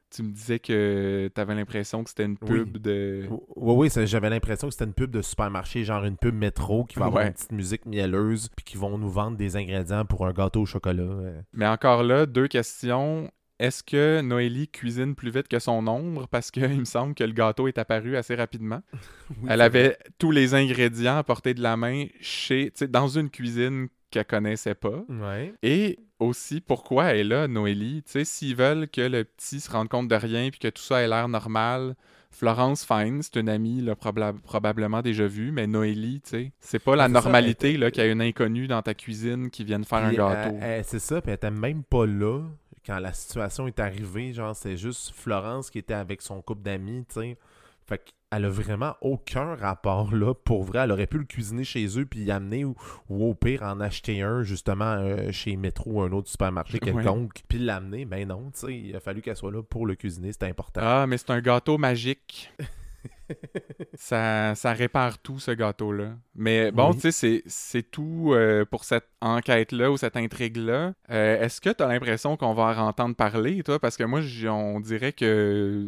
tu 0.09 0.23
me 0.23 0.31
disais 0.31 0.59
que 0.59 1.29
tu 1.33 1.41
avais 1.41 1.55
l'impression 1.55 2.03
que 2.03 2.09
c'était 2.09 2.25
une 2.25 2.37
Oui. 2.43 2.47
pub 2.65 2.77
de. 2.77 3.25
Oui, 3.55 3.89
oui, 3.95 4.05
j'avais 4.05 4.29
l'impression 4.29 4.67
que 4.67 4.73
c'était 4.73 4.85
une 4.85 4.93
pub 4.93 5.11
de 5.11 5.21
supermarché, 5.21 5.83
genre 5.83 6.03
une 6.05 6.17
pub 6.17 6.35
métro 6.35 6.85
qui 6.85 6.99
va 6.99 7.05
avoir 7.07 7.25
une 7.25 7.33
petite 7.33 7.51
musique 7.51 7.85
mielleuse, 7.85 8.49
puis 8.55 8.63
qui 8.63 8.77
vont 8.77 8.97
nous 8.97 9.09
vendre 9.09 9.35
des 9.37 9.55
ingrédients 9.55 10.05
pour 10.05 10.25
un 10.27 10.31
gâteau 10.33 10.61
au 10.61 10.65
chocolat. 10.65 11.01
euh. 11.03 11.41
Mais 11.53 11.67
encore 11.67 12.03
là, 12.03 12.25
deux 12.25 12.47
questions. 12.47 13.31
Est-ce 13.59 13.81
que 13.83 14.21
Noélie 14.21 14.67
cuisine 14.67 15.15
plus 15.15 15.31
vite 15.31 15.47
que 15.47 15.57
son 15.57 15.87
ombre? 15.87 16.27
Parce 16.27 16.51
qu'il 16.51 16.67
me 16.79 16.85
semble 16.85 17.15
que 17.15 17.23
le 17.23 17.31
gâteau 17.33 17.67
est 17.67 17.79
apparu 17.79 18.15
assez 18.15 18.35
rapidement. 18.35 18.81
Oui, 19.41 19.49
Elle 19.49 19.61
avait 19.61 19.97
tous 20.19 20.31
les 20.31 20.53
ingrédients 20.53 21.17
à 21.17 21.23
portée 21.23 21.53
de 21.53 21.61
la 21.61 21.75
main 21.75 22.05
chez, 22.21 22.71
dans 22.87 23.07
une 23.07 23.29
cuisine 23.29 23.87
qu'elle 24.12 24.26
connaissait 24.26 24.76
pas. 24.76 25.03
Ouais. 25.10 25.53
Et 25.64 25.99
aussi, 26.20 26.62
pourquoi 26.62 27.05
elle 27.05 27.18
est 27.20 27.24
là, 27.24 27.47
Noélie? 27.47 28.03
Tu 28.03 28.12
sais, 28.12 28.26
s'ils 28.26 28.55
veulent 28.55 28.88
que 28.88 29.01
le 29.01 29.24
petit 29.24 29.60
se 29.60 29.70
rende 29.72 29.89
compte 29.89 30.08
de 30.08 30.16
rien 30.16 30.49
puis 30.49 30.60
que 30.60 30.68
tout 30.70 30.82
ça 30.82 31.01
ait 31.01 31.08
l'air 31.08 31.28
normal, 31.28 31.95
Florence 32.32 32.86
Fine, 32.86 33.22
c'est 33.24 33.38
une 33.39 33.49
amie 33.49 33.82
là, 33.82 33.95
probablement 33.95 35.01
déjà 35.01 35.28
vue, 35.28 35.51
mais 35.51 35.66
Noélie, 35.66 36.22
tu 36.22 36.30
sais, 36.30 36.51
c'est 36.60 36.80
pas 36.80 36.95
la 36.95 37.08
normalité 37.08 37.74
elle- 37.74 37.80
là, 37.80 37.91
qu'il 37.91 38.03
y 38.03 38.08
a 38.08 38.12
une 38.12 38.22
inconnue 38.22 38.68
dans 38.68 38.82
ta 38.82 38.93
cuisine 38.93 39.49
qui 39.49 39.64
vienne 39.64 39.84
faire 39.86 39.99
un 39.99 40.14
gâteau. 40.14 40.58
c'est 40.84 40.99
ça, 40.99 41.22
puis 41.22 41.32
elle 41.32 41.36
était 41.36 41.51
même 41.51 41.84
pas 41.84 42.05
là 42.05 42.43
quand 42.86 42.99
la 42.99 43.14
situation 43.14 43.68
est 43.68 43.80
arrivée. 43.80 44.34
Genre, 44.34 44.55
c'est 44.55 44.78
juste 44.78 45.14
Florence 45.16 45.70
qui 45.70 45.80
était 45.80 45.93
avec 45.93 46.22
son 46.22 46.41
couple 46.41 46.62
d'amis, 46.64 47.05
tu 47.08 47.20
sais. 47.22 47.38
Fait 47.86 48.01
qu'elle 48.32 48.45
a 48.45 48.49
vraiment 48.49 48.95
aucun 49.01 49.55
rapport 49.55 50.13
là. 50.13 50.34
Pour 50.34 50.63
vrai, 50.63 50.80
elle 50.80 50.91
aurait 50.91 51.07
pu 51.07 51.17
le 51.17 51.23
cuisiner 51.25 51.63
chez 51.63 51.99
eux 51.99 52.05
puis 52.05 52.21
y 52.21 52.32
amener 52.32 52.65
ou, 52.65 52.75
ou 53.09 53.25
au 53.30 53.34
pire 53.34 53.63
en 53.63 53.80
acheter 53.80 54.21
un 54.21 54.43
justement 54.43 54.86
euh, 54.99 55.32
chez 55.32 55.55
Métro 55.55 55.91
ou 55.91 56.01
un 56.01 56.11
autre 56.11 56.30
supermarché 56.30 56.80
Ouais. 56.82 56.91
quelconque 56.91 57.41
puis 57.47 57.59
l'amener. 57.59 58.05
Ben 58.05 58.28
non, 58.28 58.51
tu 58.53 58.59
sais, 58.67 58.78
il 58.78 58.95
a 58.95 58.99
fallu 58.99 59.21
qu'elle 59.21 59.36
soit 59.38 59.51
là 59.51 59.63
pour 59.63 59.86
le 59.86 59.95
cuisiner, 59.95 60.32
c'était 60.32 60.47
important. 60.47 60.82
Ah, 60.84 61.05
mais 61.07 61.17
c'est 61.17 61.30
un 61.32 61.41
gâteau 61.41 61.78
magique. 61.78 62.51
ça, 63.93 64.55
ça 64.55 64.73
répare 64.73 65.19
tout, 65.19 65.39
ce 65.39 65.51
gâteau-là. 65.51 66.15
Mais 66.36 66.71
bon, 66.71 66.91
Oui. 66.91 66.99
tu 66.99 67.11
sais, 67.11 67.43
c'est- 67.45 67.84
tout 67.91 68.32
euh, 68.34 68.65
pour 68.65 68.84
cette 68.84 69.07
enquête-là 69.21 69.91
ou 69.91 69.97
cette 69.97 70.17
intrigue-là. 70.17 70.93
Euh, 71.09 71.41
Est-ce 71.41 71.61
que 71.61 71.69
tu 71.69 71.84
as 71.84 71.88
l'impression 71.88 72.36
qu'on 72.38 72.53
va 72.53 72.63
en 72.82 72.88
entendre 72.88 73.15
parler, 73.15 73.63
toi? 73.63 73.80
Parce 73.80 73.97
que 73.97 74.03
moi, 74.03 74.19
on 74.49 74.80
dirait 74.80 75.13
que 75.13 75.88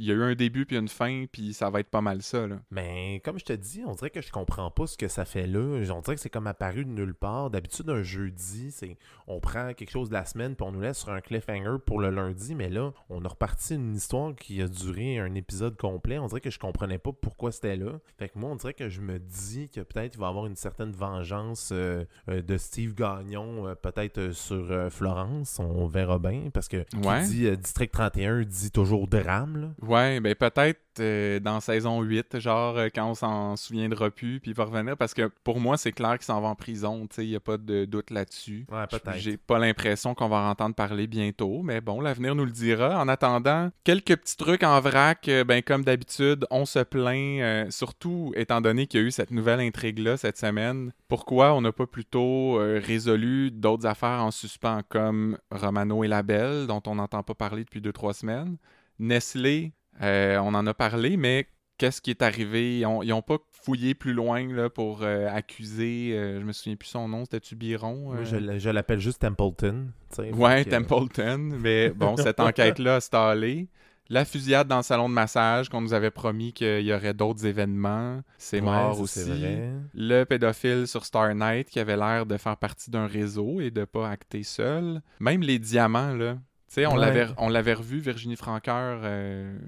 il 0.00 0.06
y 0.06 0.10
a 0.10 0.14
eu 0.14 0.22
un 0.22 0.34
début 0.34 0.64
puis 0.66 0.76
une 0.76 0.88
fin, 0.88 1.26
puis 1.30 1.52
ça 1.52 1.68
va 1.70 1.80
être 1.80 1.90
pas 1.90 2.00
mal 2.00 2.22
ça, 2.22 2.46
là. 2.46 2.56
Mais 2.70 3.20
comme 3.24 3.38
je 3.38 3.44
te 3.44 3.52
dis, 3.52 3.82
on 3.86 3.94
dirait 3.94 4.10
que 4.10 4.20
je 4.22 4.32
comprends 4.32 4.70
pas 4.70 4.86
ce 4.86 4.96
que 4.96 5.08
ça 5.08 5.24
fait 5.24 5.46
là. 5.46 5.60
On 5.94 6.00
dirait 6.00 6.14
que 6.16 6.20
c'est 6.20 6.30
comme 6.30 6.46
apparu 6.46 6.84
de 6.84 6.90
nulle 6.90 7.14
part. 7.14 7.50
D'habitude, 7.50 7.88
un 7.90 8.02
jeudi, 8.02 8.70
c'est 8.70 8.96
on 9.26 9.40
prend 9.40 9.74
quelque 9.74 9.90
chose 9.90 10.08
de 10.08 10.14
la 10.14 10.24
semaine 10.24 10.56
puis 10.56 10.66
on 10.66 10.72
nous 10.72 10.80
laisse 10.80 10.98
sur 10.98 11.10
un 11.10 11.20
cliffhanger 11.20 11.76
pour 11.84 12.00
le 12.00 12.10
lundi. 12.10 12.54
Mais 12.54 12.68
là, 12.68 12.92
on 13.10 13.24
a 13.24 13.28
reparti 13.28 13.74
une 13.74 13.94
histoire 13.94 14.34
qui 14.34 14.60
a 14.62 14.68
duré 14.68 15.18
un 15.18 15.34
épisode 15.34 15.76
complet. 15.76 16.18
On 16.18 16.26
dirait 16.26 16.40
que 16.40 16.50
je 16.50 16.58
comprenais 16.58 16.98
pas 16.98 17.12
pourquoi 17.12 17.52
c'était 17.52 17.76
là. 17.76 17.92
Fait 18.18 18.28
que 18.28 18.38
moi, 18.38 18.50
on 18.50 18.56
dirait 18.56 18.74
que 18.74 18.88
je 18.88 19.00
me 19.02 19.18
dis 19.18 19.68
que 19.68 19.80
peut-être 19.82 20.14
il 20.14 20.20
va 20.20 20.26
y 20.26 20.28
avoir 20.30 20.46
une 20.46 20.56
certaine 20.56 20.92
vengeance 20.92 21.70
euh, 21.72 22.04
euh, 22.28 22.40
de 22.42 22.56
Steve 22.56 22.94
Gagnon, 22.94 23.66
euh, 23.68 23.74
peut-être 23.74 24.32
sur 24.32 24.90
Florence. 24.90 25.58
On 25.58 25.86
verra 25.86 26.18
bien. 26.18 26.44
Parce 26.52 26.68
que 26.68 26.82
qui 26.84 26.96
Ouais. 26.96 27.24
dit 27.26 27.46
euh, 27.46 27.56
District 27.56 27.92
31 27.92 28.42
dit 28.44 28.70
toujours 28.70 29.06
drame. 29.08 29.56
Là. 29.60 29.68
Ouais, 29.90 30.20
ben 30.20 30.36
peut-être 30.36 31.00
euh, 31.00 31.40
dans 31.40 31.58
saison 31.58 32.00
8, 32.00 32.38
genre 32.38 32.78
euh, 32.78 32.88
quand 32.94 33.10
on 33.10 33.14
s'en 33.16 33.56
souviendra 33.56 34.08
plus, 34.08 34.38
puis 34.38 34.52
il 34.52 34.54
va 34.54 34.62
revenir, 34.62 34.96
parce 34.96 35.14
que 35.14 35.28
pour 35.42 35.58
moi, 35.58 35.76
c'est 35.76 35.90
clair 35.90 36.12
qu'il 36.12 36.26
s'en 36.26 36.40
va 36.40 36.46
en 36.46 36.54
prison, 36.54 37.08
tu 37.08 37.16
sais, 37.16 37.26
il 37.26 37.30
n'y 37.30 37.34
a 37.34 37.40
pas 37.40 37.56
de 37.56 37.86
doute 37.86 38.10
là-dessus. 38.10 38.66
Ouais, 38.70 38.86
peut-être. 38.86 39.16
J'ai 39.16 39.36
pas 39.36 39.58
l'impression 39.58 40.14
qu'on 40.14 40.28
va 40.28 40.36
en 40.36 40.50
entendre 40.50 40.76
parler 40.76 41.08
bientôt, 41.08 41.62
mais 41.64 41.80
bon, 41.80 42.00
l'avenir 42.00 42.36
nous 42.36 42.44
le 42.44 42.52
dira. 42.52 43.00
En 43.00 43.08
attendant, 43.08 43.70
quelques 43.82 44.14
petits 44.14 44.36
trucs 44.36 44.62
en 44.62 44.78
vrac, 44.80 45.28
euh, 45.28 45.42
ben 45.42 45.60
comme 45.60 45.82
d'habitude, 45.82 46.46
on 46.52 46.66
se 46.66 46.78
plaint, 46.78 47.72
surtout 47.72 48.32
étant 48.36 48.60
donné 48.60 48.86
qu'il 48.86 49.00
y 49.00 49.02
a 49.02 49.06
eu 49.08 49.10
cette 49.10 49.32
nouvelle 49.32 49.58
intrigue-là 49.58 50.16
cette 50.16 50.38
semaine. 50.38 50.92
Pourquoi 51.08 51.52
on 51.54 51.62
n'a 51.62 51.72
pas 51.72 51.88
plutôt 51.88 52.58
résolu 52.58 53.50
d'autres 53.50 53.86
affaires 53.86 54.22
en 54.22 54.30
suspens 54.30 54.82
comme 54.88 55.36
Romano 55.50 56.04
et 56.04 56.08
la 56.08 56.22
Belle, 56.22 56.68
dont 56.68 56.82
on 56.86 56.94
n'entend 56.94 57.24
pas 57.24 57.34
parler 57.34 57.64
depuis 57.64 57.80
deux, 57.80 57.92
trois 57.92 58.14
semaines? 58.14 58.56
Nestlé, 59.00 59.72
euh, 60.02 60.38
on 60.38 60.54
en 60.54 60.66
a 60.66 60.74
parlé, 60.74 61.16
mais 61.16 61.48
qu'est-ce 61.80 62.02
qui 62.02 62.10
est 62.10 62.22
arrivé? 62.22 62.78
Ils 62.78 62.86
ont, 62.86 63.02
ils 63.02 63.12
ont 63.12 63.22
pas 63.22 63.38
fouillé 63.62 63.94
plus 63.94 64.12
loin 64.12 64.46
là, 64.52 64.68
pour 64.68 65.02
euh, 65.02 65.28
accuser, 65.28 66.12
euh, 66.12 66.40
je 66.40 66.44
me 66.44 66.52
souviens 66.52 66.76
plus 66.76 66.88
son 66.88 67.08
nom, 67.08 67.24
c'était-tu 67.24 67.56
Biron? 67.56 67.96
Moi, 67.96 68.16
euh? 68.16 68.58
je 68.58 68.70
l'appelle 68.70 69.00
juste 69.00 69.22
Templeton. 69.22 69.88
Ouais, 70.34 70.64
que, 70.64 70.70
Templeton. 70.70 71.38
Mais 71.58 71.88
bon, 71.96 72.16
cette 72.16 72.38
enquête-là 72.38 72.96
a 72.96 73.00
stallé. 73.00 73.68
La 74.10 74.24
fusillade 74.24 74.66
dans 74.66 74.78
le 74.78 74.82
salon 74.82 75.08
de 75.08 75.14
massage, 75.14 75.68
qu'on 75.68 75.80
nous 75.80 75.94
avait 75.94 76.10
promis 76.10 76.52
qu'il 76.52 76.80
y 76.80 76.92
aurait 76.92 77.14
d'autres 77.14 77.46
événements, 77.46 78.20
c'est 78.38 78.56
ouais, 78.56 78.62
mort 78.62 79.00
aussi. 79.00 79.22
Vrai. 79.22 79.70
Le 79.94 80.24
pédophile 80.24 80.88
sur 80.88 81.04
Star 81.04 81.32
Night 81.32 81.70
qui 81.70 81.78
avait 81.78 81.96
l'air 81.96 82.26
de 82.26 82.36
faire 82.36 82.56
partie 82.56 82.90
d'un 82.90 83.06
réseau 83.06 83.60
et 83.60 83.70
de 83.70 83.84
pas 83.84 84.10
acter 84.10 84.42
seul. 84.42 85.00
Même 85.20 85.42
les 85.42 85.60
diamants, 85.60 86.12
là. 86.14 86.38
Tu 86.70 86.74
sais, 86.74 86.86
on 86.86 86.96
Ouais. 86.96 87.50
l'avait 87.50 87.72
revu, 87.74 87.98
Virginie 87.98 88.36
Franqueur, 88.36 89.00
euh, 89.02 89.58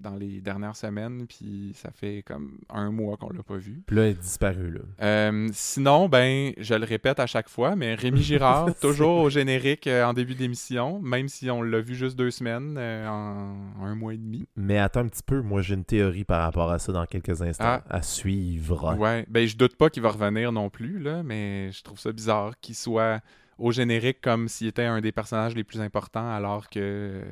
dans 0.00 0.14
les 0.14 0.40
dernières 0.40 0.76
semaines, 0.76 1.26
puis 1.28 1.72
ça 1.74 1.90
fait 1.90 2.22
comme 2.26 2.58
un 2.70 2.90
mois 2.90 3.18
qu'on 3.18 3.28
l'a 3.28 3.42
pas 3.42 3.58
vu. 3.58 3.82
Puis 3.86 3.94
là, 3.96 4.04
elle 4.04 4.12
est 4.12 4.20
disparue, 4.20 4.70
là. 4.70 4.80
Euh, 5.02 5.48
sinon, 5.52 6.08
ben, 6.08 6.52
je 6.56 6.72
le 6.74 6.86
répète 6.86 7.20
à 7.20 7.26
chaque 7.26 7.50
fois, 7.50 7.76
mais 7.76 7.94
Rémi 7.96 8.22
Girard, 8.22 8.74
toujours 8.80 9.18
au 9.20 9.28
générique 9.28 9.86
euh, 9.86 10.04
en 10.06 10.14
début 10.14 10.34
d'émission, 10.34 11.00
même 11.02 11.28
si 11.28 11.50
on 11.50 11.60
l'a 11.60 11.80
vu 11.82 11.94
juste 11.94 12.16
deux 12.16 12.30
semaines, 12.30 12.78
en 12.78 13.84
un 13.84 13.94
mois 13.94 14.14
et 14.14 14.18
demi. 14.18 14.46
Mais 14.56 14.78
attends 14.78 15.00
un 15.00 15.08
petit 15.08 15.22
peu, 15.22 15.42
moi 15.42 15.60
j'ai 15.60 15.74
une 15.74 15.84
théorie 15.84 16.24
par 16.24 16.40
rapport 16.40 16.70
à 16.70 16.78
ça 16.78 16.92
dans 16.92 17.04
quelques 17.04 17.42
instants. 17.42 17.64
Ah. 17.66 17.84
À 17.90 18.00
suivre. 18.00 18.96
Ouais, 18.96 19.26
ben, 19.28 19.46
je 19.46 19.54
doute 19.54 19.76
pas 19.76 19.90
qu'il 19.90 20.02
va 20.02 20.08
revenir 20.12 20.50
non 20.52 20.70
plus, 20.70 20.98
là, 20.98 21.22
mais 21.22 21.70
je 21.72 21.82
trouve 21.82 21.98
ça 22.00 22.10
bizarre 22.10 22.58
qu'il 22.62 22.74
soit 22.74 23.20
au 23.58 23.72
générique 23.72 24.20
comme 24.20 24.48
s'il 24.48 24.68
était 24.68 24.84
un 24.84 25.00
des 25.00 25.12
personnages 25.12 25.54
les 25.54 25.64
plus 25.64 25.80
importants 25.80 26.30
alors 26.30 26.68
que 26.70 27.22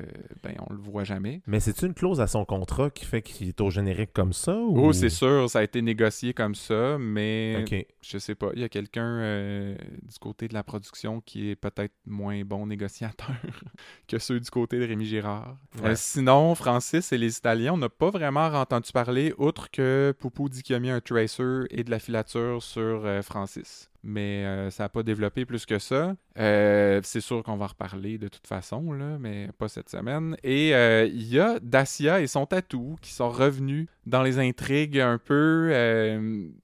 ben 0.43 0.55
on 0.69 0.73
le 0.73 0.79
voit 0.79 1.03
jamais. 1.03 1.41
Mais 1.47 1.59
c'est 1.59 1.81
une 1.81 1.93
clause 1.93 2.19
à 2.21 2.27
son 2.27 2.45
contrat 2.45 2.89
qui 2.89 3.05
fait 3.05 3.21
qu'il 3.21 3.47
est 3.47 3.61
au 3.61 3.69
générique 3.69 4.11
comme 4.13 4.33
ça 4.33 4.55
ou... 4.55 4.77
Oh, 4.79 4.93
c'est 4.93 5.09
sûr, 5.09 5.49
ça 5.49 5.59
a 5.59 5.63
été 5.63 5.81
négocié 5.81 6.33
comme 6.33 6.55
ça, 6.55 6.97
mais 6.99 7.63
Ok. 7.63 7.85
je 8.01 8.17
sais 8.17 8.35
pas, 8.35 8.49
il 8.53 8.61
y 8.61 8.63
a 8.63 8.69
quelqu'un 8.69 9.05
euh, 9.05 9.75
du 10.03 10.19
côté 10.19 10.47
de 10.47 10.53
la 10.53 10.63
production 10.63 11.21
qui 11.21 11.49
est 11.49 11.55
peut-être 11.55 11.93
moins 12.05 12.43
bon 12.43 12.67
négociateur 12.67 13.29
que 14.07 14.19
ceux 14.19 14.39
du 14.39 14.49
côté 14.49 14.79
de 14.79 14.85
Rémi 14.85 15.05
Girard. 15.05 15.57
Ouais. 15.81 15.89
Euh, 15.89 15.93
sinon, 15.95 16.55
Francis 16.55 17.11
et 17.11 17.17
les 17.17 17.37
Italiens, 17.37 17.73
on 17.73 17.77
n'a 17.77 17.89
pas 17.89 18.09
vraiment 18.09 18.47
entendu 18.47 18.91
parler, 18.91 19.33
outre 19.37 19.71
que 19.71 20.13
Poupou 20.19 20.49
dit 20.49 20.63
qu'il 20.63 20.75
a 20.75 20.79
mis 20.79 20.89
un 20.89 20.99
tracer 21.01 21.65
et 21.69 21.83
de 21.83 21.91
la 21.91 21.99
filature 21.99 22.61
sur 22.61 23.05
euh, 23.05 23.21
Francis. 23.21 23.89
Mais 24.07 24.45
euh, 24.45 24.69
ça 24.69 24.83
n'a 24.83 24.89
pas 24.89 25.03
développé 25.03 25.45
plus 25.45 25.65
que 25.65 25.79
ça. 25.79 26.15
Euh, 26.39 27.01
c'est 27.03 27.19
sûr 27.19 27.43
qu'on 27.43 27.57
va 27.57 27.65
en 27.65 27.67
reparler 27.67 28.17
de 28.17 28.29
toute 28.29 28.47
façon, 28.47 28.93
là, 28.93 29.17
mais 29.19 29.49
pas 29.57 29.67
cette 29.67 29.89
semaine. 29.89 30.37
Et 30.45 30.73
euh, 30.73 31.05
il 31.05 31.27
y 31.27 31.41
a 31.41 31.59
Dacia 31.59 32.21
et 32.21 32.27
son 32.27 32.45
tatou 32.45 32.95
qui 33.01 33.11
sont 33.11 33.29
revenus 33.29 33.87
dans 34.05 34.23
les 34.23 34.39
intrigues 34.39 35.01
un 35.01 35.17
peu. 35.17 35.73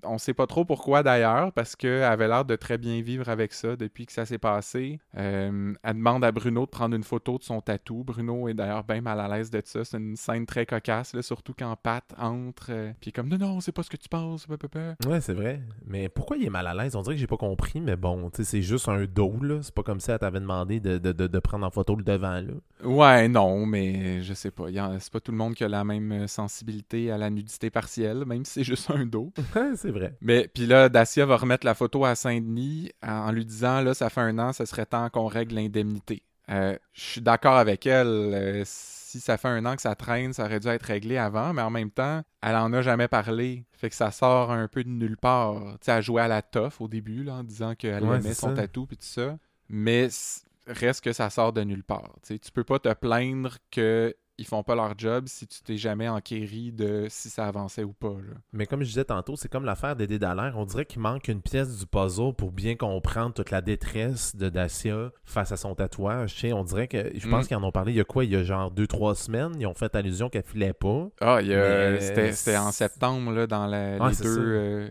on 0.04 0.18
sait 0.18 0.34
pas 0.34 0.48
trop 0.48 0.64
pourquoi 0.64 1.04
d'ailleurs, 1.04 1.52
parce 1.52 1.76
qu'elle 1.76 2.04
avait 2.04 2.30
l'air 2.30 2.46
de 2.46 2.56
très 2.56 2.78
bien 2.78 3.02
vivre 3.02 3.28
avec 3.28 3.52
ça 3.52 3.76
depuis 3.76 4.06
que 4.06 4.14
ça 4.14 4.26
s'est 4.26 4.38
passé. 4.38 5.02
Elle 5.12 5.76
demande 5.84 6.24
à 6.24 6.32
Bruno 6.32 6.62
de 6.62 6.70
prendre 6.70 6.96
une 6.96 7.04
photo 7.04 7.38
de 7.38 7.44
son 7.44 7.60
tatou. 7.60 8.06
Bruno 8.06 8.48
est 8.48 8.54
d'ailleurs 8.54 8.86
bien 8.86 9.02
mal 9.02 9.20
à 9.20 9.28
l'aise 9.28 9.50
de 9.50 9.62
ça. 9.66 9.84
C'est 9.84 9.98
une 9.98 10.16
scène 10.16 10.46
très 10.46 10.66
cocasse, 10.66 11.20
surtout 11.20 11.54
quand 11.58 11.76
Pat 11.76 12.06
entre. 12.18 12.94
puis 13.02 13.12
comme 13.12 13.28
non, 13.28 13.38
non, 13.38 13.60
c'est 13.60 13.74
pas 13.74 13.84
ce 13.84 13.89
que 13.89 13.98
tu 13.98 14.08
penses. 14.08 14.48
Ouais, 15.06 15.20
c'est 15.20 15.34
vrai. 15.34 15.62
Mais 15.86 16.08
pourquoi 16.08 16.38
il 16.38 16.46
est 16.46 16.50
mal 16.50 16.68
à 16.68 16.74
l'aise? 16.74 16.96
On 16.96 17.02
dirait 17.02 17.16
que 17.16 17.20
j'ai 17.20 17.28
pas 17.34 17.38
compris, 17.38 17.82
mais 17.82 17.96
bon, 17.96 18.30
tu 18.30 18.38
sais, 18.38 18.44
c'est 18.44 18.62
juste 18.62 18.88
un 18.90 19.06
dos, 19.06 19.38
là. 19.42 19.60
C'est 19.62 19.74
pas 19.74 19.84
comme 19.84 20.00
si 20.00 20.12
elle 20.12 20.20
t'avait 20.20 20.40
demandé 20.40 20.80
de, 20.80 20.98
de, 20.98 21.12
de, 21.12 21.28
de 21.28 21.40
prendre 21.40 21.66
en 21.66 21.72
photo 21.72 21.96
le 21.96 22.04
devant, 22.04 22.42
là. 22.42 22.54
Ouais, 22.84 23.28
non, 23.30 23.66
mais 23.66 24.22
je 24.22 24.34
sais 24.34 24.52
pas. 24.52 24.66
C'est 25.00 25.12
pas 25.12 25.20
tout 25.20 25.32
le 25.32 25.38
monde 25.38 25.56
qui 25.56 25.64
a 25.64 25.70
la 25.70 25.84
même 25.84 26.12
euh, 26.12 26.28
sensibilité 26.28 27.12
à 27.12 27.18
la 27.18 27.30
nudité 27.30 27.70
partielle, 27.70 28.26
même 28.26 28.44
si 28.46 28.54
c'est 28.54 28.64
juste 28.64 28.90
un 28.92 29.06
dos. 29.06 29.32
c'est 29.76 29.92
vrai. 29.92 30.16
Mais 30.22 30.50
puis 30.54 30.66
là, 30.66 30.90
Dacia 30.90 31.26
va 31.26 31.38
remettre 31.38 31.66
la 31.66 31.76
photo 31.76 32.06
à 32.06 32.16
Saint-Denis 32.16 32.92
en 33.02 33.24
en 33.24 33.32
lui 33.32 33.46
disant 33.46 33.82
là, 33.82 33.94
ça 33.94 34.10
fait 34.10 34.22
un 34.22 34.38
an, 34.40 34.52
ce 34.54 34.66
serait 34.66 34.86
temps 34.86 35.10
qu'on 35.10 35.28
règle 35.28 35.56
l'indemnité. 35.56 36.24
Euh, 36.50 36.78
je 36.94 37.02
suis 37.02 37.22
d'accord 37.22 37.56
avec 37.56 37.86
elle. 37.86 38.08
euh, 38.08 38.64
si 39.14 39.20
ça 39.20 39.38
fait 39.38 39.47
un 39.47 39.64
an 39.66 39.76
que 39.76 39.82
ça 39.84 39.93
traîne, 39.93 40.34
ça 40.34 40.45
aurait 40.45 40.59
dû 40.59 40.68
être 40.68 40.84
réglé 40.84 41.18
avant, 41.18 41.53
mais 41.53 41.61
en 41.61 41.70
même 41.70 41.91
temps, 41.91 42.24
elle 42.41 42.55
en 42.55 42.74
a 42.74 42.82
jamais 42.82 43.07
parlé. 43.07 43.64
Fait 43.72 43.89
que 43.89 43.95
ça 43.95 44.09
sort 44.09 44.51
un 44.51 44.68
peu 44.68 44.84
de 44.84 44.89
nulle 44.89 45.18
part. 45.18 45.59
Tu 45.74 45.86
sais, 45.86 45.91
elle 45.91 46.01
jouait 46.03 46.24
à 46.24 46.28
la 46.28 46.41
toffe 46.41 46.82
au 46.82 46.88
début, 46.88 47.24
là, 47.24 47.36
en 47.36 47.43
disant 47.43 47.76
qu'elle 47.76 48.03
Ouais, 48.03 48.18
aimait 48.18 48.34
son 48.34 48.53
tatou 48.55 48.88
puis 48.88 48.97
tout 48.97 49.05
ça. 49.05 49.38
Mais 49.70 50.09
reste 50.66 51.03
que 51.03 51.14
ça 51.14 51.30
sort 51.30 51.53
de 51.53 51.61
nulle 51.61 51.84
part. 51.84 52.16
Tu 52.24 52.34
sais, 52.34 52.39
tu 52.39 52.51
peux 52.51 52.64
pas 52.64 52.80
te 52.80 52.91
plaindre 52.93 53.57
que 53.70 54.16
ils 54.40 54.46
font 54.48 54.64
pas 54.64 54.74
leur 54.76 54.98
job 54.98 55.26
si 55.28 55.46
tu 55.46 55.62
t'es 55.62 55.78
jamais 55.78 56.08
enquéri 56.10 56.72
de 56.72 57.06
si 57.10 57.30
ça 57.30 57.46
avançait 57.46 57.84
ou 57.84 57.94
pas. 57.94 58.10
Là. 58.14 58.34
Mais 58.52 58.66
comme 58.66 58.82
je 58.82 58.88
disais 58.88 59.06
tantôt, 59.06 59.36
c'est 59.36 59.48
comme 59.50 59.64
l'affaire 59.66 59.96
d'Eddie 59.96 60.18
Dallaire. 60.20 60.54
On 60.58 60.66
dirait 60.66 60.86
qu'il 60.86 61.02
manque 61.02 61.28
une 61.28 61.42
pièce 61.42 61.78
du 61.78 61.86
puzzle 61.86 62.34
pour 62.36 62.52
bien 62.52 62.76
comprendre 62.76 63.34
toute 63.34 63.52
la 63.52 63.62
détresse 63.62 64.36
de 64.36 64.50
Dacia 64.50 65.12
face 65.24 65.52
à 65.52 65.58
son 65.58 65.76
tatouage. 65.76 66.34
Tu 66.34 66.40
sais, 66.42 66.54
on 66.54 66.64
dirait 66.64 66.88
que. 66.88 67.12
Je 67.16 67.30
pense 67.30 67.46
Mm. 67.46 67.48
qu'ils 67.48 67.58
en 67.58 67.64
ont 67.64 67.72
parlé 67.72 67.92
il 67.94 67.98
y 67.98 68.02
a 68.02 68.06
quoi? 68.06 68.26
Il 68.26 68.32
y 68.32 68.36
a 68.36 68.44
genre 68.44 68.72
deux, 68.72 68.88
trois 68.88 69.14
semaines. 69.16 69.52
Ils 69.60 69.68
ont 69.68 69.76
fait 69.76 69.96
allusion 69.96 70.30
qu'elle 70.30 70.44
filait 70.44 70.74
pas. 70.74 71.10
Ah, 71.22 71.40
Mais, 71.42 72.32
c'était, 72.32 72.58
en 72.58 72.72
septembre, 72.72 73.32
là, 73.32 73.46
dans 73.48 73.68
la- 73.68 74.00
les 74.10 74.16
deux 74.16 74.38
euh, 74.40 74.90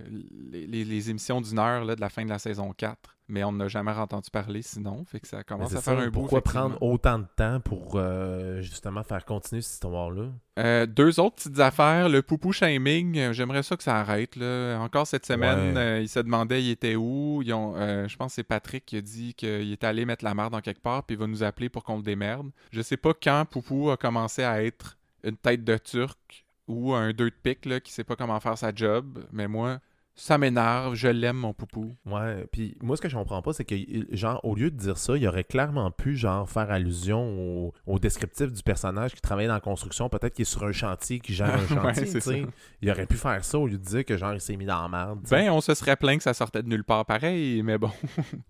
les, 0.52 0.66
les- 0.66 0.84
les 0.84 1.10
émissions 1.10 1.40
d'une 1.40 1.58
heure 1.58 1.84
là, 1.84 1.96
de 1.96 2.00
la 2.00 2.08
fin 2.10 2.24
de 2.24 2.30
la 2.30 2.38
saison 2.38 2.72
4. 2.72 2.96
Mais 3.28 3.44
on 3.44 3.52
n'a 3.52 3.68
jamais 3.68 3.92
entendu 3.92 4.30
parler 4.30 4.62
sinon. 4.62 5.04
Fait 5.06 5.20
que 5.20 5.28
ça 5.28 5.42
commence 5.44 5.72
à 5.74 5.80
faire 5.80 5.98
ça, 5.98 6.04
un. 6.04 6.10
Pourquoi 6.10 6.42
prendre 6.42 6.76
autant 6.82 7.18
de 7.20 7.26
temps 7.36 7.60
pour 7.60 7.92
euh, 7.94 8.60
justement 8.60 9.02
faire 9.04 9.24
continuer 9.24 9.62
cette 9.62 9.74
histoire-là? 9.74 10.24
Euh, 10.58 10.86
deux 10.86 11.18
autres 11.20 11.36
petites 11.36 11.60
affaires. 11.60 12.08
Le 12.08 12.20
poupou 12.20 12.52
shaming, 12.52 13.16
euh, 13.18 13.32
j'aimerais 13.32 13.62
ça 13.62 13.76
que 13.76 13.82
ça 13.84 13.96
arrête. 13.98 14.36
Là. 14.36 14.76
Encore 14.80 15.06
cette 15.06 15.24
semaine, 15.24 15.74
Ouais. 15.74 15.80
euh, 15.80 16.00
il 16.00 16.08
se 16.08 16.18
demandait 16.20 16.62
il 16.62 16.70
était 16.70 16.96
où? 16.96 17.40
Ils 17.42 17.54
ont, 17.54 17.74
je 18.06 18.16
pense 18.16 18.32
que 18.32 18.34
c'est 18.34 18.42
Patrick 18.42 18.84
qui 18.84 18.96
a 18.96 19.00
dit 19.00 19.34
qu'il 19.34 19.72
était 19.72 19.86
allé 19.86 20.04
mettre 20.04 20.24
la 20.24 20.34
merde 20.34 20.54
en 20.54 20.60
quelque 20.60 20.82
part, 20.82 21.04
puis 21.04 21.14
il 21.16 21.18
va 21.18 21.26
nous 21.26 21.42
appeler 21.42 21.68
pour 21.68 21.84
qu'on 21.84 21.96
le 21.96 22.02
démerde. 22.02 22.50
Je 22.70 22.82
sais 22.82 22.96
pas 22.98 23.12
quand 23.14 23.46
Poupou 23.48 23.90
a 23.90 23.96
commencé 23.96 24.42
à 24.42 24.62
être 24.62 24.98
une 25.24 25.36
tête 25.36 25.64
de 25.64 25.78
turc 25.78 26.44
ou 26.68 26.92
un 26.92 27.12
deux 27.12 27.30
de 27.30 27.34
pique 27.42 27.64
là, 27.66 27.80
qui 27.80 27.92
sait 27.92 28.04
pas 28.04 28.16
comment 28.16 28.38
faire 28.40 28.58
sa 28.58 28.74
job, 28.74 29.24
mais 29.32 29.48
moi, 29.48 29.78
ça 30.22 30.38
m'énerve. 30.38 30.94
Je 30.94 31.08
l'aime, 31.08 31.38
mon 31.38 31.52
Poupou. 31.52 31.96
Ouais, 32.06 32.46
puis 32.52 32.76
moi, 32.80 32.96
ce 32.96 33.02
que 33.02 33.08
je 33.08 33.16
comprends 33.16 33.42
pas, 33.42 33.52
c'est 33.52 33.64
que, 33.64 33.74
genre, 34.12 34.40
au 34.44 34.54
lieu 34.54 34.70
de 34.70 34.76
dire 34.76 34.96
ça, 34.96 35.16
il 35.16 35.26
aurait 35.26 35.42
clairement 35.42 35.90
pu, 35.90 36.14
genre, 36.14 36.48
faire 36.48 36.70
allusion 36.70 37.66
au, 37.66 37.72
au 37.88 37.98
descriptif 37.98 38.52
du 38.52 38.62
personnage 38.62 39.14
qui 39.14 39.20
travaille 39.20 39.48
dans 39.48 39.54
la 39.54 39.60
construction, 39.60 40.08
peut-être 40.08 40.34
qu'il 40.34 40.42
est 40.42 40.44
sur 40.44 40.62
un 40.62 40.70
chantier, 40.70 41.18
qui 41.18 41.34
gère 41.34 41.52
un 41.52 41.58
Ouais, 41.74 41.94
chantier, 41.94 42.06
c'est 42.06 42.20
tu 42.20 42.30
sais. 42.30 42.46
Il 42.82 42.90
aurait 42.92 43.06
pu 43.06 43.16
faire 43.16 43.44
ça 43.44 43.58
au 43.58 43.66
lieu 43.66 43.78
de 43.78 43.84
dire 43.84 44.04
que, 44.04 44.16
genre, 44.16 44.32
il 44.32 44.40
s'est 44.40 44.56
mis 44.56 44.64
dans 44.64 44.82
la 44.82 44.88
merde. 44.88 45.20
Ben, 45.28 45.50
on 45.50 45.60
se 45.60 45.74
serait 45.74 45.96
plaint 45.96 46.18
que 46.18 46.22
ça 46.22 46.34
sortait 46.34 46.62
de 46.62 46.68
nulle 46.68 46.84
part 46.84 47.04
pareil, 47.04 47.62
mais 47.64 47.78
bon. 47.78 47.90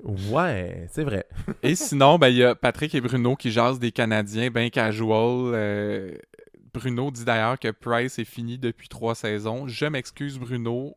Ouais, 0.31 0.89
c'est 0.91 1.05
vrai. 1.05 1.25
Et 1.63 1.75
sinon, 1.75 2.19
ben, 2.19 2.29
il 2.29 2.37
y 2.37 2.45
a 2.45 2.55
Patrick 2.55 2.95
et 2.95 3.01
Bruno 3.01 3.35
qui 3.35 3.51
jasent 3.51 3.79
des 3.79 3.93
Canadiens 3.93 4.51
bien 4.51 4.69
casual. 4.69 5.55
Euh, 5.55 6.19
Bruno 6.75 7.11
dit 7.11 7.25
d'ailleurs 7.25 7.59
que 7.59 7.71
Price 7.71 8.19
est 8.19 8.25
fini 8.25 8.59
depuis 8.59 8.89
trois 8.89 9.15
saisons. 9.15 9.69
Je 9.69 9.87
m'excuse, 9.87 10.39
Bruno. 10.39 10.97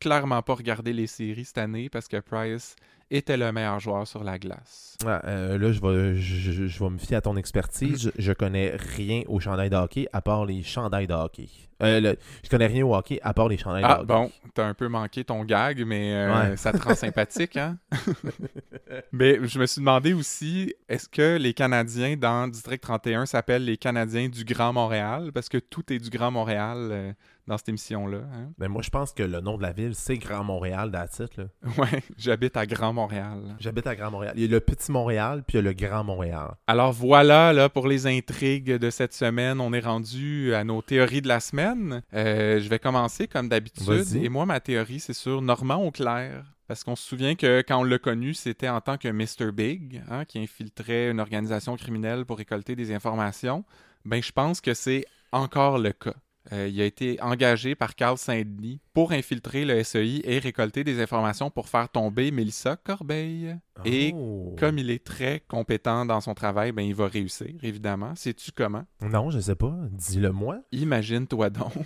Clairement 0.00 0.42
pas 0.42 0.54
regardé 0.54 0.92
les 0.92 1.06
séries 1.06 1.44
cette 1.44 1.58
année 1.58 1.88
parce 1.88 2.08
que 2.08 2.18
Price 2.18 2.76
était 3.10 3.36
le 3.36 3.52
meilleur 3.52 3.78
joueur 3.80 4.06
sur 4.06 4.24
la 4.24 4.38
glace. 4.38 4.96
Ouais, 5.04 5.18
euh, 5.24 5.58
là, 5.58 5.72
je 5.72 5.80
vais, 5.80 6.16
je, 6.16 6.84
vais 6.84 6.90
me 6.90 6.98
fier 6.98 7.16
à 7.16 7.20
ton 7.20 7.36
expertise. 7.36 8.02
Je, 8.02 8.10
je 8.22 8.32
connais 8.32 8.74
rien 8.96 9.22
au 9.28 9.40
chandail 9.40 9.70
de 9.70 9.76
hockey 9.76 10.08
à 10.12 10.20
part 10.22 10.46
les 10.46 10.62
chandails 10.62 11.06
de 11.06 11.12
hockey. 11.14 11.48
Euh, 11.82 12.00
le- 12.00 12.16
je 12.42 12.48
connais 12.48 12.66
rien 12.66 12.84
au 12.86 12.94
hockey 12.94 13.20
à 13.22 13.34
part 13.34 13.48
les 13.48 13.58
chandails 13.58 13.82
de 13.82 13.86
Ah, 13.88 13.96
hockey. 14.00 14.06
bon, 14.06 14.30
t'as 14.54 14.66
un 14.66 14.74
peu 14.74 14.88
manqué 14.88 15.22
ton 15.24 15.44
gag, 15.44 15.84
mais 15.86 16.14
euh, 16.14 16.50
Ouais. 16.50 16.56
ça 16.56 16.72
te 16.72 16.82
rend 16.82 16.94
sympathique, 16.94 17.56
hein? 17.56 17.76
mais 19.12 19.38
je 19.46 19.58
me 19.58 19.66
suis 19.66 19.80
demandé 19.80 20.12
aussi, 20.14 20.74
est-ce 20.88 21.08
que 21.08 21.36
les 21.36 21.52
Canadiens 21.54 22.16
dans 22.16 22.48
District 22.48 22.80
31 22.80 23.26
s'appellent 23.26 23.64
les 23.64 23.76
Canadiens 23.76 24.28
du 24.28 24.44
Grand 24.44 24.72
Montréal? 24.72 25.30
Parce 25.32 25.48
que 25.48 25.58
tout 25.58 25.92
est 25.92 25.98
du 25.98 26.10
Grand 26.10 26.30
Montréal 26.30 27.14
dans 27.46 27.58
cette 27.58 27.68
émission-là. 27.68 28.18
hein? 28.32 28.50
Ben, 28.58 28.68
moi, 28.68 28.82
je 28.82 28.90
pense 28.90 29.12
que 29.12 29.22
le 29.22 29.40
nom 29.40 29.56
de 29.58 29.62
la 29.62 29.72
ville, 29.72 29.94
c'est 29.94 30.16
Grand 30.18 30.44
Montréal, 30.44 30.90
là. 30.90 31.06
Ouais, 31.78 32.02
j'habite 32.16 32.56
à 32.56 32.66
Grand 32.66 32.92
Montréal. 32.92 33.56
J'habite 33.58 33.86
à 33.86 33.94
Grand 33.94 34.10
Montréal. 34.10 34.32
Il 34.36 34.42
y 34.42 34.46
a 34.46 34.48
le 34.48 34.60
Petit 34.60 34.90
Montréal, 34.90 35.42
puis 35.46 35.58
il 35.58 35.64
y 35.64 35.66
a 35.66 35.70
le 35.70 35.72
Grand 35.74 36.04
Montréal. 36.04 36.54
Alors 36.66 36.92
voilà, 36.92 37.52
là, 37.52 37.68
pour 37.68 37.86
les 37.86 38.06
intrigues 38.06 38.72
de 38.72 38.90
cette 38.90 39.12
semaine, 39.12 39.60
on 39.60 39.72
est 39.72 39.80
rendu 39.80 40.54
à 40.54 40.64
nos 40.64 40.80
théories 40.82 41.22
de 41.22 41.28
la 41.28 41.40
semaine. 41.40 42.02
Euh, 42.14 42.60
je 42.60 42.68
vais 42.68 42.78
commencer 42.78 43.28
comme 43.28 43.48
d'habitude. 43.48 44.14
Et 44.16 44.28
moi, 44.28 44.46
ma 44.46 44.60
théorie, 44.60 45.00
c'est 45.00 45.12
sur 45.14 45.42
Normand 45.42 45.82
Auclair. 45.84 46.44
Parce 46.66 46.82
qu'on 46.82 46.96
se 46.96 47.06
souvient 47.06 47.34
que 47.34 47.62
quand 47.66 47.78
on 47.80 47.84
l'a 47.84 47.98
connu, 47.98 48.32
c'était 48.32 48.70
en 48.70 48.80
tant 48.80 48.96
que 48.96 49.08
Mr. 49.08 49.52
Big, 49.52 50.02
hein, 50.10 50.24
qui 50.24 50.38
infiltrait 50.38 51.10
une 51.10 51.20
organisation 51.20 51.76
criminelle 51.76 52.24
pour 52.24 52.38
récolter 52.38 52.74
des 52.74 52.90
informations. 52.94 53.64
Ben, 54.06 54.22
je 54.22 54.32
pense 54.32 54.62
que 54.62 54.72
c'est 54.72 55.04
encore 55.30 55.76
le 55.78 55.92
cas. 55.92 56.14
Euh, 56.52 56.68
il 56.68 56.80
a 56.80 56.84
été 56.84 57.20
engagé 57.22 57.74
par 57.74 57.94
Carl 57.94 58.18
Saint-Denis 58.18 58.80
pour 58.94 59.12
infiltrer 59.12 59.64
le 59.64 59.82
SEI 59.82 60.20
et 60.24 60.38
récolter 60.38 60.84
des 60.84 61.02
informations 61.02 61.50
pour 61.50 61.68
faire 61.68 61.88
tomber 61.88 62.30
Mélissa 62.30 62.76
Corbeil. 62.76 63.56
Et 63.84 64.12
Oh. 64.14 64.54
comme 64.56 64.78
il 64.78 64.88
est 64.88 65.02
très 65.04 65.42
compétent 65.48 66.06
dans 66.06 66.20
son 66.20 66.32
travail, 66.34 66.70
ben 66.70 66.82
il 66.82 66.94
va 66.94 67.08
réussir, 67.08 67.48
évidemment. 67.62 68.14
Sais-tu 68.14 68.52
comment? 68.52 68.84
Non, 69.02 69.30
je 69.30 69.40
sais 69.40 69.56
pas. 69.56 69.74
Dis-le 69.90 70.30
moi. 70.30 70.60
Imagine-toi 70.72 71.50
donc. 71.50 71.72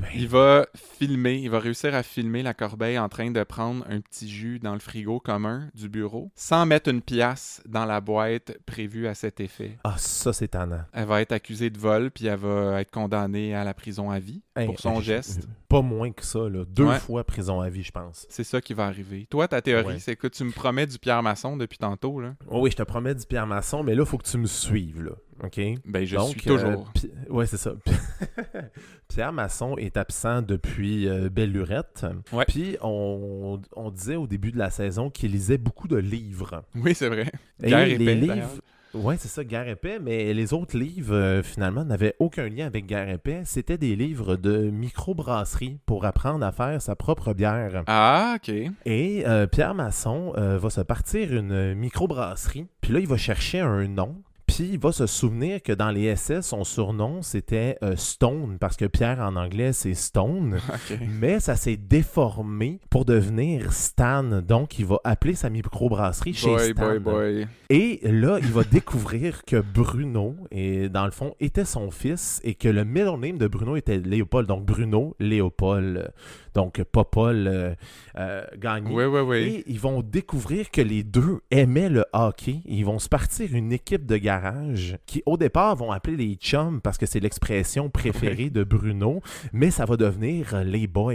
Ben, 0.00 0.06
Il 0.14 0.28
va 0.28 0.66
filmer, 0.74 1.34
il 1.40 1.50
va 1.50 1.58
réussir 1.58 1.92
à 1.94 2.02
filmer 2.02 2.42
la 2.42 2.54
corbeille 2.54 2.98
en 2.98 3.08
train 3.10 3.30
de 3.30 3.42
prendre 3.42 3.84
un 3.90 4.00
petit 4.00 4.30
jus 4.30 4.58
dans 4.60 4.72
le 4.72 4.78
frigo 4.78 5.18
commun 5.20 5.68
du 5.74 5.88
bureau, 5.88 6.30
sans 6.36 6.64
mettre 6.66 6.88
une 6.88 7.02
pièce 7.02 7.60
dans 7.66 7.84
la 7.84 8.00
boîte 8.00 8.56
prévue 8.64 9.06
à 9.08 9.14
cet 9.14 9.40
effet. 9.40 9.76
Ah, 9.84 9.96
ça, 9.98 10.32
c'est 10.32 10.48
tannant. 10.48 10.84
Elle 10.92 11.06
va 11.06 11.20
être 11.20 11.32
accusée 11.32 11.68
de 11.68 11.78
vol, 11.78 12.10
puis 12.12 12.26
elle 12.26 12.38
va 12.38 12.80
être 12.80 12.90
condamnée 12.92 13.54
à 13.54 13.64
la 13.64 13.74
prison 13.74 14.08
à 14.10 14.20
vie 14.20 14.42
Hey, 14.56 14.66
pour 14.66 14.78
son 14.78 15.00
je- 15.00 15.06
geste. 15.06 15.48
Pas 15.68 15.82
moins 15.82 16.12
que 16.12 16.24
ça, 16.24 16.48
là. 16.48 16.64
Deux 16.64 16.84
Ouais. 16.84 16.98
fois 17.00 17.24
prison 17.24 17.60
à 17.60 17.68
vie, 17.68 17.82
je 17.82 17.90
pense. 17.90 18.24
C'est 18.28 18.44
ça 18.44 18.60
qui 18.60 18.72
va 18.72 18.86
arriver. 18.86 19.26
Toi, 19.28 19.48
ta 19.48 19.60
théorie, 19.60 19.94
Ouais. 19.94 19.98
c'est 19.98 20.14
que 20.14 20.28
tu 20.28 20.44
me 20.44 20.52
promets 20.52 20.86
du 20.86 20.96
Pierre 20.98 21.22
Masson 21.24 21.56
depuis 21.56 21.78
tantôt, 21.78 22.20
là. 22.20 22.34
Oh 22.48 22.60
oui, 22.60 22.70
je 22.70 22.76
te 22.76 22.82
promets 22.84 23.16
du 23.16 23.26
Pierre 23.26 23.48
Masson, 23.48 23.82
mais 23.82 23.96
là, 23.96 24.02
il 24.04 24.08
faut 24.08 24.16
que 24.18 24.28
tu 24.28 24.38
me 24.38 24.46
suives, 24.46 25.02
là. 25.02 25.10
OK? 25.42 25.60
Ben, 25.84 26.04
je 26.06 26.14
Donc, 26.14 26.28
suis 26.30 26.40
toujours. 26.42 26.68
euh, 26.68 26.76
Pi- 26.94 27.10
ouais, 27.28 27.46
c'est 27.46 27.56
ça. 27.56 27.72
Pierre 29.08 29.32
Masson 29.32 29.76
est 29.76 29.96
absent 29.96 30.42
depuis 30.42 31.08
euh, 31.08 31.28
Belle 31.28 31.50
Lurette. 31.52 32.06
Ouais. 32.32 32.44
Puis, 32.46 32.76
on, 32.80 33.60
on 33.74 33.90
disait 33.90 34.16
au 34.16 34.26
début 34.28 34.52
de 34.52 34.58
la 34.58 34.70
saison 34.70 35.10
qu'il 35.10 35.32
lisait 35.32 35.58
beaucoup 35.58 35.88
de 35.88 35.96
livres. 35.96 36.62
Oui, 36.76 36.94
c'est 36.94 37.08
vrai. 37.08 37.30
Et 37.62 37.68
Guerre 37.70 37.86
les 37.86 37.94
et 37.94 37.98
paix, 38.04 38.14
livres, 38.14 38.50
Ouais, 38.94 39.16
c'est 39.18 39.28
ça, 39.28 39.42
Guerre 39.42 39.68
épais, 39.68 39.98
mais 40.00 40.32
les 40.32 40.52
autres 40.52 40.78
livres, 40.78 41.14
euh, 41.14 41.42
finalement, 41.42 41.84
n'avaient 41.84 42.14
aucun 42.20 42.48
lien 42.48 42.66
avec 42.66 42.86
Guerre 42.86 43.08
épais. 43.08 43.42
C'était 43.44 43.76
des 43.76 43.96
livres 43.96 44.36
de 44.36 44.70
microbrasserie 44.70 45.78
pour 45.84 46.04
apprendre 46.04 46.46
à 46.46 46.52
faire 46.52 46.80
sa 46.80 46.94
propre 46.94 47.34
bière. 47.34 47.82
Ah, 47.88 48.36
ok. 48.36 48.54
Et 48.86 49.26
euh, 49.26 49.48
Pierre 49.48 49.74
Masson 49.74 50.32
euh, 50.36 50.58
va 50.58 50.70
se 50.70 50.80
partir 50.80 51.34
une 51.34 51.74
microbrasserie, 51.74 52.66
puis 52.80 52.92
là, 52.92 53.00
il 53.00 53.08
va 53.08 53.16
chercher 53.16 53.60
un 53.60 53.88
nom. 53.88 54.14
Puis 54.54 54.70
il 54.74 54.78
va 54.78 54.92
se 54.92 55.08
souvenir 55.08 55.60
que 55.64 55.72
dans 55.72 55.90
les 55.90 56.14
SS, 56.14 56.42
son 56.42 56.62
surnom 56.62 57.22
c'était 57.22 57.76
euh, 57.82 57.96
Stone, 57.96 58.58
parce 58.60 58.76
que 58.76 58.84
Pierre 58.84 59.18
en 59.18 59.34
anglais 59.34 59.72
c'est 59.72 59.94
Stone. 59.94 60.58
Mais 61.20 61.40
ça 61.40 61.56
s'est 61.56 61.76
déformé 61.76 62.78
pour 62.88 63.04
devenir 63.04 63.72
Stan. 63.72 64.22
Donc 64.22 64.78
il 64.78 64.86
va 64.86 64.98
appeler 65.02 65.34
sa 65.34 65.50
microbrasserie 65.50 66.34
chez 66.34 66.46
Boy, 66.54 66.70
Stan. 66.70 66.86
boy, 66.86 66.98
boy. 67.00 67.46
Et 67.68 67.98
là, 68.04 68.38
il 68.40 68.52
va 68.52 68.62
découvrir 68.70 69.42
que 69.42 69.60
Bruno, 69.60 70.36
et 70.52 70.88
dans 70.88 71.06
le 71.06 71.10
fond, 71.10 71.34
était 71.40 71.64
son 71.64 71.90
fils 71.90 72.40
et 72.44 72.54
que 72.54 72.68
le 72.68 72.84
middle 72.84 73.18
name 73.18 73.38
de 73.38 73.48
Bruno 73.48 73.74
était 73.74 73.98
Léopold. 73.98 74.46
Donc 74.46 74.64
Bruno, 74.64 75.16
Léopold. 75.18 76.12
Donc 76.54 76.82
Paul 76.84 77.48
euh, 77.48 77.74
euh, 78.16 78.44
Gagné. 78.56 78.94
Oui, 78.94 79.04
oui, 79.04 79.20
oui. 79.20 79.36
Et 79.38 79.64
ils 79.66 79.80
vont 79.80 80.02
découvrir 80.02 80.70
que 80.70 80.80
les 80.80 81.02
deux 81.02 81.40
aimaient 81.50 81.88
le 81.88 82.04
hockey. 82.12 82.60
Ils 82.64 82.84
vont 82.84 82.98
se 82.98 83.08
partir 83.08 83.54
une 83.54 83.72
équipe 83.72 84.06
de 84.06 84.16
garage 84.16 84.96
qui, 85.06 85.22
au 85.26 85.36
départ, 85.36 85.74
vont 85.76 85.90
appeler 85.90 86.16
les 86.16 86.34
chums 86.36 86.80
parce 86.80 86.96
que 86.96 87.06
c'est 87.06 87.20
l'expression 87.20 87.90
préférée 87.90 88.50
de 88.50 88.62
Bruno, 88.64 89.20
mais 89.52 89.70
ça 89.70 89.84
va 89.84 89.96
devenir 89.96 90.62
les 90.64 90.86
boys. 90.86 91.14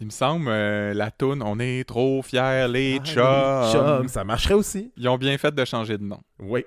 Il 0.00 0.06
me 0.06 0.10
semble, 0.10 0.48
euh, 0.48 0.92
la 0.92 1.10
toune 1.10 1.42
On 1.42 1.58
est 1.60 1.84
trop 1.84 2.22
fiers, 2.22 2.66
les 2.68 2.98
Ah, 3.00 3.04
chums. 3.04 3.62
les 3.62 3.72
chums, 3.72 4.08
ça 4.08 4.24
marcherait 4.24 4.54
aussi. 4.54 4.92
Ils 4.96 5.08
ont 5.08 5.18
bien 5.18 5.38
fait 5.38 5.54
de 5.54 5.64
changer 5.64 5.98
de 5.98 6.04
nom. 6.04 6.20
Oui. 6.40 6.64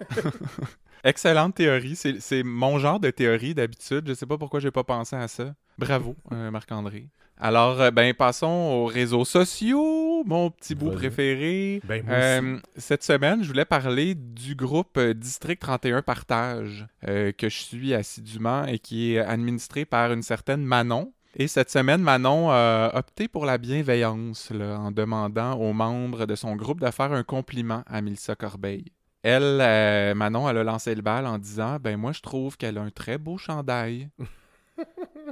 Excellente 1.04 1.54
théorie. 1.54 1.96
C'est 1.96 2.20
c'est 2.20 2.42
mon 2.42 2.78
genre 2.78 2.98
de 3.00 3.10
théorie 3.10 3.54
d'habitude. 3.54 4.04
Je 4.08 4.14
sais 4.14 4.26
pas 4.26 4.36
pourquoi 4.38 4.58
j'ai 4.60 4.70
pas 4.70 4.84
pensé 4.84 5.16
à 5.16 5.28
ça. 5.28 5.54
Bravo, 5.78 6.16
euh, 6.32 6.50
Marc-André. 6.50 7.08
Alors, 7.40 7.80
euh, 7.80 7.90
ben, 7.92 8.12
passons 8.14 8.46
aux 8.46 8.86
réseaux 8.86 9.24
sociaux, 9.24 10.24
mon 10.26 10.50
petit 10.50 10.74
bout 10.74 10.90
préféré. 10.90 11.80
Ben. 11.84 12.04
Euh, 12.08 12.58
cette 12.76 13.04
semaine, 13.04 13.44
je 13.44 13.48
voulais 13.48 13.64
parler 13.64 14.16
du 14.16 14.56
groupe 14.56 14.98
District 14.98 15.60
31 15.60 16.02
Partage 16.02 16.86
que 17.06 17.48
je 17.48 17.56
suis 17.56 17.94
assidûment 17.94 18.64
et 18.64 18.80
qui 18.80 19.14
est 19.14 19.20
administré 19.20 19.84
par 19.84 20.12
une 20.12 20.22
certaine 20.22 20.64
Manon. 20.64 21.12
Et 21.36 21.46
cette 21.46 21.70
semaine, 21.70 22.02
Manon 22.02 22.50
a 22.50 22.90
opté 22.94 23.28
pour 23.28 23.46
la 23.46 23.58
bienveillance 23.58 24.50
là, 24.50 24.80
en 24.80 24.90
demandant 24.90 25.52
aux 25.60 25.72
membres 25.72 26.26
de 26.26 26.34
son 26.34 26.56
groupe 26.56 26.80
de 26.80 26.90
faire 26.90 27.12
un 27.12 27.22
compliment 27.22 27.84
à 27.86 28.02
Mélissa 28.02 28.34
Corbeil. 28.34 28.86
Elle, 29.22 29.58
Manon, 30.16 30.48
elle 30.48 30.58
a 30.58 30.64
lancé 30.64 30.92
le 30.92 31.02
bal 31.02 31.24
en 31.26 31.38
disant 31.38 31.76
Ben, 31.80 31.96
moi, 31.96 32.10
je 32.10 32.20
trouve 32.20 32.56
qu'elle 32.56 32.78
a 32.78 32.82
un 32.82 32.90
très 32.90 33.18
beau 33.18 33.38
chandail. 33.38 34.08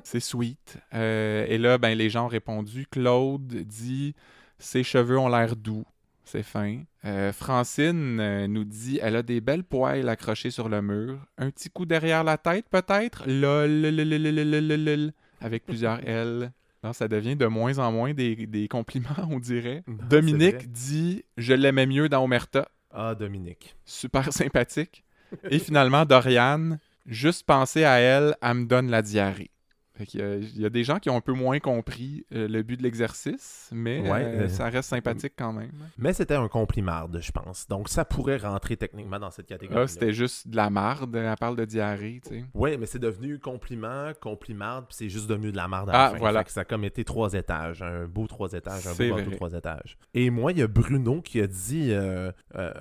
C'est 0.04 0.20
sweet. 0.20 0.78
Euh, 0.94 1.46
et 1.48 1.58
là, 1.58 1.78
ben, 1.78 1.96
les 1.96 2.10
gens 2.10 2.26
ont 2.26 2.28
répondu. 2.28 2.86
Claude 2.90 3.46
dit 3.46 4.14
Ses 4.58 4.82
cheveux 4.82 5.18
ont 5.18 5.28
l'air 5.28 5.56
doux. 5.56 5.84
C'est 6.24 6.42
fin. 6.42 6.80
Euh, 7.04 7.32
Francine 7.32 8.18
euh, 8.18 8.48
nous 8.48 8.64
dit 8.64 8.98
Elle 9.00 9.14
a 9.16 9.22
des 9.22 9.40
belles 9.40 9.62
poils 9.62 10.08
accrochées 10.08 10.50
sur 10.50 10.68
le 10.68 10.82
mur. 10.82 11.18
Un 11.38 11.50
petit 11.50 11.70
coup 11.70 11.86
derrière 11.86 12.24
la 12.24 12.36
tête, 12.36 12.66
peut-être? 12.68 13.24
Lol, 13.26 13.70
lol, 13.70 13.94
lol, 13.94 14.08
lol, 14.08 14.34
lol, 14.34 14.66
lol, 14.66 14.84
lol. 14.84 15.12
Avec 15.40 15.64
plusieurs 15.64 16.00
L. 16.06 16.52
Non, 16.82 16.92
ça 16.92 17.08
devient 17.08 17.36
de 17.36 17.46
moins 17.46 17.78
en 17.78 17.92
moins 17.92 18.12
des, 18.12 18.46
des 18.46 18.68
compliments, 18.68 19.28
on 19.30 19.38
dirait. 19.38 19.84
Non, 19.86 19.98
Dominique 20.10 20.70
dit 20.72 21.24
Je 21.36 21.54
l'aimais 21.54 21.86
mieux 21.86 22.08
dans 22.08 22.24
Omerta. 22.24 22.68
Ah, 22.90 23.14
Dominique. 23.14 23.76
Super 23.84 24.32
sympathique. 24.32 25.04
Et 25.50 25.58
finalement, 25.60 26.04
Doriane, 26.04 26.78
juste 27.06 27.44
penser 27.46 27.84
à 27.84 27.98
elle, 27.98 28.36
elle 28.42 28.54
me 28.54 28.66
donne 28.66 28.90
la 28.90 29.02
diarrhée. 29.02 29.50
Fait 29.96 30.06
qu'il 30.06 30.20
y 30.20 30.22
a- 30.22 30.36
il 30.36 30.60
y, 30.60 30.66
a 30.66 30.70
des 30.70 30.84
gens 30.84 30.98
qui 30.98 31.08
ont 31.10 31.16
un 31.16 31.20
peu 31.20 31.32
moins 31.32 31.58
compris 31.58 32.24
euh, 32.34 32.48
le 32.48 32.62
but 32.62 32.76
de 32.76 32.82
l'exercice, 32.82 33.70
mais 33.72 34.00
Ouais, 34.00 34.24
euh, 34.24 34.40
euh, 34.42 34.48
ça 34.48 34.68
reste 34.68 34.90
sympathique 34.90 35.32
quand 35.36 35.52
même. 35.52 35.70
Mais 35.98 36.12
c'était 36.12 36.34
un 36.34 36.48
complimarde, 36.48 37.18
je 37.20 37.32
pense. 37.32 37.66
Donc 37.68 37.88
ça 37.88 38.04
pourrait 38.04 38.36
rentrer 38.36 38.76
techniquement 38.76 39.18
dans 39.18 39.30
cette 39.30 39.46
catégorie. 39.46 39.80
Ah, 39.82 39.86
c'était 39.86 40.12
juste 40.12 40.48
de 40.48 40.56
la 40.56 40.70
marde, 40.70 41.14
elle 41.16 41.34
parle 41.36 41.56
de 41.56 41.64
diarrhée, 41.64 42.20
tu 42.22 42.28
sais. 42.30 42.44
Oui, 42.54 42.76
mais 42.78 42.86
c'est 42.86 42.98
devenu 42.98 43.38
compliment, 43.38 44.12
complimarde, 44.20 44.86
puis 44.88 44.96
c'est 44.98 45.08
juste 45.08 45.28
devenu 45.28 45.50
de 45.52 45.56
la 45.56 45.68
marde 45.68 45.88
à 45.90 45.92
Ah, 45.92 46.04
la 46.06 46.10
fin. 46.12 46.18
voilà. 46.18 46.40
Fait 46.40 46.44
que 46.46 46.52
ça 46.52 46.60
a 46.60 46.64
comme 46.64 46.84
été 46.84 47.04
trois 47.04 47.32
étages, 47.32 47.82
un 47.82 48.06
beau 48.06 48.26
trois 48.26 48.52
étages, 48.52 48.86
un 48.86 48.94
beau 48.94 49.30
trois 49.30 49.52
étages. 49.52 49.96
Et 50.14 50.30
moi, 50.30 50.52
il 50.52 50.58
y 50.58 50.62
a 50.62 50.66
Bruno 50.66 51.22
qui 51.22 51.40
a 51.40 51.46
dit 51.46 51.92
euh, 51.92 52.30
euh, 52.56 52.72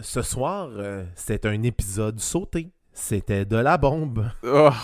ce 0.00 0.22
soir, 0.22 0.68
euh, 0.72 1.04
c'est 1.14 1.44
un 1.46 1.62
épisode 1.62 2.20
sauté. 2.20 2.70
C'était 2.92 3.44
de 3.44 3.56
la 3.56 3.78
bombe. 3.78 4.30
Oh, 4.44 4.70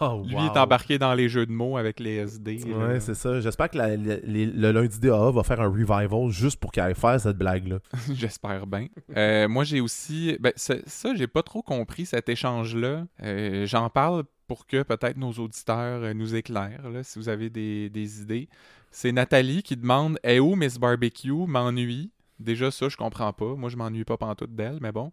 Oh, 0.00 0.24
lui 0.26 0.34
est 0.34 0.56
embarqué 0.58 0.98
dans 0.98 1.14
les 1.14 1.28
jeux 1.28 1.46
de 1.46 1.52
mots 1.52 1.76
avec 1.76 2.00
les 2.00 2.16
SD. 2.16 2.64
Ouais, 2.64 2.98
c'est 2.98 3.14
ça. 3.14 3.40
J'espère 3.40 3.70
que 3.70 3.78
la- 3.78 3.96
la- 3.96 4.16
les- 4.24 4.46
le 4.46 4.72
lundi 4.72 4.98
DA 4.98 5.30
va 5.30 5.44
faire 5.44 5.60
un 5.60 5.68
revival 5.68 6.30
juste 6.30 6.58
pour 6.58 6.72
qu'il 6.72 6.82
aille 6.82 6.96
faire 6.96 7.20
cette 7.20 7.38
blague-là. 7.38 7.78
J'espère 8.12 8.66
bien. 8.66 8.88
Euh, 9.16 9.46
moi, 9.46 9.62
j'ai 9.62 9.80
aussi. 9.80 10.36
Ben, 10.40 10.52
ça, 10.56 10.74
j'ai 11.14 11.28
pas 11.28 11.44
trop 11.44 11.62
compris 11.62 12.06
cet 12.06 12.28
échange-là. 12.28 13.06
Euh, 13.22 13.66
J'en 13.66 13.88
parle 13.88 14.24
pour 14.48 14.66
que 14.66 14.82
peut-être 14.82 15.16
nos 15.16 15.30
auditeurs 15.34 16.02
euh, 16.02 16.12
nous 16.12 16.34
éclairent, 16.34 16.90
là, 16.92 17.04
si 17.04 17.20
vous 17.20 17.28
avez 17.28 17.48
des, 17.48 17.88
des 17.88 18.20
idées. 18.22 18.48
C'est 18.90 19.12
Nathalie 19.12 19.62
qui 19.62 19.76
demande 19.76 20.18
Est 20.24 20.40
où 20.40 20.56
Miss 20.56 20.76
Barbecue 20.78 21.30
M'ennuie. 21.46 22.10
Déjà, 22.40 22.70
ça, 22.70 22.88
je 22.88 22.96
comprends 22.96 23.32
pas. 23.32 23.54
Moi, 23.56 23.68
je 23.70 23.76
m'ennuie 23.76 24.04
pas 24.04 24.16
pantoute 24.16 24.54
d'elle, 24.54 24.78
mais 24.80 24.92
bon. 24.92 25.12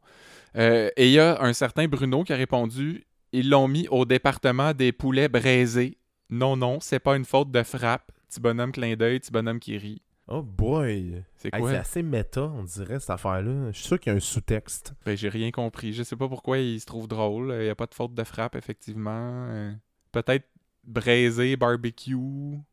Euh, 0.55 0.89
et 0.95 1.07
il 1.07 1.11
y 1.13 1.19
a 1.19 1.41
un 1.41 1.53
certain 1.53 1.87
Bruno 1.87 2.23
qui 2.23 2.33
a 2.33 2.35
répondu 2.35 3.05
Ils 3.31 3.49
l'ont 3.49 3.67
mis 3.67 3.87
au 3.89 4.05
département 4.05 4.73
des 4.73 4.91
poulets 4.91 5.27
braisés. 5.27 5.97
Non, 6.29 6.55
non, 6.55 6.79
c'est 6.79 6.99
pas 6.99 7.15
une 7.17 7.25
faute 7.25 7.51
de 7.51 7.63
frappe. 7.63 8.11
Petit 8.29 8.39
bonhomme 8.39 8.71
clin 8.71 8.95
d'œil, 8.95 9.19
petit 9.19 9.31
bonhomme 9.31 9.59
qui 9.59 9.77
rit. 9.77 10.01
Oh 10.27 10.41
boy! 10.41 11.23
C'est 11.35 11.53
Hey, 11.53 11.59
quoi? 11.61 11.69
c'est 11.71 11.77
assez 11.77 12.01
méta, 12.03 12.41
on 12.43 12.63
dirait, 12.63 12.99
cette 12.99 13.11
affaire-là. 13.11 13.71
Je 13.71 13.77
suis 13.77 13.85
sûr 13.87 13.99
qu'il 13.99 14.11
y 14.11 14.13
a 14.13 14.17
un 14.17 14.19
sous-texte. 14.19 14.93
Ben, 15.05 15.15
j'ai 15.15 15.29
rien 15.29 15.51
compris. 15.51 15.93
Je 15.93 16.01
sais 16.01 16.15
pas 16.15 16.27
pourquoi 16.27 16.57
il 16.57 16.79
se 16.79 16.85
trouve 16.87 17.07
drôle. 17.07 17.53
Il 17.59 17.63
n'y 17.65 17.69
a 17.69 17.75
pas 17.75 17.85
de 17.85 17.93
faute 17.93 18.15
de 18.15 18.23
frappe, 18.23 18.55
effectivement. 18.55 19.47
Euh, 19.49 19.71
Peut-être 20.11 20.47
braisé, 20.87 21.55
barbecue. 21.55 22.15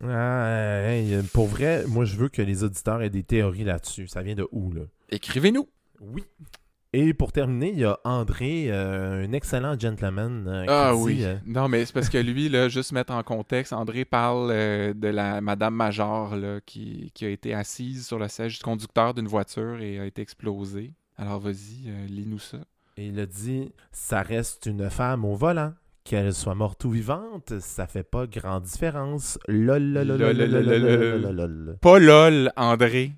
Ah, 0.05 0.81
hey, 0.85 1.23
pour 1.33 1.47
vrai, 1.47 1.85
moi, 1.89 2.05
je 2.05 2.17
veux 2.17 2.29
que 2.29 2.43
les 2.43 2.65
auditeurs 2.65 3.03
aient 3.03 3.11
des 3.11 3.23
théories 3.23 3.65
là-dessus. 3.65 4.07
Ça 4.09 4.23
vient 4.23 4.35
de 4.35 4.47
où, 4.53 4.73
là? 4.73 4.83
Écrivez-nous. 5.11 5.69
Oui. 6.01 6.25
Et 6.95 7.15
pour 7.15 7.33
terminer, 7.33 7.71
il 7.71 7.79
y 7.79 7.85
a 7.87 7.99
André, 8.05 8.67
euh, 8.71 9.25
un 9.27 9.33
excellent 9.33 9.79
gentleman. 9.79 10.47
euh, 10.47 10.67
Ah 10.69 10.93
dit, 10.95 11.01
oui. 11.01 11.25
euh, 11.25 11.37
Non, 11.47 11.67
mais 11.67 11.87
c'est 11.87 11.93
parce 11.95 12.11
que 12.11 12.19
lui, 12.19 12.51
là, 12.51 12.69
juste 12.69 12.93
mettre 12.93 13.15
en 13.15 13.23
contexte, 13.23 13.73
André 13.73 14.05
parle 14.05 14.51
de 14.51 15.09
la 15.09 15.41
Madame 15.41 15.75
Major 15.75 16.37
là, 16.37 16.61
qui, 16.67 17.11
qui 17.15 17.25
a 17.25 17.31
été 17.31 17.55
assise 17.55 18.07
sur 18.07 18.19
le 18.19 18.29
siège 18.29 18.59
du 18.59 18.63
conducteur 18.65 19.15
d'une 19.15 19.27
voiture 19.27 19.81
et 19.81 19.99
a 20.01 20.05
été 20.05 20.21
explosée. 20.21 20.93
Alors 21.17 21.41
vas-y, 21.41 21.91
lis-nous 22.09 22.39
ça. 22.39 22.59
et 22.99 23.07
il 23.07 23.19
a 23.21 23.27
dit 23.27 23.73
Ça 23.91 24.21
reste 24.21 24.67
une 24.67 24.91
femme 24.91 25.25
au 25.25 25.35
volant. 25.35 25.73
Qu'elle 26.05 26.35
soit 26.35 26.55
morte 26.55 26.85
ou 26.85 26.91
vivante, 26.91 27.59
ça 27.61 27.87
fait 27.87 28.03
pas 28.03 28.27
grande 28.27 28.65
différence. 28.65 29.39
Lol. 29.47 29.95
Pas 31.81 31.99
lol, 31.99 32.53
André. 32.57 33.13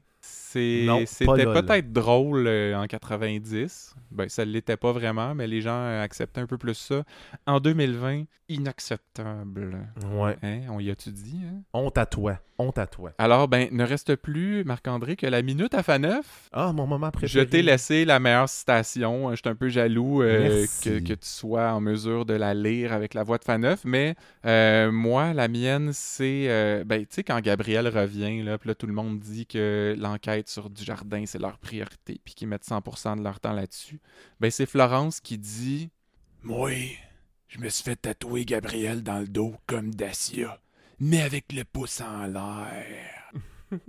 C'était 1.06 1.44
peut-être 1.44 1.92
drôle 1.92 2.46
euh, 2.46 2.76
en 2.76 2.86
90. 2.86 3.94
Ben, 4.10 4.28
ça 4.28 4.44
ne 4.44 4.50
l'était 4.50 4.76
pas 4.76 4.92
vraiment, 4.92 5.34
mais 5.34 5.46
les 5.46 5.60
gens 5.60 5.76
euh, 5.76 6.02
acceptaient 6.02 6.40
un 6.40 6.46
peu 6.46 6.58
plus 6.58 6.74
ça. 6.74 7.02
En 7.46 7.60
2020, 7.60 8.24
inacceptable. 8.48 9.78
Ouais. 10.12 10.36
Hein? 10.42 10.60
On 10.70 10.80
y 10.80 10.90
a-tu 10.90 11.10
dit? 11.10 11.40
hein? 11.44 11.62
Honte 11.72 11.98
à 11.98 12.06
toi. 12.06 12.38
Honte 12.58 12.78
à 12.78 12.86
toi. 12.86 13.12
Alors, 13.18 13.48
ben, 13.48 13.68
ne 13.72 13.82
reste 13.84 14.14
plus, 14.14 14.62
Marc-André, 14.64 15.16
que 15.16 15.26
la 15.26 15.42
minute 15.42 15.74
à 15.74 15.82
Faneuf. 15.82 16.48
Ah, 16.52 16.72
mon 16.72 16.86
moment 16.86 17.08
Je 17.08 17.18
préféré. 17.18 17.46
t'ai 17.48 17.62
laissé 17.62 18.04
la 18.04 18.20
meilleure 18.20 18.48
citation. 18.48 19.30
Je 19.32 19.36
suis 19.36 19.48
un 19.48 19.56
peu 19.56 19.68
jaloux 19.68 20.22
euh, 20.22 20.64
que, 20.84 21.00
que 21.00 21.14
tu 21.14 21.26
sois 21.26 21.72
en 21.72 21.80
mesure 21.80 22.24
de 22.24 22.34
la 22.34 22.54
lire 22.54 22.92
avec 22.92 23.14
la 23.14 23.24
voix 23.24 23.38
de 23.38 23.44
Faneuf. 23.44 23.80
Mais 23.84 24.14
euh, 24.46 24.92
moi, 24.92 25.32
la 25.32 25.48
mienne, 25.48 25.90
c'est. 25.92 26.84
ben, 26.86 27.00
tu 27.00 27.06
sais, 27.10 27.24
quand 27.24 27.40
Gabriel 27.40 27.88
revient, 27.88 28.42
là, 28.42 28.56
puis 28.58 28.68
là, 28.68 28.74
tout 28.76 28.86
le 28.86 28.92
monde 28.94 29.18
dit 29.18 29.46
que 29.46 29.96
l'enquête 29.98 30.43
sur 30.48 30.70
Dujardin, 30.70 31.24
c'est 31.26 31.38
leur 31.38 31.58
priorité, 31.58 32.20
puis 32.24 32.34
qu'ils 32.34 32.48
mettent 32.48 32.64
100% 32.66 33.18
de 33.18 33.22
leur 33.22 33.40
temps 33.40 33.52
là-dessus. 33.52 34.00
Ben, 34.40 34.50
c'est 34.50 34.66
Florence 34.66 35.20
qui 35.20 35.38
dit 35.38 35.90
Moi, 36.42 36.72
je 37.48 37.58
me 37.58 37.68
suis 37.68 37.84
fait 37.84 37.96
tatouer 37.96 38.44
Gabriel 38.44 39.02
dans 39.02 39.18
le 39.20 39.28
dos 39.28 39.54
comme 39.66 39.94
Dacia, 39.94 40.60
mais 41.00 41.22
avec 41.22 41.52
le 41.52 41.64
pouce 41.64 42.00
en 42.00 42.26
l'air. 42.26 43.32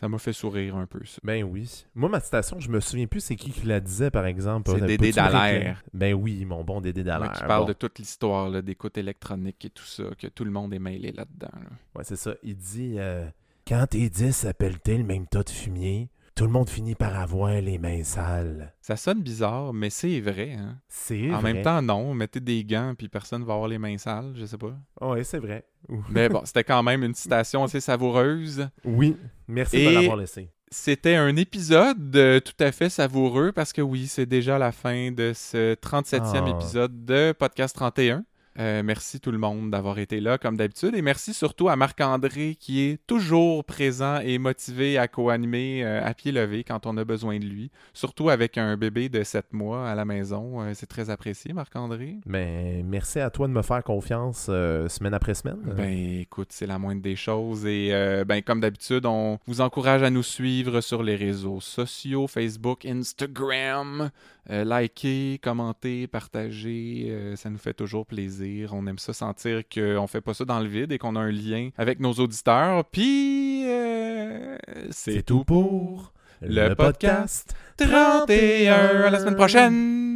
Ça 0.00 0.08
m'a 0.08 0.18
fait 0.18 0.32
sourire 0.32 0.74
un 0.74 0.86
peu, 0.86 1.04
ça. 1.04 1.18
Ben 1.22 1.44
oui. 1.44 1.84
Moi, 1.94 2.08
ma 2.08 2.18
citation, 2.18 2.58
je 2.58 2.68
me 2.68 2.80
souviens 2.80 3.06
plus 3.06 3.20
c'est 3.20 3.36
qui 3.36 3.50
qui 3.52 3.66
la 3.66 3.78
disait, 3.78 4.10
par 4.10 4.26
exemple. 4.26 4.72
C'est 4.74 4.82
Euh, 4.82 4.86
Dédé 4.86 5.12
Dallaire. 5.12 5.84
Ben 5.94 6.12
oui, 6.14 6.44
mon 6.44 6.64
bon 6.64 6.80
Dédé 6.80 7.04
Dallaire. 7.04 7.30
qui 7.32 7.44
parle 7.44 7.62
Bon. 7.62 7.68
de 7.68 7.72
toute 7.72 8.00
l'histoire 8.00 8.48
là, 8.48 8.62
d'écoute 8.62 8.98
électronique 8.98 9.64
et 9.64 9.70
tout 9.70 9.84
ça, 9.84 10.04
que 10.18 10.26
tout 10.26 10.44
le 10.44 10.50
monde 10.50 10.74
est 10.74 10.80
mêlé 10.80 11.12
là-dedans. 11.12 11.50
là. 11.54 11.68
Ouais, 11.94 12.02
c'est 12.04 12.16
ça. 12.16 12.34
Il 12.42 12.56
dit 12.56 12.96
euh, 12.98 13.24
Quand 13.66 13.86
tes 13.86 14.08
10 14.08 14.44
appellent-ils 14.46 14.98
le 14.98 15.04
même 15.04 15.26
tas 15.26 15.42
de 15.42 15.50
fumier 15.50 16.08
tout 16.34 16.44
le 16.44 16.50
monde 16.50 16.70
finit 16.70 16.94
par 16.94 17.14
avoir 17.20 17.50
les 17.60 17.76
mains 17.76 18.04
sales. 18.04 18.72
Ça 18.80 18.96
sonne 18.96 19.22
bizarre, 19.22 19.74
mais 19.74 19.90
c'est 19.90 20.18
vrai. 20.18 20.54
Hein? 20.58 20.78
C'est 20.88 21.30
En 21.30 21.40
vrai. 21.40 21.52
même 21.52 21.62
temps, 21.62 21.82
non. 21.82 22.14
Mettez 22.14 22.40
des 22.40 22.64
gants, 22.64 22.94
puis 22.96 23.10
personne 23.10 23.44
va 23.44 23.52
avoir 23.52 23.68
les 23.68 23.76
mains 23.78 23.98
sales, 23.98 24.32
je 24.34 24.46
sais 24.46 24.56
pas. 24.56 24.74
Oui, 25.02 25.26
c'est 25.26 25.38
vrai. 25.38 25.66
Mais 26.08 26.30
bon, 26.30 26.40
c'était 26.46 26.64
quand 26.64 26.82
même 26.82 27.04
une 27.04 27.12
citation 27.14 27.62
assez 27.64 27.80
savoureuse. 27.80 28.66
Oui, 28.86 29.14
merci 29.46 29.76
de 29.76 29.82
Et- 29.82 29.88
me 29.88 29.92
l'avoir 29.92 30.16
laissé. 30.16 30.48
C'était 30.70 31.16
un 31.16 31.36
épisode 31.36 32.16
euh, 32.16 32.40
tout 32.40 32.54
à 32.64 32.72
fait 32.72 32.88
savoureux 32.88 33.52
parce 33.52 33.74
que 33.74 33.82
oui, 33.82 34.06
c'est 34.06 34.24
déjà 34.24 34.58
la 34.58 34.72
fin 34.72 35.12
de 35.12 35.32
ce 35.34 35.74
37e 35.74 36.44
Ah. 36.46 36.50
épisode 36.58 37.04
de 37.04 37.32
Podcast 37.38 37.76
31. 37.76 38.24
Euh, 38.58 38.82
merci 38.84 39.18
tout 39.18 39.30
le 39.30 39.38
monde 39.38 39.70
d'avoir 39.70 39.98
été 39.98 40.20
là 40.20 40.36
comme 40.36 40.56
d'habitude 40.56 40.94
et 40.94 41.00
merci 41.00 41.32
surtout 41.32 41.70
à 41.70 41.76
Marc-André 41.76 42.56
qui 42.58 42.82
est 42.82 43.00
toujours 43.06 43.64
présent 43.64 44.20
et 44.20 44.36
motivé 44.36 44.98
à 44.98 45.08
co-animer 45.08 45.82
euh, 45.82 46.04
à 46.04 46.12
pied 46.12 46.32
levé 46.32 46.62
quand 46.62 46.86
on 46.86 46.96
a 46.98 47.04
besoin 47.04 47.38
de 47.38 47.44
lui. 47.44 47.70
Surtout 47.94 48.28
avec 48.28 48.58
un 48.58 48.76
bébé 48.76 49.08
de 49.08 49.22
7 49.22 49.52
mois 49.52 49.88
à 49.88 49.94
la 49.94 50.04
maison. 50.04 50.60
Euh, 50.60 50.72
c'est 50.74 50.86
très 50.86 51.08
apprécié 51.08 51.54
Marc-André. 51.54 52.16
Mais 52.26 52.82
merci 52.84 53.20
à 53.20 53.30
toi 53.30 53.48
de 53.48 53.52
me 53.52 53.62
faire 53.62 53.82
confiance 53.82 54.46
semaine 54.46 55.14
après 55.14 55.34
semaine. 55.34 55.58
Ben 55.76 56.20
écoute, 56.20 56.48
c'est 56.50 56.66
la 56.66 56.78
moindre 56.78 57.02
des 57.02 57.16
choses 57.16 57.64
et 57.64 57.90
ben 58.26 58.42
comme 58.42 58.60
d'habitude, 58.60 59.06
on 59.06 59.38
vous 59.46 59.60
encourage 59.60 60.02
à 60.02 60.10
nous 60.10 60.22
suivre 60.22 60.80
sur 60.80 61.02
les 61.02 61.16
réseaux 61.16 61.60
sociaux, 61.60 62.26
Facebook, 62.26 62.84
Instagram, 62.84 64.10
euh, 64.50 64.64
liker, 64.64 65.38
commenter, 65.40 66.08
partager, 66.08 67.06
euh, 67.10 67.36
ça 67.36 67.48
nous 67.48 67.58
fait 67.58 67.74
toujours 67.74 68.06
plaisir. 68.06 68.74
On 68.74 68.86
aime 68.86 68.98
ça 68.98 69.12
sentir 69.12 69.62
qu'on 69.72 70.06
fait 70.08 70.20
pas 70.20 70.34
ça 70.34 70.44
dans 70.44 70.58
le 70.58 70.68
vide 70.68 70.90
et 70.90 70.98
qu'on 70.98 71.14
a 71.14 71.20
un 71.20 71.30
lien 71.30 71.70
avec 71.78 72.00
nos 72.00 72.12
auditeurs. 72.14 72.84
Puis 72.86 73.64
euh, 73.66 74.56
c'est 74.90 75.22
tout 75.22 75.44
pour 75.44 76.12
le 76.40 76.74
podcast 76.74 77.54
31. 77.76 78.72
À 78.74 79.10
la 79.10 79.20
semaine 79.20 79.36
prochaine. 79.36 80.11